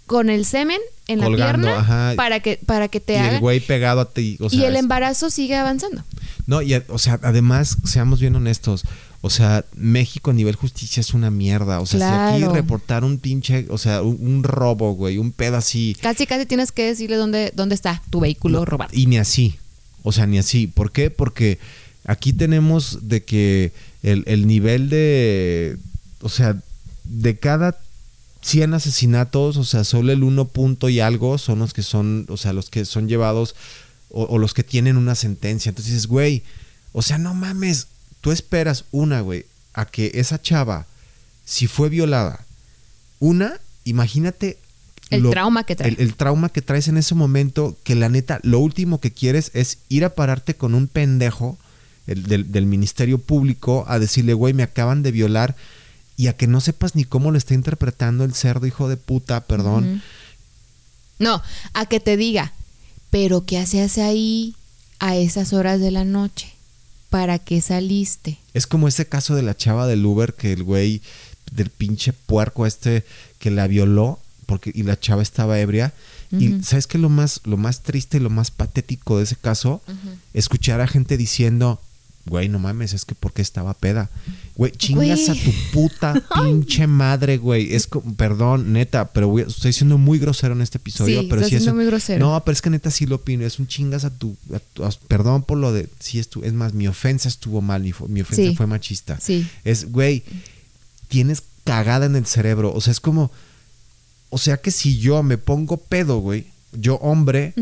con 0.07 0.29
el 0.29 0.45
semen 0.45 0.79
en 1.07 1.21
la 1.21 1.29
pierna 1.29 1.79
ajá. 1.79 2.13
para 2.17 2.41
que 2.41 2.59
para 2.67 2.89
que 2.89 3.01
te 3.01 3.15
Y 3.15 3.17
el 3.17 3.41
güey 3.41 3.61
pegado 3.61 4.01
a 4.03 4.11
ti. 4.13 4.37
o 4.41 4.49
y 4.51 4.65
el 4.65 4.77
embarazo 4.77 5.31
sigue 5.31 5.57
avanzando. 5.57 6.05
No, 6.47 6.61
y 6.61 6.75
o 6.75 6.99
sea, 6.99 7.19
además, 7.23 7.77
seamos 7.85 8.21
bien 8.21 8.37
honestos. 8.37 8.83
O 9.25 9.31
sea, 9.31 9.65
México 9.77 10.33
a 10.33 10.35
nivel 10.35 10.57
justicia 10.57 11.01
es 11.01 11.15
una 11.15 11.31
mierda. 11.31 11.81
O 11.81 11.87
sea, 11.87 12.37
si 12.37 12.43
aquí 12.45 12.53
reportar 12.53 13.05
un 13.05 13.19
pinche, 13.19 13.67
o 13.71 13.79
sea, 13.79 14.03
un, 14.03 14.19
un 14.21 14.43
robo, 14.43 14.95
güey, 14.95 15.17
un 15.19 15.31
pedo 15.31 15.57
así. 15.57 15.97
Casi 16.03 16.27
casi 16.27 16.45
tienes 16.45 16.73
que 16.73 16.85
decirle 16.87 17.17
dónde 17.17 17.53
dónde 17.55 17.77
está 17.77 18.03
tu 18.11 18.19
vehículo 18.21 18.59
No, 18.59 18.65
robado. 18.65 18.91
Y 18.93 19.07
ni 19.07 19.17
así. 19.19 19.55
O 20.03 20.11
sea, 20.13 20.27
ni 20.27 20.39
así. 20.39 20.67
¿Por 20.67 20.91
qué? 20.91 21.11
Porque 21.11 21.61
aquí 22.05 22.33
tenemos 22.33 23.09
de 23.09 23.25
que 23.25 23.73
el, 24.03 24.25
el 24.27 24.47
nivel 24.47 24.89
de. 24.89 25.79
O 26.21 26.29
sea, 26.29 26.61
de 27.05 27.37
cada 27.37 27.79
100 28.43 28.75
asesinatos, 28.75 29.57
o 29.57 29.65
sea, 29.65 29.85
solo 29.85 30.13
el 30.13 30.23
1 30.23 30.47
punto 30.49 30.89
y 30.89 31.01
algo 31.01 31.39
son 31.39 31.61
los 31.61 31.73
que 31.73 31.83
son, 31.83 32.27
o 32.29 32.37
sea, 32.37 32.53
los 32.53 32.71
que 32.71 32.85
son 32.85 33.09
llevados 33.09 33.55
o, 34.11 34.25
o 34.25 34.39
los 34.39 34.55
que 34.55 34.65
tienen 34.65 34.97
una 34.97 35.15
sentencia. 35.15 35.71
Entonces 35.71 35.93
dices, 35.95 36.07
güey, 36.07 36.43
o 36.93 37.03
sea, 37.03 37.19
no 37.19 37.35
mames. 37.35 37.89
Tú 38.21 38.31
esperas 38.31 38.85
una, 38.93 39.21
güey, 39.21 39.47
a 39.75 39.87
que 39.87 40.13
esa 40.15 40.41
chava, 40.41 40.87
si 41.45 41.67
fue 41.67 41.89
violada, 41.89 42.45
una, 43.19 43.61
imagínate 43.85 44.59
El 45.11 45.29
trauma 45.31 45.65
que 45.65 45.77
trae. 45.77 45.89
El, 45.91 46.01
el 46.01 46.15
trauma 46.15 46.49
que 46.49 46.63
traes 46.63 46.89
en 46.89 46.97
ese 46.97 47.15
momento, 47.15 47.77
que 47.83 47.95
la 47.95 48.09
neta, 48.09 48.39
lo 48.43 48.61
último 48.61 49.01
que 49.01 49.11
quieres 49.11 49.51
es 49.55 49.79
ir 49.89 50.05
a 50.05 50.15
pararte 50.15 50.55
con 50.55 50.75
un 50.75 50.87
pendejo 50.87 51.59
el 52.07 52.25
del, 52.25 52.51
del 52.53 52.67
Ministerio 52.67 53.19
Público 53.19 53.85
a 53.89 53.99
decirle, 53.99 54.35
güey, 54.35 54.55
me 54.55 54.63
acaban 54.63 55.03
de 55.03 55.13
violar 55.13 55.57
y 56.17 56.29
a 56.29 56.37
que 56.37 56.47
no 56.47 56.61
sepas 56.61 56.95
ni 56.95 57.05
cómo 57.05 57.31
lo 57.31 57.39
está 57.39 57.55
interpretando 57.55 58.25
el 58.25 58.35
cerdo, 58.35 58.67
hijo 58.67 58.89
de 58.89 58.97
puta, 58.97 59.41
perdón. 59.41 60.03
No, 61.19 61.43
a 61.73 61.87
que 61.87 62.01
te 62.01 62.17
diga, 62.17 62.53
pero 63.11 63.45
¿qué 63.45 63.59
hacías 63.59 63.99
ahí 63.99 64.55
a 64.99 65.17
esas 65.17 65.53
horas 65.53 65.81
de 65.81 65.91
la 65.91 66.05
noche? 66.05 66.53
¿Para 67.11 67.39
qué 67.39 67.61
saliste? 67.61 68.39
Es 68.55 68.67
como 68.67 68.89
ese 68.89 69.07
caso 69.07 69.35
de 69.35 69.43
la 69.43 69.57
chava 69.57 69.87
del 69.87 70.05
Uber 70.05 70.35
que 70.35 70.53
el 70.53 70.63
güey 70.63 71.03
del 71.53 71.71
pinche 71.71 72.13
puerco 72.13 72.67
este 72.67 73.05
que 73.39 73.51
la 73.51 73.67
violó 73.67 74.19
porque 74.47 74.73
y 74.75 74.83
la 74.83 74.99
chava 74.99 75.23
estaba 75.23 75.61
ebria. 75.61 75.93
Y 76.31 76.63
sabes 76.63 76.87
que 76.87 76.97
lo 76.97 77.11
más 77.11 77.43
lo 77.45 77.59
más 77.59 77.83
triste 77.83 78.17
y 78.17 78.21
lo 78.21 78.31
más 78.31 78.51
patético 78.51 79.19
de 79.19 79.25
ese 79.25 79.37
caso 79.37 79.83
escuchar 80.33 80.81
a 80.81 80.87
gente 80.87 81.19
diciendo, 81.19 81.79
güey, 82.27 82.49
no 82.49 82.59
mames, 82.59 82.93
es 82.93 83.05
que 83.05 83.15
porque 83.15 83.43
estaba 83.43 83.75
peda. 83.75 84.09
Güey, 84.55 84.71
chingas 84.73 85.29
a 85.29 85.35
tu 85.35 85.51
puta 85.73 86.15
pinche 86.35 86.87
madre, 86.87 87.39
güey. 87.39 87.75
Es 87.75 87.87
como, 87.87 88.15
perdón, 88.15 88.73
neta, 88.73 89.13
pero 89.13 89.29
güey, 89.29 89.47
estoy 89.49 89.73
siendo 89.73 89.99
muy 89.99 90.19
grosero 90.19 90.55
en 90.55 90.61
este 90.61 90.79
episodio, 90.79 91.23
Sí, 91.23 91.27
pero 91.29 91.41
sí 91.43 91.47
es 91.57 91.63
siendo 91.63 91.71
un- 91.73 91.77
muy 91.79 91.87
grosero. 91.87 92.25
No, 92.25 92.45
pero 92.45 92.53
es 92.53 92.61
que 92.63 92.71
neta 92.71 92.91
sí 92.91 93.07
lo 93.07 93.17
opino, 93.17 93.45
es 93.47 93.59
un 93.59 93.67
chingas 93.67 94.05
a 94.05 94.11
tu, 94.11 94.37
a 94.55 94.59
tu- 94.61 94.85
a- 94.85 94.91
perdón 95.09 95.43
por 95.43 95.59
lo 95.59 95.73
de 95.73 95.89
sí 95.99 96.19
estu- 96.19 96.45
es 96.45 96.53
más 96.53 96.75
mi 96.75 96.87
ofensa 96.87 97.29
estuvo 97.29 97.61
mal, 97.63 97.83
mi, 97.83 97.93
mi 98.09 98.21
ofensa 98.21 98.43
Sí. 98.51 98.55
fue 98.57 98.67
machista. 98.67 99.19
Sí. 99.21 99.47
Es, 99.65 99.91
güey, 99.91 100.23
tienes 101.09 101.43
cagada 101.65 102.07
en 102.07 102.17
el 102.17 102.27
cerebro, 102.27 102.73
o 102.75 102.81
sea, 102.81 102.91
es 102.93 103.01
como 103.01 103.31
o 104.31 104.39
sea 104.39 104.57
que 104.59 104.71
si 104.71 104.99
yo 104.99 105.23
me 105.23 105.39
pongo 105.39 105.77
pedo, 105.79 106.19
güey, 106.19 106.47
yo 106.73 106.97
hombre, 106.97 107.53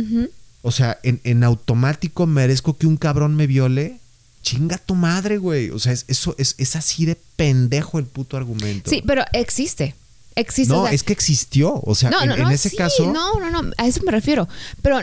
o 0.63 0.71
sea, 0.73 0.99
en, 1.03 1.21
en 1.25 1.43
automático 1.45 2.27
merezco 2.27 2.77
que 2.77 2.87
un 2.87 2.97
cabrón 2.97 3.35
me 3.37 3.47
viole. 3.47 4.00
Chinga 4.43 4.79
tu 4.79 4.95
madre, 4.95 5.39
güey. 5.39 5.71
O 5.71 5.79
sea, 5.79 5.93
es, 5.93 6.05
eso 6.09 6.35
es, 6.39 6.55
es 6.59 6.77
así 6.77 7.05
de 7.05 7.17
pendejo 7.37 7.99
el 7.99 8.07
puto 8.07 8.37
argumento. 8.37 8.89
Sí, 8.91 9.03
pero 9.07 9.25
existe. 9.33 9.95
Existe. 10.37 10.73
no, 10.73 10.83
o 10.83 10.87
sea, 10.87 10.95
es 10.95 11.03
que 11.03 11.13
existió. 11.13 11.81
O 11.85 11.95
sea, 11.95 12.09
no, 12.09 12.23
en, 12.23 12.29
no, 12.29 12.35
en 12.37 12.43
no, 12.45 12.51
ese 12.51 12.71
sí, 12.71 12.77
caso. 12.77 13.13
No, 13.13 13.41
no, 13.41 13.51
no, 13.51 13.71
a 13.77 13.87
eso 13.87 14.01
me 14.05 14.13
refiero. 14.13 14.49
Pero, 14.81 15.01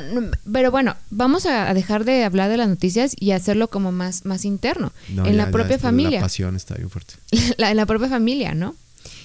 pero 0.51 0.71
bueno, 0.71 0.95
vamos 1.11 1.45
a 1.45 1.71
dejar 1.73 2.05
de 2.05 2.23
hablar 2.23 2.49
de 2.49 2.57
las 2.57 2.67
noticias 2.69 3.13
y 3.19 3.31
hacerlo 3.31 3.67
como 3.67 3.91
más, 3.91 4.25
más 4.25 4.45
interno. 4.45 4.91
No, 5.09 5.25
en 5.25 5.33
ya- 5.35 5.45
la 5.45 5.51
propia 5.51 5.77
familia. 5.77 6.19
La 6.19 6.25
pasión 6.25 6.55
está 6.55 6.75
bien 6.75 6.89
fuerte. 6.89 7.15
La- 7.57 7.69
en 7.71 7.77
la 7.77 7.85
propia 7.85 8.07
familia, 8.07 8.55
¿no? 8.55 8.75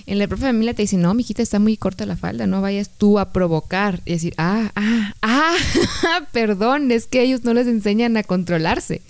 En 0.06 0.18
la 0.18 0.26
propia 0.26 0.48
familia 0.48 0.74
te 0.74 0.82
dicen, 0.82 1.00
no, 1.00 1.14
mijita, 1.14 1.40
está 1.42 1.60
muy 1.60 1.76
corta 1.76 2.04
la 2.04 2.16
falda, 2.16 2.46
no 2.48 2.60
vayas 2.60 2.90
tú 2.98 3.20
a 3.20 3.32
provocar. 3.32 4.00
Y 4.04 4.12
decir, 4.12 4.34
ah, 4.36 4.72
ah, 4.74 5.14
ah, 5.22 5.56
perdón, 6.32 6.90
es 6.90 7.06
que 7.06 7.22
ellos 7.22 7.44
no 7.44 7.54
les 7.54 7.68
enseñan 7.68 8.16
a 8.16 8.24
controlarse. 8.24 9.00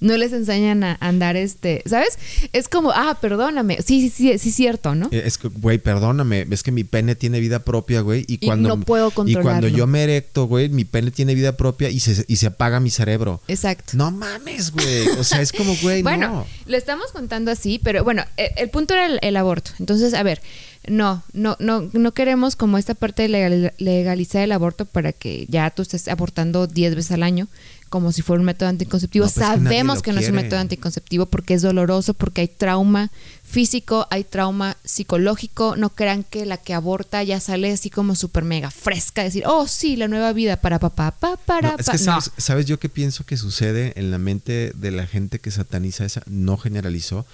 No 0.00 0.16
les 0.16 0.32
enseñan 0.32 0.84
a 0.84 0.96
andar 1.00 1.36
este, 1.36 1.82
¿sabes? 1.86 2.18
Es 2.52 2.68
como, 2.68 2.92
ah, 2.92 3.18
perdóname. 3.20 3.78
Sí, 3.82 4.00
sí, 4.00 4.10
sí, 4.10 4.38
sí, 4.38 4.48
es 4.50 4.54
cierto, 4.54 4.94
¿no? 4.94 5.08
Es 5.10 5.38
que, 5.38 5.48
güey, 5.48 5.78
perdóname, 5.78 6.46
es 6.50 6.62
que 6.62 6.70
mi 6.70 6.84
pene 6.84 7.16
tiene 7.16 7.40
vida 7.40 7.58
propia, 7.64 8.00
güey. 8.02 8.24
Y 8.28 8.34
Y 8.34 8.46
cuando, 8.46 8.68
no 8.68 8.80
puedo 8.80 9.12
Y 9.26 9.34
cuando 9.34 9.66
yo 9.68 9.86
me 9.86 10.04
erecto, 10.04 10.46
güey, 10.46 10.68
mi 10.68 10.84
pene 10.84 11.10
tiene 11.10 11.34
vida 11.34 11.56
propia 11.56 11.90
y 11.90 11.98
se, 12.00 12.24
y 12.28 12.36
se 12.36 12.46
apaga 12.46 12.78
mi 12.80 12.90
cerebro. 12.90 13.40
Exacto. 13.48 13.92
No 13.94 14.10
mames, 14.12 14.70
güey. 14.70 15.08
O 15.18 15.24
sea, 15.24 15.40
es 15.40 15.52
como, 15.52 15.74
güey, 15.82 16.02
Bueno, 16.02 16.28
no. 16.28 16.46
lo 16.66 16.76
estamos 16.76 17.10
contando 17.12 17.50
así, 17.50 17.80
pero 17.82 18.04
bueno, 18.04 18.22
e- 18.36 18.52
el, 18.56 18.70
punto 18.70 18.94
era 18.94 19.06
el, 19.06 19.18
el 19.22 19.36
aborto. 19.36 19.72
Entonces, 19.80 20.14
a 20.14 20.22
ver, 20.22 20.40
no, 20.86 21.22
no, 21.32 21.56
no, 21.58 21.90
no 21.92 22.12
queremos 22.14 22.54
como 22.56 22.78
esta 22.78 22.94
parte 22.94 23.22
de 23.22 23.28
legal- 23.28 23.74
legalizar 23.78 24.42
el 24.42 24.52
aborto 24.52 24.84
para 24.86 25.12
que 25.12 25.44
ya 25.48 25.70
tú 25.70 25.82
estés 25.82 26.08
abortando 26.08 26.66
10 26.66 26.94
veces 26.94 27.10
al 27.12 27.22
año, 27.24 27.48
como 27.88 28.12
si 28.12 28.22
fuera 28.22 28.40
un 28.40 28.46
método 28.46 28.68
anticonceptivo. 28.68 29.24
No, 29.26 29.32
pues 29.32 29.46
que 29.46 29.52
Sabemos 29.52 30.02
que 30.02 30.12
no 30.12 30.20
es 30.20 30.28
un 30.28 30.34
método 30.36 30.60
anticonceptivo 30.60 31.26
porque 31.26 31.54
es 31.54 31.62
doloroso, 31.62 32.14
porque 32.14 32.42
hay 32.42 32.48
trauma 32.48 33.10
físico, 33.44 34.06
hay 34.10 34.24
trauma 34.24 34.76
psicológico. 34.84 35.76
No 35.76 35.90
crean 35.90 36.24
que 36.24 36.46
la 36.46 36.56
que 36.58 36.74
aborta 36.74 37.22
ya 37.22 37.40
sale 37.40 37.72
así 37.72 37.90
como 37.90 38.14
súper 38.14 38.44
mega 38.44 38.70
fresca, 38.70 39.22
decir, 39.22 39.44
oh 39.46 39.66
sí, 39.66 39.96
la 39.96 40.08
nueva 40.08 40.32
vida 40.32 40.56
para 40.56 40.78
papá, 40.78 41.12
pa, 41.12 41.36
para 41.36 41.70
No, 41.72 41.76
es 41.78 41.86
pa. 41.86 41.92
que 41.92 41.98
No. 41.98 42.04
sabes, 42.04 42.30
sabes 42.36 42.66
yo 42.66 42.78
qué 42.78 42.88
pienso 42.88 43.24
que 43.24 43.36
sucede 43.36 43.92
en 43.96 44.10
la 44.10 44.18
mente 44.18 44.72
de 44.74 44.90
la 44.90 45.06
gente 45.06 45.38
que 45.38 45.50
sataniza 45.50 46.04
esa, 46.04 46.22
no 46.26 46.56
generalizó. 46.58 47.26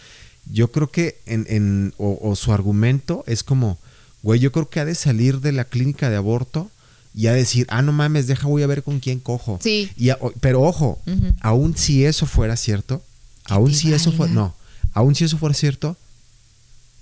Yo 0.50 0.70
creo 0.70 0.90
que 0.90 1.18
en, 1.26 1.46
en 1.48 1.94
o, 1.96 2.18
o 2.22 2.36
su 2.36 2.52
argumento 2.52 3.24
es 3.26 3.42
como, 3.42 3.78
güey, 4.22 4.40
yo 4.40 4.52
creo 4.52 4.68
que 4.68 4.80
ha 4.80 4.84
de 4.84 4.94
salir 4.94 5.40
de 5.40 5.52
la 5.52 5.64
clínica 5.64 6.10
de 6.10 6.16
aborto 6.16 6.70
y 7.14 7.22
de 7.24 7.32
decir, 7.34 7.66
ah, 7.70 7.80
no 7.82 7.92
mames, 7.92 8.26
deja, 8.26 8.48
voy 8.48 8.62
a 8.62 8.66
ver 8.66 8.82
con 8.82 8.98
quién 9.00 9.20
cojo. 9.20 9.58
Sí. 9.62 9.90
Y 9.96 10.10
a- 10.10 10.18
pero 10.40 10.62
ojo, 10.62 10.98
Ujú. 11.06 11.32
aún 11.40 11.76
si 11.76 12.04
eso 12.04 12.26
fuera 12.26 12.56
cierto, 12.56 13.02
aún 13.46 13.72
si 13.72 13.92
eso 13.92 14.10
fuera, 14.12 14.32
no, 14.32 14.54
aún 14.94 15.14
si 15.14 15.24
eso 15.24 15.38
fuera 15.38 15.54
cierto, 15.54 15.96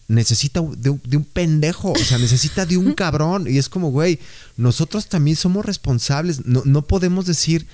necesita 0.09 0.61
de 0.77 0.91
un, 0.91 1.01
de 1.05 1.17
un 1.17 1.25
pendejo, 1.25 1.93
o 1.93 1.99
sea, 1.99 2.19
necesita 2.19 2.67
de 2.67 2.77
un 2.77 2.93
cabrón. 2.95 3.47
Y 3.49 3.59
es 3.59 3.69
como, 3.69 3.91
güey, 3.91 4.19
nosotros 4.57 5.07
también 5.09 5.37
somos 5.37 5.65
responsables. 5.65 6.45
No, 6.45 6.63
no 6.65 6.83
podemos 6.83 7.25
decir, 7.27 7.67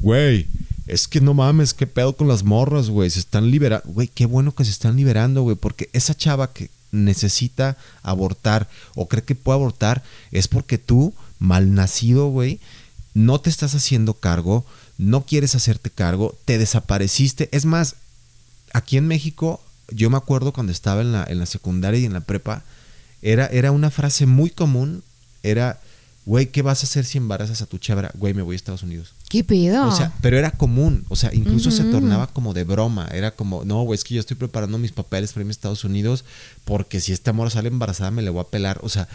güey, 0.00 0.46
es 0.86 1.08
que 1.08 1.20
no 1.20 1.34
mames, 1.34 1.74
qué 1.74 1.86
pedo 1.86 2.14
con 2.16 2.28
las 2.28 2.42
morras, 2.44 2.90
güey, 2.90 3.08
se 3.10 3.20
están 3.20 3.50
liberando. 3.50 3.88
Güey, 3.88 4.08
qué 4.08 4.26
bueno 4.26 4.54
que 4.54 4.64
se 4.64 4.70
están 4.70 4.96
liberando, 4.96 5.42
güey, 5.42 5.56
porque 5.56 5.88
esa 5.92 6.14
chava 6.14 6.52
que 6.52 6.70
necesita 6.90 7.76
abortar 8.02 8.68
o 8.94 9.08
cree 9.08 9.22
que 9.22 9.34
puede 9.34 9.56
abortar 9.56 10.02
es 10.32 10.48
porque 10.48 10.78
tú, 10.78 11.12
malnacido, 11.38 12.28
güey, 12.28 12.60
no 13.14 13.40
te 13.40 13.50
estás 13.50 13.74
haciendo 13.74 14.14
cargo, 14.14 14.64
no 14.96 15.24
quieres 15.26 15.54
hacerte 15.54 15.90
cargo, 15.90 16.36
te 16.44 16.58
desapareciste. 16.58 17.48
Es 17.52 17.64
más, 17.64 17.96
aquí 18.72 18.96
en 18.96 19.06
México, 19.06 19.60
yo 19.90 20.10
me 20.10 20.16
acuerdo 20.16 20.52
cuando 20.52 20.72
estaba 20.72 21.00
en 21.00 21.12
la, 21.12 21.24
en 21.28 21.38
la 21.38 21.46
secundaria 21.46 22.00
y 22.00 22.04
en 22.04 22.12
la 22.12 22.20
prepa, 22.20 22.62
era, 23.22 23.46
era 23.46 23.72
una 23.72 23.90
frase 23.90 24.26
muy 24.26 24.50
común, 24.50 25.02
era, 25.42 25.80
güey, 26.26 26.46
¿qué 26.46 26.62
vas 26.62 26.82
a 26.82 26.86
hacer 26.86 27.04
si 27.04 27.18
embarazas 27.18 27.62
a 27.62 27.66
tu 27.66 27.78
chabra? 27.78 28.12
Güey, 28.14 28.34
me 28.34 28.42
voy 28.42 28.54
a 28.54 28.56
Estados 28.56 28.82
Unidos. 28.82 29.14
¿Qué 29.28 29.44
pedo? 29.44 29.86
O 29.86 29.92
sea, 29.92 30.12
pero 30.20 30.38
era 30.38 30.50
común, 30.50 31.04
o 31.08 31.16
sea, 31.16 31.30
incluso 31.34 31.70
se 31.70 31.84
tornaba 31.84 32.28
como 32.28 32.54
de 32.54 32.64
broma, 32.64 33.08
era 33.12 33.32
como, 33.32 33.64
no, 33.64 33.82
güey, 33.82 33.96
es 33.96 34.04
que 34.04 34.14
yo 34.14 34.20
estoy 34.20 34.36
preparando 34.36 34.78
mis 34.78 34.92
papeles 34.92 35.32
para 35.32 35.42
irme 35.42 35.50
a 35.50 35.52
Estados 35.52 35.84
Unidos 35.84 36.24
porque 36.64 37.00
si 37.00 37.12
esta 37.12 37.32
morra 37.32 37.50
sale 37.50 37.68
embarazada 37.68 38.10
me 38.10 38.22
le 38.22 38.30
voy 38.30 38.40
a 38.40 38.44
pelar, 38.44 38.78
o 38.82 38.88
sea, 38.88 39.08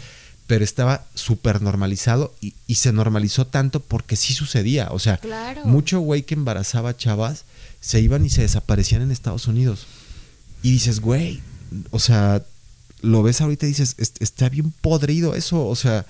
pero 0.46 0.64
estaba 0.64 1.04
súper 1.14 1.62
normalizado 1.62 2.34
y, 2.40 2.54
y 2.66 2.74
se 2.76 2.92
normalizó 2.92 3.46
tanto 3.46 3.80
porque 3.80 4.16
sí 4.16 4.34
sucedía, 4.34 4.88
o 4.90 4.98
sea, 4.98 5.16
Claro. 5.18 5.62
mucho 5.64 6.00
güey 6.00 6.22
que 6.22 6.34
embarazaba 6.34 6.96
chavas 6.96 7.44
se 7.80 8.00
iban 8.00 8.24
y 8.24 8.30
se 8.30 8.42
desaparecían 8.42 9.02
en 9.02 9.10
Estados 9.10 9.46
Unidos. 9.48 9.86
Y 10.62 10.70
dices, 10.72 11.00
güey, 11.00 11.40
o 11.90 11.98
sea, 11.98 12.42
lo 13.02 13.22
ves 13.22 13.40
ahorita 13.42 13.66
y 13.66 13.70
dices, 13.70 13.94
"Est- 13.98 14.20
está 14.22 14.48
bien 14.48 14.72
podrido 14.80 15.34
eso, 15.34 15.66
o 15.66 15.76
sea, 15.76 16.06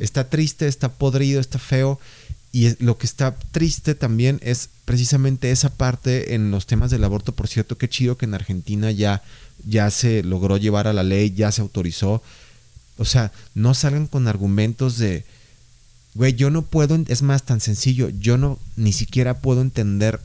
está 0.00 0.30
triste, 0.30 0.66
está 0.68 0.88
podrido, 0.92 1.40
está 1.40 1.58
feo. 1.58 2.00
Y 2.52 2.82
lo 2.82 2.96
que 2.96 3.04
está 3.06 3.36
triste 3.52 3.94
también 3.94 4.40
es 4.42 4.70
precisamente 4.86 5.50
esa 5.50 5.68
parte 5.68 6.34
en 6.34 6.50
los 6.50 6.64
temas 6.66 6.90
del 6.90 7.04
aborto. 7.04 7.32
Por 7.34 7.46
cierto, 7.48 7.76
qué 7.76 7.90
chido 7.90 8.16
que 8.16 8.24
en 8.24 8.32
Argentina 8.32 8.90
ya, 8.90 9.22
ya 9.66 9.90
se 9.90 10.22
logró 10.22 10.56
llevar 10.56 10.86
a 10.86 10.94
la 10.94 11.02
ley, 11.02 11.34
ya 11.34 11.52
se 11.52 11.60
autorizó. 11.60 12.22
O 12.98 13.04
sea, 13.04 13.32
no 13.54 13.74
salgan 13.74 14.06
con 14.06 14.28
argumentos 14.28 14.98
de, 14.98 15.24
güey, 16.14 16.34
yo 16.34 16.50
no 16.50 16.62
puedo, 16.62 16.98
es 17.08 17.22
más 17.22 17.44
tan 17.44 17.60
sencillo, 17.60 18.10
yo 18.10 18.36
no 18.38 18.58
ni 18.76 18.92
siquiera 18.92 19.38
puedo 19.38 19.60
entender 19.62 20.20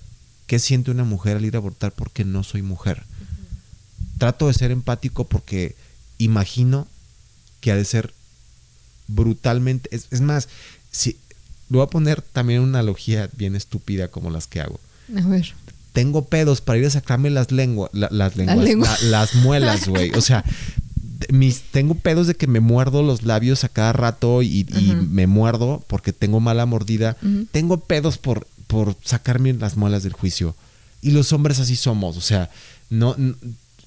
qué 0.48 0.60
siente 0.60 0.92
una 0.92 1.04
mujer 1.04 1.38
al 1.38 1.46
ir 1.46 1.56
a 1.56 1.60
abortar 1.60 1.92
porque 1.92 2.26
no 2.26 2.44
soy 2.44 2.62
mujer. 2.62 3.04
Trato 4.18 4.48
de 4.48 4.54
ser 4.54 4.72
empático 4.72 5.26
porque 5.26 5.76
imagino 6.18 6.88
que 7.62 7.72
ha 7.72 7.76
de 7.76 7.86
ser 7.86 8.14
brutalmente, 9.08 9.90
es, 9.96 10.08
es 10.12 10.22
más, 10.22 10.48
si, 10.92 11.18
lo 11.70 11.80
voy 11.80 11.86
a 11.88 11.90
poner 11.90 12.22
también 12.22 12.62
una 12.62 12.80
analogía 12.80 13.30
bien 13.38 13.56
estúpida 13.56 14.08
como 14.08 14.30
las 14.30 14.48
que 14.48 14.62
hago. 14.62 14.80
A 15.18 15.22
ver. 15.28 15.54
Tengo 15.92 16.26
pedos 16.26 16.62
para 16.62 16.80
ir 16.80 16.86
a 16.86 16.90
sacarme 16.90 17.30
las 17.30 17.52
lenguas, 17.52 17.92
las 17.94 18.36
lenguas, 18.36 18.58
lengua. 18.64 18.88
la- 19.04 19.08
las 19.10 19.36
muelas, 19.36 19.88
güey. 19.88 20.12
O 20.16 20.22
sea, 20.22 20.44
mis, 21.30 21.62
tengo 21.72 21.96
pedos 21.96 22.28
de 22.28 22.36
que 22.36 22.48
me 22.48 22.60
muerdo 22.60 23.04
los 23.04 23.24
labios 23.24 23.64
a 23.64 23.70
cada 23.70 23.94
rato 23.94 24.42
y, 24.42 24.66
me 25.10 25.28
muerdo 25.28 25.84
porque 25.88 26.14
tengo 26.14 26.40
mala 26.40 26.66
mordida. 26.66 27.18
Tengo 27.52 27.78
pedos 27.82 28.18
por, 28.18 28.48
por 28.68 28.96
sacarme 29.04 29.54
las 29.54 29.78
muelas 29.78 30.04
del 30.04 30.14
juicio. 30.14 30.56
Y 31.02 31.12
los 31.12 31.34
hombres 31.34 31.60
así 31.60 31.76
somos. 31.76 32.18
O 32.18 32.22
sea, 32.22 32.50
no, 32.90 33.16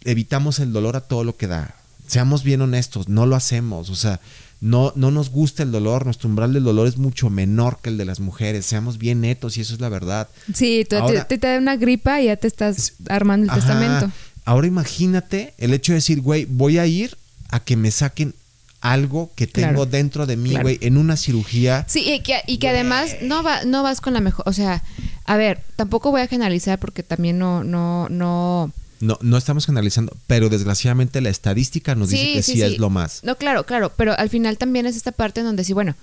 evitamos 0.04 0.58
el 0.58 0.72
dolor 0.72 0.96
a 0.96 1.00
todo 1.00 1.24
lo 1.24 1.36
que 1.36 1.46
da. 1.46 1.74
Seamos 2.06 2.44
bien 2.44 2.60
honestos, 2.60 3.08
no 3.08 3.26
lo 3.26 3.34
hacemos. 3.36 3.90
O 3.90 3.96
sea, 3.96 4.20
no, 4.60 4.92
no 4.96 5.10
nos 5.10 5.30
gusta 5.30 5.62
el 5.62 5.72
dolor. 5.72 6.04
Nuestro 6.04 6.28
umbral 6.28 6.52
del 6.52 6.64
dolor 6.64 6.86
es 6.86 6.98
mucho 6.98 7.30
menor 7.30 7.78
que 7.82 7.90
el 7.90 7.96
de 7.98 8.04
las 8.04 8.20
mujeres. 8.20 8.64
Seamos 8.66 8.98
bien 8.98 9.20
netos 9.22 9.56
y 9.56 9.62
eso 9.62 9.74
es 9.74 9.80
la 9.80 9.88
verdad. 9.88 10.28
Sí, 10.54 10.86
tú- 10.88 10.96
Ahora- 10.96 11.26
te, 11.26 11.38
te 11.38 11.46
da 11.46 11.58
una 11.58 11.76
gripa 11.76 12.20
y 12.20 12.26
ya 12.26 12.36
te 12.36 12.46
estás 12.46 12.92
armando 13.08 13.44
el 13.44 13.50
Ajá. 13.50 13.60
testamento. 13.60 14.12
Ahora 14.44 14.68
imagínate 14.68 15.54
el 15.58 15.74
hecho 15.74 15.92
de 15.92 15.96
decir, 15.96 16.20
güey, 16.20 16.44
voy 16.44 16.78
a 16.78 16.86
ir 16.86 17.16
a 17.50 17.60
que 17.60 17.76
me 17.76 17.90
saquen 17.90 18.34
algo 18.80 19.30
que 19.34 19.46
tengo 19.46 19.68
Claro. 19.68 19.86
dentro 19.86 20.26
de 20.26 20.36
mí, 20.36 20.50
Claro. 20.50 20.64
güey, 20.64 20.78
en 20.82 20.96
una 20.96 21.16
cirugía. 21.16 21.84
Sí, 21.88 22.04
y 22.12 22.20
que, 22.20 22.42
y 22.46 22.58
que 22.58 22.68
además 22.68 23.16
no 23.22 23.42
va, 23.42 23.64
no 23.64 23.82
vas 23.82 24.00
con 24.00 24.12
la 24.12 24.20
mejor, 24.20 24.44
o 24.48 24.52
sea, 24.52 24.82
a 25.24 25.36
ver, 25.36 25.62
tampoco 25.76 26.10
voy 26.10 26.20
a 26.20 26.28
generalizar 26.28 26.78
porque 26.78 27.02
también 27.02 27.38
no, 27.38 27.64
no, 27.64 28.08
no. 28.10 28.70
No, 29.00 29.18
no 29.20 29.36
estamos 29.36 29.66
generalizando, 29.66 30.16
pero 30.26 30.48
desgraciadamente 30.48 31.20
la 31.20 31.28
estadística 31.30 31.94
nos 31.94 32.10
dice 32.10 32.32
que 32.34 32.42
sí, 32.42 32.62
es 32.62 32.78
lo 32.78 32.88
más. 32.90 33.20
No, 33.24 33.36
claro, 33.36 33.66
claro, 33.66 33.92
pero 33.96 34.16
al 34.16 34.30
final 34.30 34.56
también 34.56 34.86
es 34.86 34.96
esta 34.96 35.12
parte 35.12 35.40
en 35.40 35.46
donde 35.46 35.64
sí, 35.64 35.72
bueno, 35.72 35.94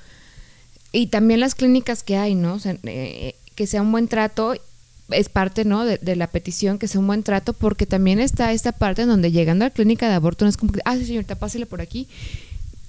y 0.92 1.08
también 1.08 1.40
las 1.40 1.56
clínicas 1.56 2.04
que 2.04 2.18
hay, 2.18 2.36
¿no? 2.36 2.54
O 2.56 2.60
sea, 2.60 2.76
eh, 2.84 3.36
que 3.56 3.66
sea 3.66 3.82
un 3.82 3.92
buen 3.92 4.08
trato 4.08 4.54
es 5.10 5.30
parte, 5.30 5.66
¿no? 5.66 5.86
De, 5.86 5.98
de 5.98 6.16
la 6.16 6.28
petición, 6.28 6.80
que 6.80 6.88
sea 6.88 7.00
un 7.00 7.08
buen 7.08 7.24
trato, 7.24 7.54
porque 7.54 7.86
también 7.86 8.20
está 8.20 8.54
esta 8.54 8.72
parte 8.72 9.04
en 9.04 9.10
donde 9.10 9.32
llegando 9.32 9.66
a 9.66 9.70
la 9.70 9.74
clínica 9.74 10.08
de 10.08 10.16
aborto 10.16 10.46
no 10.46 10.50
es 10.50 10.58
como 10.58 10.72
que, 10.72 10.82
ah, 10.86 10.98
sí, 10.98 11.06
señorita, 11.06 11.36
pásele 11.36 11.66
por 11.66 11.82
aquí 11.82 12.08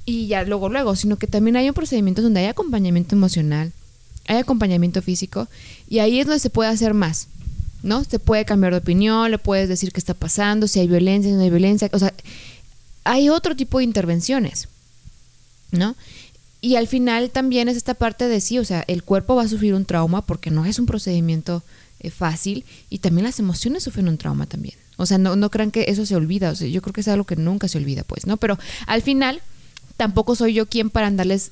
y 0.07 0.27
ya 0.27 0.45
luego, 0.45 0.69
luego, 0.69 0.97
sino 0.97 1.17
que 1.17 1.27
también 1.27 1.57
hay 1.57 1.69
un 1.69 1.75
procedimiento 1.75 2.23
donde 2.23 2.41
hay 2.41 2.47
acompañamiento 2.47 3.15
emocional, 3.15 3.73
hay 4.27 4.37
acompañamiento 4.39 5.01
físico 5.03 5.49
y 5.89 5.99
ahí 5.99 6.21
es 6.21 6.27
donde 6.27 6.41
se 6.41 6.51
puede 6.51 6.71
hacer 6.71 6.95
más. 6.95 7.29
¿no? 7.83 8.03
Se 8.03 8.19
puede 8.19 8.47
cambiar 8.47 8.73
de 8.73 8.79
opinión, 8.79 9.31
le 9.31 9.39
puedes 9.39 9.69
decir 9.69 9.93
qué 9.93 10.01
está 10.01 10.15
pasando, 10.15 10.67
si 10.67 10.81
hay 10.81 10.89
violencia, 10.89 11.31
si 11.31 11.37
no 11.37 11.43
hay 11.43 11.51
violencia, 11.51 11.91
o 11.93 11.99
sea, 11.99 12.15
hay 13.05 13.29
otro 13.29 13.55
tipo 13.55 13.77
de 13.77 13.85
intervenciones, 13.85 14.69
¿no? 15.71 15.95
Y 16.63 16.77
al 16.77 16.89
final 16.89 17.29
también 17.29 17.69
es 17.69 17.77
esta 17.77 17.93
parte 17.93 18.27
de 18.27 18.41
sí, 18.41 18.59
o 18.59 18.65
sea, 18.65 18.85
el 18.89 19.03
cuerpo 19.03 19.37
va 19.37 19.43
a 19.43 19.49
sufrir 19.49 19.75
un 19.75 19.85
trauma 19.85 20.23
porque 20.23 20.51
no 20.51 20.65
es 20.65 20.79
un 20.79 20.87
procedimiento 20.87 21.63
eh, 22.05 22.11
fácil 22.11 22.65
y 22.91 22.99
también 22.99 23.25
las 23.25 23.39
emociones 23.39 23.83
sufren 23.83 24.09
un 24.09 24.19
trauma 24.19 24.47
también. 24.47 24.75
O 24.97 25.07
sea, 25.07 25.19
no, 25.19 25.37
no 25.37 25.51
crean 25.51 25.71
que 25.71 25.87
eso 25.89 26.07
se 26.07 26.15
olvida, 26.15 26.51
o 26.51 26.55
sea, 26.55 26.69
yo 26.69 26.83
creo 26.83 26.93
que 26.93 27.01
es 27.01 27.09
algo 27.09 27.25
que 27.25 27.37
nunca 27.37 27.67
se 27.67 27.79
olvida, 27.79 28.05
pues, 28.05 28.27
¿no? 28.27 28.37
Pero 28.37 28.59
al 28.87 29.03
final 29.03 29.41
tampoco 29.97 30.37
soy 30.37 30.55
yo 30.55 30.67
quien 30.67 30.91
para 30.91 31.07
andarles, 31.07 31.51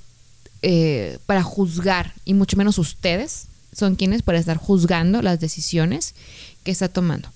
eh, 0.62 1.18
para 1.26 1.42
juzgar, 1.42 2.14
y 2.24 2.34
mucho 2.34 2.57
menos 2.57 2.78
ustedes 2.78 3.46
son 3.72 3.96
quienes 3.96 4.22
para 4.22 4.38
estar 4.38 4.59
juzgando 4.59 5.22
las 5.22 5.40
decisiones 5.40 6.14
que 6.62 6.70
está 6.70 6.88
tomando 6.88 7.30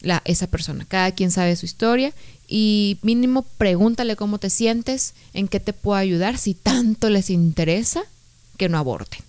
la, 0.00 0.22
esa 0.24 0.46
persona. 0.46 0.84
Cada 0.88 1.12
quien 1.12 1.30
sabe 1.30 1.56
su 1.56 1.66
historia 1.66 2.12
y 2.48 2.98
mínimo 3.02 3.42
pregúntale 3.58 4.16
cómo 4.16 4.38
te 4.38 4.50
sientes, 4.50 5.14
en 5.34 5.48
qué 5.48 5.60
te 5.60 5.72
puedo 5.72 5.96
ayudar, 5.96 6.38
si 6.38 6.54
tanto 6.54 7.10
les 7.10 7.30
interesa 7.30 8.02
que 8.56 8.68
no 8.68 8.78
aborten. 8.78 9.20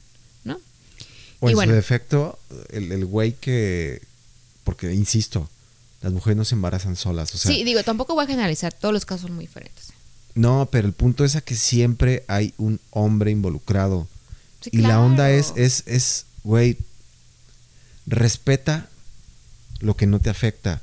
O 1.45 1.61
en 1.61 1.69
su 1.69 1.75
defecto, 1.75 2.39
el 2.71 3.05
güey 3.05 3.33
que, 3.33 4.01
porque 4.63 4.93
insisto, 4.93 5.49
las 6.01 6.13
mujeres 6.13 6.37
no 6.37 6.45
se 6.45 6.55
embarazan 6.55 6.95
solas. 6.95 7.33
O 7.33 7.37
sea, 7.37 7.51
sí, 7.51 7.63
digo, 7.63 7.83
tampoco 7.83 8.13
voy 8.13 8.25
a 8.25 8.27
generalizar, 8.27 8.73
todos 8.73 8.93
los 8.93 9.05
casos 9.05 9.23
son 9.23 9.33
muy 9.33 9.45
diferentes. 9.45 9.93
No, 10.35 10.67
pero 10.71 10.87
el 10.87 10.93
punto 10.93 11.23
es 11.25 11.35
a 11.35 11.41
que 11.41 11.55
siempre 11.55 12.23
hay 12.27 12.53
un 12.57 12.79
hombre 12.91 13.31
involucrado. 13.31 14.07
y 14.71 14.79
la 14.79 14.99
onda 14.99 15.31
es, 15.31 15.53
es, 15.55 15.83
es, 15.87 16.25
güey, 16.43 16.77
respeta 18.05 18.89
lo 19.79 19.95
que 19.95 20.07
no 20.07 20.19
te 20.19 20.29
afecta. 20.29 20.81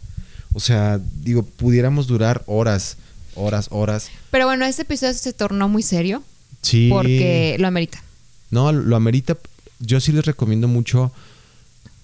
O 0.55 0.61
sea, 0.61 1.01
digo, 1.21 1.45
pudiéramos 1.45 2.07
durar 2.07 2.43
horas, 2.47 2.97
horas, 3.35 3.69
horas. 3.71 4.09
Pero 4.31 4.47
bueno, 4.47 4.65
este 4.65 4.83
episodio 4.83 5.15
se 5.15 5.33
tornó 5.33 5.69
muy 5.69 5.83
serio. 5.83 6.23
Sí. 6.63 6.89
Porque 6.91 7.57
lo 7.59 7.69
amerita. 7.69 8.03
No, 8.51 8.73
lo 8.73 8.97
amerita. 8.97 9.37
Yo 9.83 10.01
sí 10.01 10.13
les 10.13 10.25
recomiendo 10.25 10.69
mucho. 10.69 11.13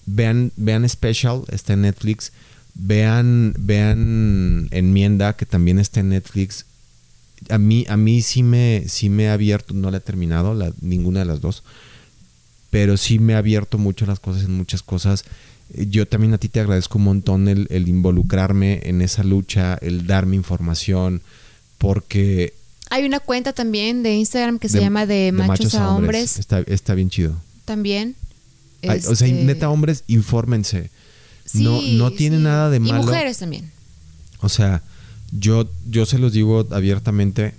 Vean, 0.05 0.51
vean 0.55 0.87
Special, 0.87 1.43
está 1.49 1.73
en 1.73 1.81
Netflix. 1.81 2.31
Vean, 2.75 3.53
vean 3.57 4.67
Enmienda, 4.71 5.35
que 5.35 5.45
también 5.45 5.79
está 5.79 6.01
en 6.01 6.09
Netflix. 6.09 6.65
A 7.49 7.57
mí, 7.57 7.85
a 7.89 7.97
mí 7.97 8.21
sí 8.21 8.43
me, 8.43 8.83
sí 8.87 9.09
me 9.09 9.29
ha 9.29 9.33
abierto, 9.33 9.73
no 9.73 9.89
la 9.91 9.97
he 9.97 10.01
terminado, 10.01 10.53
la, 10.53 10.71
ninguna 10.81 11.19
de 11.19 11.25
las 11.25 11.41
dos. 11.41 11.63
Pero 12.69 12.97
sí 12.97 13.17
me 13.17 13.33
ha 13.33 13.39
abierto 13.39 13.77
mucho 13.77 14.05
las 14.05 14.19
cosas 14.19 14.43
en 14.43 14.53
muchas 14.53 14.83
cosas 14.83 15.25
yo 15.75 16.07
también 16.07 16.33
a 16.33 16.37
ti 16.37 16.49
te 16.49 16.59
agradezco 16.59 16.97
un 16.97 17.05
montón 17.05 17.47
el, 17.47 17.87
involucrarme 17.87 18.81
en 18.83 19.01
esa 19.01 19.23
lucha, 19.23 19.77
el 19.81 20.07
darme 20.07 20.35
información, 20.35 21.21
porque... 21.77 22.53
Hay 22.89 23.05
una 23.05 23.19
cuenta 23.19 23.53
también 23.53 24.01
de 24.01 24.15
Instagram 24.15 24.57
que 24.57 24.67
se 24.67 24.79
llama 24.79 25.05
de, 25.05 25.31
machos, 25.31 25.75
a 25.75 25.93
hombres. 25.93 26.39
Está, 26.39 26.95
bien 26.95 27.11
chido. 27.11 27.35
También. 27.69 28.15
O 28.81 29.15
sea, 29.15 29.27
este 29.27 29.31
neta 29.31 29.69
hombres, 29.69 30.03
infórmense. 30.07 30.89
no 31.53 31.79
no 31.83 32.09
tiene 32.09 32.39
nada 32.39 32.71
de 32.71 32.79
malo. 32.79 33.03
Y 33.03 33.05
mujeres 33.05 33.37
también. 33.37 33.69
O 34.41 34.49
sea, 34.49 34.81
yo, 35.31 35.69
yo 35.87 36.07
se 36.07 36.17
los 36.17 36.33
digo 36.33 36.65
abiertamente, 36.71 37.53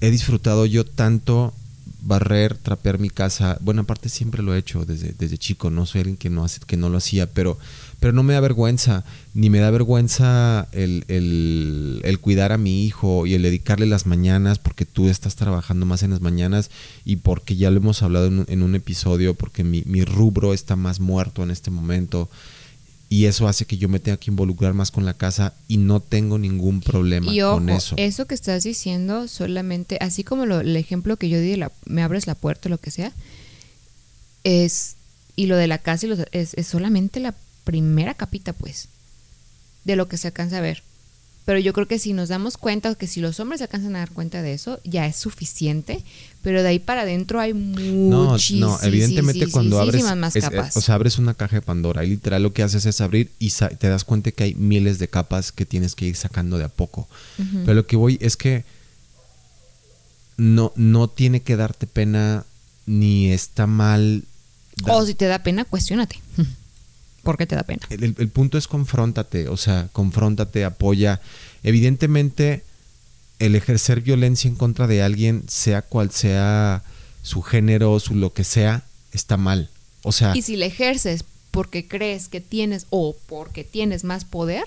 he 0.00 0.10
disfrutado 0.10 0.66
yo 0.66 0.84
tanto 0.84 1.54
barrer, 2.00 2.56
trapear 2.56 2.98
mi 2.98 3.08
casa. 3.08 3.56
Bueno, 3.60 3.82
aparte 3.82 4.08
siempre 4.08 4.42
lo 4.42 4.52
he 4.52 4.58
hecho 4.58 4.84
desde, 4.84 5.14
desde 5.16 5.38
chico, 5.38 5.70
no 5.70 5.86
soy 5.86 6.00
alguien 6.00 6.16
que 6.16 6.28
no, 6.28 6.44
hace, 6.44 6.58
que 6.66 6.76
no 6.76 6.88
lo 6.88 6.98
hacía, 6.98 7.30
pero, 7.30 7.60
pero 8.02 8.12
no 8.12 8.24
me 8.24 8.34
da 8.34 8.40
vergüenza, 8.40 9.04
ni 9.32 9.48
me 9.48 9.60
da 9.60 9.70
vergüenza 9.70 10.66
el, 10.72 11.04
el, 11.06 12.18
cuidar 12.20 12.50
a 12.50 12.58
mi 12.58 12.84
hijo 12.84 13.28
y 13.28 13.34
el 13.34 13.42
dedicarle 13.42 13.86
las 13.86 14.06
mañanas, 14.06 14.58
porque 14.58 14.84
tú 14.84 15.08
estás 15.08 15.36
trabajando 15.36 15.86
más 15.86 16.02
en 16.02 16.10
las 16.10 16.20
mañanas 16.20 16.72
y 17.04 17.16
porque 17.16 17.54
ya 17.54 17.70
lo 17.70 17.76
hemos 17.76 18.02
hablado 18.02 18.26
en, 18.26 18.44
en 18.48 18.64
un 18.64 18.74
episodio, 18.74 19.34
porque 19.34 19.62
mi, 19.62 19.84
mi 19.86 20.04
rubro 20.04 20.52
está 20.52 20.74
más 20.74 20.98
muerto 20.98 21.44
en 21.44 21.52
este 21.52 21.70
momento 21.70 22.28
y 23.08 23.26
eso 23.26 23.46
hace 23.46 23.66
que 23.66 23.78
yo 23.78 23.88
me 23.88 24.00
tenga 24.00 24.16
que 24.16 24.32
involucrar 24.32 24.74
más 24.74 24.90
con 24.90 25.04
la 25.04 25.14
casa 25.14 25.54
y 25.68 25.76
no 25.76 26.00
tengo 26.00 26.38
ningún 26.38 26.80
problema 26.80 27.30
con 27.52 27.70
eso. 27.70 27.94
Eso 27.98 28.26
que 28.26 28.34
estás 28.34 28.64
diciendo 28.64 29.28
solamente, 29.28 29.98
así 30.00 30.24
como 30.24 30.42
el 30.42 30.76
ejemplo 30.76 31.18
que 31.18 31.28
yo 31.28 31.38
di, 31.38 31.54
la, 31.54 31.70
me 31.84 32.02
abres 32.02 32.26
la 32.26 32.34
puerta 32.34 32.68
o 32.68 32.70
lo 32.70 32.78
que 32.78 32.90
sea, 32.90 33.12
es, 34.42 34.96
y 35.36 35.46
lo 35.46 35.56
de 35.56 35.68
la 35.68 35.78
casa 35.78 36.08
es, 36.32 36.54
es 36.54 36.66
solamente 36.66 37.20
la 37.20 37.36
primera 37.64 38.14
capita, 38.14 38.52
pues, 38.52 38.88
de 39.84 39.96
lo 39.96 40.08
que 40.08 40.16
se 40.16 40.28
alcanza 40.28 40.58
a 40.58 40.62
ver. 40.62 40.82
Pero 41.44 41.58
yo 41.58 41.72
creo 41.72 41.88
que 41.88 41.98
si 41.98 42.12
nos 42.12 42.28
damos 42.28 42.56
cuenta, 42.56 42.94
que 42.94 43.08
si 43.08 43.20
los 43.20 43.40
hombres 43.40 43.58
se 43.58 43.64
alcanzan 43.64 43.96
a 43.96 44.00
dar 44.00 44.10
cuenta 44.10 44.42
de 44.42 44.52
eso, 44.52 44.78
ya 44.84 45.06
es 45.06 45.16
suficiente. 45.16 46.04
Pero 46.40 46.62
de 46.62 46.68
ahí 46.68 46.78
para 46.78 47.02
adentro 47.02 47.40
hay 47.40 47.52
muchísimas 47.52 48.60
no, 48.60 48.78
no, 48.78 48.82
evidentemente 48.84 49.48
cuando 49.48 49.80
abres, 49.80 50.04
más 50.16 50.34
capas. 50.34 50.76
o 50.76 50.80
sea, 50.80 50.94
abres 50.94 51.18
una 51.18 51.34
caja 51.34 51.56
de 51.56 51.62
Pandora 51.62 52.04
y 52.04 52.10
literal 52.10 52.44
lo 52.44 52.52
que 52.52 52.62
haces 52.62 52.86
es 52.86 53.00
abrir 53.00 53.30
y 53.40 53.50
te 53.50 53.88
das 53.88 54.04
cuenta 54.04 54.30
que 54.30 54.44
hay 54.44 54.54
miles 54.54 55.00
de 55.00 55.08
capas 55.08 55.50
que 55.50 55.66
tienes 55.66 55.96
que 55.96 56.06
ir 56.06 56.16
sacando 56.16 56.58
de 56.58 56.64
a 56.64 56.68
poco. 56.68 57.08
Pero 57.36 57.74
lo 57.74 57.86
que 57.86 57.96
voy 57.96 58.18
es 58.20 58.36
que 58.36 58.64
no, 60.36 60.72
no 60.76 61.08
tiene 61.08 61.42
que 61.42 61.56
darte 61.56 61.88
pena 61.88 62.44
ni 62.86 63.32
está 63.32 63.66
mal. 63.66 64.22
O 64.88 65.04
si 65.04 65.14
te 65.14 65.26
da 65.26 65.42
pena, 65.42 65.64
cuestionate. 65.64 66.20
¿Por 67.22 67.38
qué 67.38 67.46
te 67.46 67.54
da 67.54 67.62
pena? 67.62 67.82
El, 67.90 68.28
punto 68.28 68.58
es 68.58 68.66
confróntate, 68.66 69.48
o 69.48 69.56
sea, 69.56 69.88
confróntate, 69.92 70.64
apoya. 70.64 71.20
Evidentemente, 71.62 72.64
el 73.38 73.54
ejercer 73.54 74.00
violencia 74.00 74.48
en 74.48 74.56
contra 74.56 74.88
de 74.88 75.02
alguien, 75.02 75.44
sea 75.48 75.82
cual 75.82 76.10
sea 76.10 76.82
su 77.22 77.42
género, 77.42 77.98
su 78.00 78.16
lo 78.16 78.32
que 78.32 78.42
sea, 78.42 78.84
está 79.12 79.36
mal. 79.36 79.70
O 80.02 80.10
sea. 80.10 80.36
Y 80.36 80.42
si 80.42 80.56
le 80.56 80.66
ejerces 80.66 81.24
porque 81.52 81.86
crees 81.86 82.28
que 82.28 82.40
tienes 82.40 82.86
o 82.90 83.14
porque 83.28 83.62
tienes 83.62 84.02
más 84.02 84.24
poder, 84.24 84.64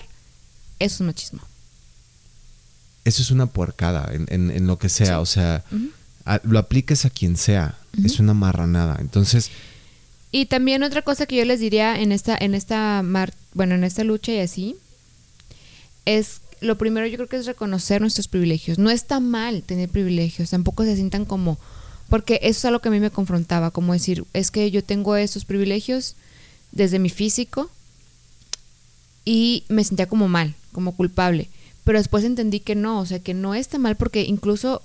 eso 0.78 1.02
es 1.02 1.06
machismo. 1.06 1.42
Eso 3.04 3.22
es 3.22 3.30
una 3.30 3.46
puercada 3.46 4.10
en, 4.12 4.66
lo 4.66 4.78
que 4.78 4.88
sea. 4.88 5.20
O 5.20 5.26
sea, 5.26 5.62
lo 6.42 6.58
apliques 6.58 7.04
a 7.04 7.10
quien 7.10 7.36
sea. 7.36 7.78
Es 8.02 8.18
una 8.18 8.34
marranada. 8.34 8.96
Entonces 9.00 9.50
y 10.36 10.44
también 10.44 10.82
otra 10.82 11.00
cosa 11.00 11.24
que 11.24 11.36
yo 11.36 11.46
les 11.46 11.60
diría 11.60 11.98
en 11.98 12.12
esta, 12.12 12.36
en 12.38 12.54
esta 12.54 13.02
bueno, 13.54 13.74
en 13.74 13.84
esta 13.84 14.04
lucha 14.04 14.32
y 14.32 14.40
así, 14.40 14.76
es 16.04 16.42
lo 16.60 16.76
primero 16.76 17.06
yo 17.06 17.16
creo 17.16 17.26
que 17.26 17.38
es 17.38 17.46
reconocer 17.46 18.02
nuestros 18.02 18.28
privilegios. 18.28 18.78
No 18.78 18.90
está 18.90 19.18
mal 19.18 19.62
tener 19.62 19.88
privilegios, 19.88 20.50
tampoco 20.50 20.84
se 20.84 20.94
sientan 20.94 21.24
como, 21.24 21.56
porque 22.10 22.34
eso 22.42 22.58
es 22.58 22.64
algo 22.66 22.80
que 22.80 22.88
a 22.88 22.92
mí 22.92 23.00
me 23.00 23.10
confrontaba, 23.10 23.70
como 23.70 23.94
decir, 23.94 24.26
es 24.34 24.50
que 24.50 24.70
yo 24.70 24.84
tengo 24.84 25.16
esos 25.16 25.46
privilegios 25.46 26.16
desde 26.70 26.98
mi 26.98 27.08
físico 27.08 27.70
y 29.24 29.64
me 29.70 29.84
sentía 29.84 30.06
como 30.06 30.28
mal, 30.28 30.54
como 30.72 30.94
culpable. 30.94 31.48
Pero 31.84 31.98
después 31.98 32.24
entendí 32.24 32.60
que 32.60 32.74
no, 32.74 33.00
o 33.00 33.06
sea, 33.06 33.20
que 33.20 33.32
no 33.32 33.54
está 33.54 33.78
mal 33.78 33.96
porque 33.96 34.24
incluso 34.24 34.82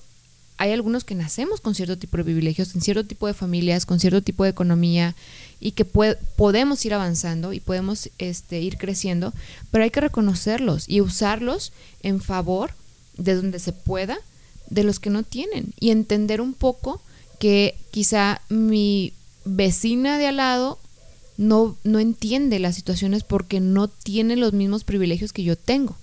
hay 0.58 0.72
algunos 0.72 1.04
que 1.04 1.16
nacemos 1.16 1.62
con 1.62 1.76
cierto 1.76 1.98
tipo 1.98 2.18
de 2.18 2.24
privilegios, 2.24 2.76
en 2.76 2.82
cierto 2.82 3.06
tipo 3.06 3.28
de 3.28 3.34
familias, 3.34 3.86
con 3.86 4.00
cierto 4.00 4.22
tipo 4.22 4.44
de 4.44 4.52
economía 4.52 5.16
y 5.60 5.72
que 5.72 5.86
podemos 5.86 6.86
ir 6.86 6.94
avanzando 6.94 7.54
y 7.54 7.60
podemos 7.60 8.10
este, 8.18 8.62
ir 8.62 8.78
creciendo, 8.78 9.34
pero 9.72 9.84
hay 9.84 9.92
que 9.92 10.02
reconocerlos 10.02 10.88
y 10.88 11.02
usarlos 11.02 11.72
en 12.04 12.22
favor 12.22 12.72
de 13.18 13.36
donde 13.36 13.60
se 13.60 13.74
pueda 13.74 14.18
de 14.70 14.84
los 14.84 15.00
que 15.00 15.10
no 15.10 15.24
tienen 15.24 15.74
y 15.80 15.92
entender 15.92 16.42
un 16.42 16.54
poco 16.54 17.02
que 17.40 17.76
quizá 17.92 18.42
mi 18.50 19.14
vecina 19.46 20.18
de 20.18 20.28
al 20.28 20.38
lado 20.38 20.80
no, 21.38 21.76
no 21.84 22.00
entiende 22.00 22.60
las 22.60 22.76
situaciones 22.76 23.24
porque 23.24 23.60
no 23.60 23.88
tiene 23.88 24.36
los 24.36 24.54
mismos 24.54 24.84
privilegios 24.84 25.34
que 25.34 25.44
yo 25.44 25.56
tengo. 25.56 25.98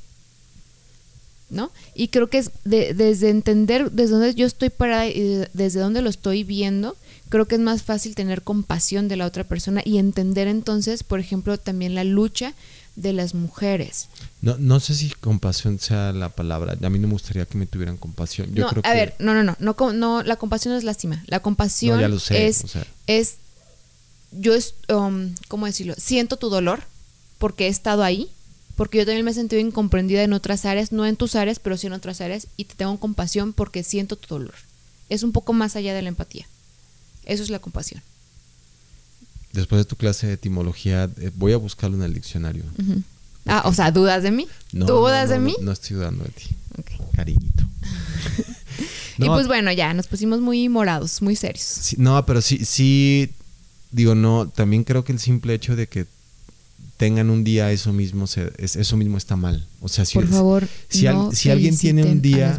¿No? 1.50 1.70
Y 1.94 2.08
creo 2.08 2.28
que 2.28 2.38
es 2.38 2.50
desde 2.64 3.30
entender 3.30 3.90
desde 3.90 4.12
dónde 4.12 4.34
yo 4.34 4.46
estoy 4.46 4.70
parada 4.70 5.06
y 5.06 5.44
desde 5.54 5.80
dónde 5.80 6.02
lo 6.02 6.10
estoy 6.10 6.44
viendo, 6.44 6.96
creo 7.28 7.46
que 7.46 7.56
es 7.56 7.60
más 7.60 7.82
fácil 7.82 8.14
tener 8.14 8.42
compasión 8.42 9.08
de 9.08 9.16
la 9.16 9.26
otra 9.26 9.44
persona 9.44 9.82
y 9.84 9.98
entender 9.98 10.48
entonces, 10.48 11.02
por 11.02 11.20
ejemplo, 11.20 11.58
también 11.58 11.94
la 11.94 12.04
lucha 12.04 12.54
de 12.96 13.12
las 13.12 13.32
mujeres. 13.32 14.08
No, 14.42 14.56
no 14.58 14.80
sé 14.80 14.94
si 14.94 15.10
compasión 15.10 15.78
sea 15.78 16.12
la 16.12 16.30
palabra. 16.30 16.76
A 16.82 16.90
mí 16.90 16.98
no 16.98 17.06
me 17.06 17.12
gustaría 17.12 17.46
que 17.46 17.56
me 17.56 17.66
tuvieran 17.66 17.96
compasión. 17.96 18.52
Yo 18.54 18.66
creo 18.68 18.82
a 18.84 18.92
ver, 18.92 19.14
no, 19.20 19.34
no, 19.34 19.44
no, 19.44 19.56
no, 19.60 19.92
no, 19.92 20.22
la 20.24 20.36
compasión 20.36 20.72
no 20.72 20.78
es 20.78 20.84
lástima. 20.84 21.22
La 21.26 21.40
compasión 21.40 22.00
es, 22.30 22.64
es, 23.06 23.36
yo 24.32 24.54
es, 24.54 24.74
um, 24.88 25.32
¿cómo 25.46 25.66
decirlo? 25.66 25.94
Siento 25.96 26.36
tu 26.36 26.50
dolor 26.50 26.82
porque 27.38 27.66
he 27.66 27.68
estado 27.68 28.02
ahí 28.02 28.30
porque 28.78 28.98
yo 28.98 29.04
también 29.04 29.24
me 29.24 29.32
he 29.32 29.34
sentido 29.34 29.60
incomprendida 29.60 30.22
en 30.22 30.32
otras 30.32 30.64
áreas, 30.64 30.92
no 30.92 31.04
en 31.04 31.16
tus 31.16 31.34
áreas, 31.34 31.58
pero 31.58 31.76
sí 31.76 31.88
en 31.88 31.94
otras 31.94 32.20
áreas, 32.20 32.46
y 32.56 32.64
te 32.64 32.76
tengo 32.76 32.96
compasión 33.00 33.52
porque 33.52 33.82
siento 33.82 34.14
tu 34.14 34.32
dolor. 34.32 34.54
Es 35.08 35.24
un 35.24 35.32
poco 35.32 35.52
más 35.52 35.74
allá 35.74 35.94
de 35.94 36.00
la 36.00 36.10
empatía. 36.10 36.46
Eso 37.24 37.42
es 37.42 37.50
la 37.50 37.58
compasión. 37.58 38.00
después 39.52 39.80
de 39.80 39.84
tu 39.84 39.96
clase 39.96 40.28
de 40.28 40.34
etimología, 40.34 41.10
eh, 41.18 41.32
voy 41.34 41.54
a 41.54 41.56
buscarlo 41.56 41.96
en 41.96 42.04
el 42.04 42.14
diccionario. 42.14 42.62
Ah, 43.46 43.62
o 43.64 43.74
sea, 43.74 43.90
¿dudas 43.90 44.22
de 44.22 44.30
mí? 44.30 44.46
¿Dudas 44.70 45.28
de 45.30 45.40
mí? 45.40 45.56
No, 45.60 45.72
estoy 45.72 45.96
dudando 45.96 46.22
de 46.22 46.30
ti. 46.30 46.46
Cariñito. 47.16 47.64
y 49.18 49.26
pues 49.26 49.48
bueno, 49.48 49.72
ya 49.72 49.92
nos 49.92 50.06
pusimos 50.06 50.40
muy 50.40 50.68
morados, 50.68 51.20
muy 51.20 51.34
serios. 51.34 51.96
no, 51.96 52.24
pero 52.24 52.40
sí, 52.40 52.64
sí, 52.64 53.32
digo, 53.90 54.14
no, 54.14 54.48
también 54.48 54.84
creo 54.84 55.02
que 55.02 55.10
el 55.10 55.18
simple 55.18 55.54
hecho 55.54 55.74
de 55.74 55.88
que 55.88 56.06
tengan 56.98 57.30
un 57.30 57.44
día 57.44 57.70
eso 57.70 57.92
mismo 57.92 58.26
eso 58.26 58.96
mismo 58.96 59.16
está 59.16 59.36
mal. 59.36 59.64
O 59.80 59.88
sea 59.88 60.04
si 60.04 60.14
por 60.14 60.26
favor 60.26 60.68
si, 60.88 61.06
si 61.32 61.48
alguien 61.48 61.78
tiene 61.78 62.04
un 62.04 62.20
día 62.20 62.58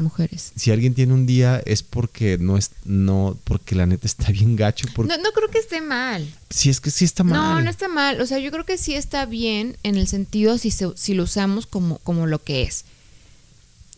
si 0.56 0.72
alguien 0.72 0.94
tiene 0.94 1.14
un 1.14 1.26
día 1.26 1.62
es 1.66 1.84
porque 1.84 2.38
no 2.40 2.58
es 2.58 2.72
no 2.86 3.38
porque 3.44 3.76
la 3.76 3.86
neta 3.86 4.08
está 4.08 4.32
bien 4.32 4.56
gacho 4.56 4.88
no, 4.96 5.18
no 5.18 5.32
creo 5.34 5.50
que 5.52 5.60
esté 5.60 5.82
mal. 5.82 6.26
Si 6.50 6.70
es 6.70 6.80
que 6.80 6.90
sí 6.90 7.04
está 7.04 7.24
mal. 7.24 7.38
no 7.38 7.62
no 7.62 7.70
está 7.70 7.90
mal. 7.90 8.22
O 8.22 8.26
sea 8.26 8.40
yo 8.40 8.50
creo 8.50 8.66
que 8.66 8.78
sí 8.78 8.96
está 8.96 9.26
bien 9.26 9.76
en 9.84 9.98
el 9.98 10.08
sentido 10.08 10.58
si 10.58 10.72
si 10.72 11.14
lo 11.14 11.24
usamos 11.24 11.68
como 11.68 11.98
como 12.00 12.26
lo 12.26 12.42
que 12.42 12.64
es. 12.64 12.86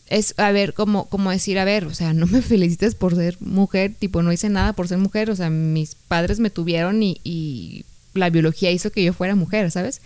Es 0.08 0.34
a 0.38 0.50
ver 0.50 0.74
como 0.74 1.08
como 1.08 1.30
decir 1.30 1.60
a 1.60 1.64
ver 1.64 1.84
o 1.84 1.94
sea 1.94 2.14
no 2.14 2.26
me 2.26 2.42
felicites 2.52 2.96
por 2.96 3.14
ser 3.14 3.36
mujer 3.38 3.94
tipo 3.96 4.24
no 4.24 4.32
hice 4.32 4.48
nada 4.48 4.72
por 4.72 4.88
ser 4.88 4.98
mujer 4.98 5.30
o 5.30 5.36
sea 5.36 5.50
mis 5.50 5.94
padres 5.94 6.40
me 6.40 6.50
tuvieron 6.50 7.00
y, 7.00 7.20
y 7.22 7.84
la 8.12 8.28
biología 8.28 8.72
hizo 8.72 8.90
que 8.90 9.04
yo 9.04 9.12
fuera 9.12 9.36
mujer 9.36 9.70
sabes 9.70 10.00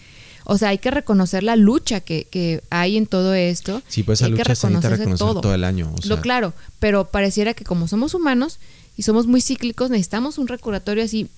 o 0.48 0.58
sea, 0.58 0.68
hay 0.68 0.78
que 0.78 0.92
reconocer 0.92 1.42
la 1.42 1.56
lucha 1.56 2.00
que, 2.00 2.62
hay 2.70 2.96
en 2.96 3.06
todo 3.06 3.34
esto. 3.34 3.82
Sí, 3.88 4.04
pues 4.04 4.20
esa 4.20 4.28
lucha 4.28 4.54
se 4.54 4.68
necesita 4.68 4.90
reconocer 4.90 5.26
todo. 5.40 5.54
el 5.54 5.64
año. 5.64 5.92
Lo 6.04 6.20
claro, 6.20 6.54
pero 6.78 7.06
pareciera 7.06 7.52
que 7.52 7.64
como 7.64 7.88
somos 7.88 8.14
humanos 8.14 8.60
y 8.96 9.02
somos 9.02 9.26
muy 9.26 9.40
cíclicos, 9.40 9.90
necesitamos 9.90 10.38
un 10.38 10.46
recordatorio 10.46 11.02
así 11.02 11.28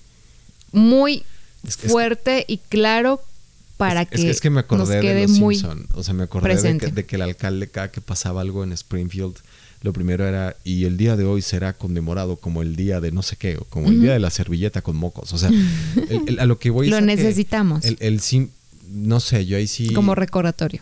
muy 0.71 1.23
fuerte 1.67 2.45
y 2.47 2.59
claro 2.59 3.19
para 3.77 4.05
que, 4.05 4.29
es 4.29 4.41
que 4.41 4.49
me 4.51 4.59
acordé 4.59 4.95
nos 4.95 5.01
quede 5.01 5.21
de 5.21 5.27
muy 5.27 5.55
Simpson. 5.55 5.87
O 5.95 6.03
sea, 6.03 6.13
me 6.13 6.23
acordé 6.23 6.55
de 6.61 6.77
que, 6.77 6.87
de 6.87 7.05
que, 7.05 7.15
el 7.15 7.23
alcalde 7.23 7.67
cada 7.67 7.89
que 7.91 8.01
pasaba 8.01 8.41
algo 8.41 8.63
en 8.63 8.73
Springfield, 8.73 9.37
lo 9.81 9.91
primero 9.91 10.27
era, 10.27 10.55
y 10.63 10.83
el 10.83 10.97
día 10.97 11.15
de 11.15 11.23
hoy 11.23 11.41
será 11.41 11.73
conmemorado 11.73 12.35
como 12.35 12.61
el 12.61 12.75
día 12.75 12.99
de 12.99 13.11
no 13.11 13.23
sé 13.23 13.37
qué, 13.37 13.57
o 13.57 13.63
como 13.63 13.87
el 13.87 14.01
día 14.01 14.13
de 14.13 14.19
la 14.19 14.29
servilleta 14.29 14.81
con 14.81 14.97
mocos. 14.97 15.33
O 15.33 15.37
sea, 15.37 15.49
a 16.39 16.45
lo 16.45 16.59
que 16.59 16.69
voy 16.69 16.89
Lo 16.89 17.01
necesitamos. 17.01 17.85
el, 17.85 17.97
el, 18.01 18.19
no 18.91 19.19
sé, 19.19 19.45
yo 19.45 19.57
ahí 19.57 19.67
sí... 19.67 19.93
Como 19.93 20.15
recordatorio. 20.15 20.81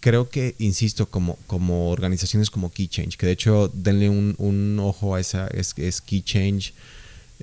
Creo 0.00 0.30
que, 0.30 0.54
insisto, 0.58 1.06
como, 1.06 1.36
como 1.46 1.90
organizaciones 1.90 2.48
como 2.50 2.72
Key 2.72 2.88
Change, 2.88 3.18
que 3.18 3.26
de 3.26 3.32
hecho 3.32 3.70
denle 3.74 4.08
un, 4.08 4.78
ojo 4.80 5.14
a 5.14 5.20
esa, 5.20 5.46
es, 5.48 5.74
es 5.76 6.00
keychange.eu, 6.00 6.72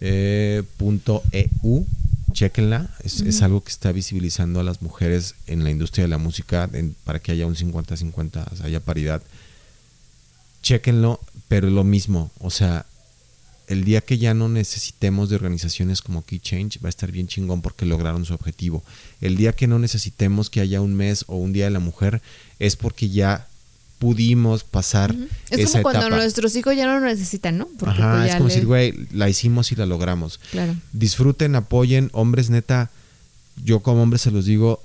eh, 0.01 0.63
chequenla, 2.31 2.89
es, 3.03 3.41
algo 3.41 3.63
que 3.63 3.69
está 3.69 3.91
visibilizando 3.91 4.59
a 4.59 4.63
las 4.63 4.81
mujeres 4.81 5.35
en 5.45 5.63
la 5.63 5.71
industria 5.71 6.03
de 6.05 6.09
la 6.09 6.17
música 6.17 6.69
para 7.03 7.19
que 7.19 7.31
haya 7.31 7.45
un 7.45 7.55
50-50, 7.55 8.61
haya 8.63 8.79
paridad. 8.79 9.21
Chequenlo, 10.63 11.19
pero 11.47 11.69
lo 11.69 11.83
mismo, 11.83 12.31
o 12.39 12.49
sea, 12.49 12.85
el 13.67 13.83
día 13.83 14.01
que 14.01 14.17
ya 14.17 14.33
no 14.33 14.47
necesitemos 14.47 15.29
de 15.29 15.35
organizaciones 15.35 16.01
como 16.01 16.25
Key 16.25 16.39
Change 16.39 16.79
va 16.79 16.87
a 16.87 16.89
estar 16.89 17.11
bien 17.11 17.27
chingón 17.27 17.61
porque 17.61 17.85
lograron 17.85 18.25
su 18.25 18.33
objetivo. 18.33 18.83
El 19.19 19.35
día 19.35 19.51
que 19.53 19.67
no 19.67 19.77
necesitemos 19.77 20.49
que 20.49 20.61
haya 20.61 20.81
un 20.81 20.95
mes 20.95 21.25
o 21.27 21.35
un 21.35 21.51
día 21.51 21.65
de 21.65 21.71
la 21.71 21.79
mujer 21.79 22.21
es 22.59 22.77
porque 22.77 23.09
ya 23.09 23.47
pudimos 23.99 24.63
pasar 24.63 25.15
Es 25.49 25.71
como 25.71 25.83
cuando 25.83 26.09
nuestros 26.09 26.55
hijos 26.55 26.75
ya 26.75 26.85
no 26.85 26.99
lo 26.99 27.05
necesitan, 27.05 27.57
¿no? 27.57 27.67
Porque 27.77 28.01
Ajá, 28.01 28.17
pues 28.17 28.29
es 28.29 28.35
como 28.35 28.49
decir, 28.49 28.65
güey, 28.65 28.93
la 29.11 29.27
hicimos 29.27 29.71
y 29.71 29.75
la 29.75 29.85
logramos. 29.85 30.39
Claro. 30.51 30.75
Disfruten, 30.93 31.55
apoyen, 31.55 32.09
hombres, 32.13 32.49
neta, 32.49 32.89
yo 33.63 33.81
como 33.81 34.03
hombre 34.03 34.19
se 34.19 34.31
los 34.31 34.45
digo, 34.45 34.81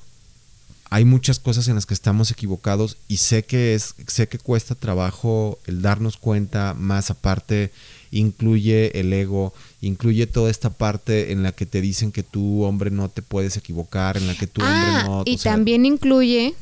hay 0.91 1.05
muchas 1.05 1.39
cosas 1.39 1.68
en 1.68 1.76
las 1.76 1.87
que 1.87 1.95
estamos 1.95 2.30
equivocados 2.30 2.97
y 3.07 3.18
sé 3.18 3.45
que 3.45 3.74
es 3.74 3.95
sé 4.09 4.28
que 4.28 4.39
cuesta 4.39 4.74
trabajo 4.74 5.59
el 5.66 5.83
darnos 5.83 6.16
cuenta 6.16 6.74
más 6.74 7.11
aparte 7.11 7.70
incluye 8.13 9.01
el 9.01 9.13
ego, 9.13 9.53
incluye 9.81 10.29
toda 10.29 10.51
esta 10.51 10.71
parte 10.71 11.33
en 11.33 11.43
la 11.43 11.51
que 11.51 11.67
te 11.67 11.81
dicen 11.81 12.13
que 12.13 12.23
tú, 12.23 12.63
hombre, 12.63 12.93
no 12.93 13.09
te 13.09 13.23
puedes 13.23 13.57
equivocar, 13.57 14.17
en 14.17 14.29
la 14.29 14.37
que 14.37 14.47
tú, 14.47 14.61
hombre, 14.61 14.77
ah, 14.79 15.05
no. 15.07 15.23
Y 15.27 15.39
también 15.39 15.85
incluye 15.85 16.55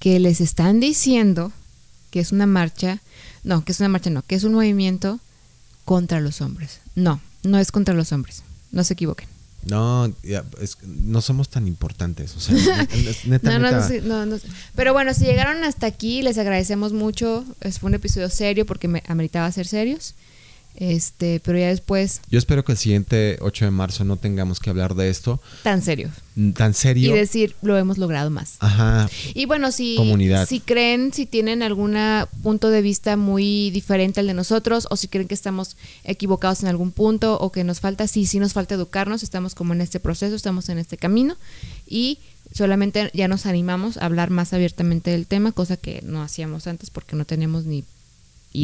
que 0.00 0.18
les 0.18 0.40
están 0.40 0.80
diciendo 0.80 1.52
que 2.10 2.20
es 2.20 2.32
una 2.32 2.46
marcha, 2.46 3.00
no, 3.44 3.64
que 3.64 3.72
es 3.72 3.80
una 3.80 3.88
marcha, 3.88 4.10
no, 4.10 4.22
que 4.22 4.34
es 4.34 4.44
un 4.44 4.54
movimiento 4.54 5.20
contra 5.84 6.20
los 6.20 6.40
hombres. 6.40 6.80
No, 6.94 7.20
no 7.44 7.58
es 7.58 7.70
contra 7.70 7.94
los 7.94 8.12
hombres. 8.12 8.42
No 8.72 8.82
se 8.82 8.94
equivoquen. 8.94 9.28
No, 9.64 10.10
no 10.86 11.20
somos 11.20 11.48
tan 11.48 11.66
importantes. 11.66 12.34
O 12.36 12.40
sea, 12.40 12.54
neta, 13.26 13.58
no, 13.58 14.26
no, 14.26 14.36
Pero 14.74 14.92
bueno, 14.92 15.12
si 15.12 15.24
llegaron 15.24 15.62
hasta 15.64 15.86
aquí, 15.86 16.22
les 16.22 16.38
agradecemos 16.38 16.92
mucho. 16.92 17.44
Fue 17.78 17.88
un 17.88 17.94
episodio 17.94 18.30
serio 18.30 18.64
porque 18.66 18.88
me 18.88 19.02
ameritaba 19.08 19.50
ser 19.52 19.66
serios. 19.66 20.14
Este, 20.80 21.40
pero 21.40 21.58
ya 21.58 21.68
después. 21.68 22.20
Yo 22.30 22.38
espero 22.38 22.64
que 22.64 22.70
el 22.70 22.78
siguiente 22.78 23.36
8 23.40 23.64
de 23.64 23.70
marzo 23.72 24.04
no 24.04 24.16
tengamos 24.16 24.60
que 24.60 24.70
hablar 24.70 24.94
de 24.94 25.10
esto. 25.10 25.40
Tan 25.64 25.82
serio. 25.82 26.08
Tan 26.54 26.72
serio. 26.72 27.10
Y 27.10 27.18
decir, 27.18 27.56
lo 27.62 27.76
hemos 27.76 27.98
logrado 27.98 28.30
más. 28.30 28.54
Ajá. 28.60 29.10
Y 29.34 29.46
bueno, 29.46 29.72
si, 29.72 29.96
Comunidad. 29.96 30.46
si 30.46 30.60
creen, 30.60 31.12
si 31.12 31.26
tienen 31.26 31.64
algún 31.64 31.96
punto 32.44 32.70
de 32.70 32.80
vista 32.80 33.16
muy 33.16 33.70
diferente 33.70 34.20
al 34.20 34.28
de 34.28 34.34
nosotros, 34.34 34.86
o 34.90 34.96
si 34.96 35.08
creen 35.08 35.26
que 35.26 35.34
estamos 35.34 35.76
equivocados 36.04 36.62
en 36.62 36.68
algún 36.68 36.92
punto, 36.92 37.38
o 37.40 37.50
que 37.50 37.64
nos 37.64 37.80
falta, 37.80 38.06
sí, 38.06 38.24
sí 38.26 38.38
nos 38.38 38.52
falta 38.52 38.76
educarnos, 38.76 39.24
estamos 39.24 39.56
como 39.56 39.72
en 39.72 39.80
este 39.80 39.98
proceso, 39.98 40.36
estamos 40.36 40.68
en 40.68 40.78
este 40.78 40.96
camino. 40.96 41.36
Y 41.88 42.20
solamente 42.52 43.10
ya 43.14 43.26
nos 43.26 43.46
animamos 43.46 43.96
a 43.96 44.04
hablar 44.06 44.30
más 44.30 44.52
abiertamente 44.52 45.10
del 45.10 45.26
tema, 45.26 45.50
cosa 45.50 45.76
que 45.76 46.02
no 46.04 46.22
hacíamos 46.22 46.68
antes 46.68 46.90
porque 46.90 47.16
no 47.16 47.24
teníamos 47.24 47.64
ni 47.64 47.82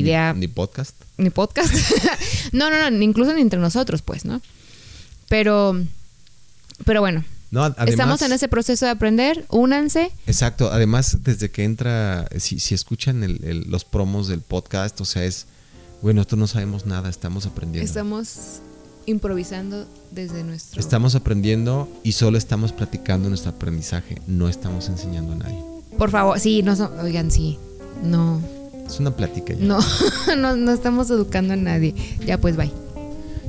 idea. 0.00 0.34
Ni, 0.34 0.48
podcast. 0.48 0.94
Ni 1.16 1.30
podcast. 1.30 1.74
no, 2.52 2.70
no, 2.70 2.90
no, 2.90 3.02
incluso 3.02 3.32
ni 3.34 3.40
entre 3.40 3.58
nosotros, 3.58 4.02
pues, 4.02 4.24
¿no? 4.24 4.40
Pero, 5.28 5.80
pero 6.84 7.00
bueno. 7.00 7.24
No, 7.50 7.66
Estamos 7.86 8.20
en 8.22 8.32
ese 8.32 8.48
proceso 8.48 8.84
de 8.84 8.90
aprender, 8.90 9.46
únanse. 9.48 10.10
Exacto, 10.26 10.72
además 10.72 11.18
desde 11.22 11.52
que 11.52 11.62
entra, 11.62 12.28
si, 12.38 12.58
si 12.58 12.74
escuchan 12.74 13.22
el, 13.22 13.64
los 13.68 13.84
promos 13.84 14.26
del 14.26 14.40
podcast, 14.40 15.00
o 15.00 15.04
sea, 15.04 15.24
es, 15.24 15.46
bueno, 16.02 16.18
nosotros 16.18 16.38
no 16.40 16.46
sabemos 16.48 16.84
nada, 16.84 17.08
estamos 17.08 17.46
aprendiendo. 17.46 17.86
Estamos 17.86 18.60
improvisando 19.06 19.86
desde 20.10 20.42
nuestro... 20.42 20.80
Estamos 20.80 21.14
aprendiendo 21.14 21.88
y 22.02 22.12
solo 22.12 22.38
estamos 22.38 22.72
platicando 22.72 23.28
nuestro 23.28 23.52
aprendizaje, 23.52 24.20
no 24.26 24.48
estamos 24.48 24.88
enseñando 24.88 25.34
a 25.34 25.36
nadie. 25.36 25.62
Por 25.96 26.10
favor, 26.10 26.40
sí, 26.40 26.62
no, 26.64 26.72
oigan, 27.02 27.30
sí, 27.30 27.58
no, 28.02 28.40
es 28.86 29.00
una 29.00 29.14
plática 29.14 29.54
ya. 29.54 29.64
No, 30.36 30.56
no, 30.56 30.72
estamos 30.72 31.10
educando 31.10 31.54
a 31.54 31.56
nadie. 31.56 31.94
Ya 32.26 32.38
pues, 32.38 32.56
bye. 32.56 32.72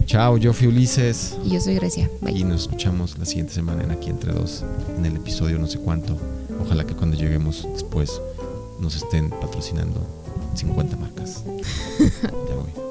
Chao, 0.06 0.38
yo 0.38 0.54
fui 0.54 0.68
Ulises. 0.68 1.36
Y 1.44 1.52
yo 1.52 1.60
soy 1.60 1.76
Grecia. 1.76 2.10
Bye. 2.22 2.38
Y 2.38 2.44
nos 2.44 2.62
escuchamos 2.62 3.18
la 3.18 3.26
siguiente 3.26 3.54
semana 3.54 3.84
en 3.84 3.92
Aquí 3.92 4.10
Entre 4.10 4.32
Dos, 4.34 4.64
en 4.98 5.06
el 5.06 5.16
episodio 5.16 5.58
no 5.58 5.68
sé 5.68 5.80
cuánto. 5.80 6.18
Ojalá 6.62 6.86
que 6.86 6.94
cuando 6.94 7.18
lleguemos 7.18 7.68
después 7.74 8.22
nos 8.80 8.96
estén 8.96 9.30
patrocinando 9.30 10.02
50 10.56 10.98
marcas. 10.98 11.44
ya 12.22 12.56
voy. 12.56 12.85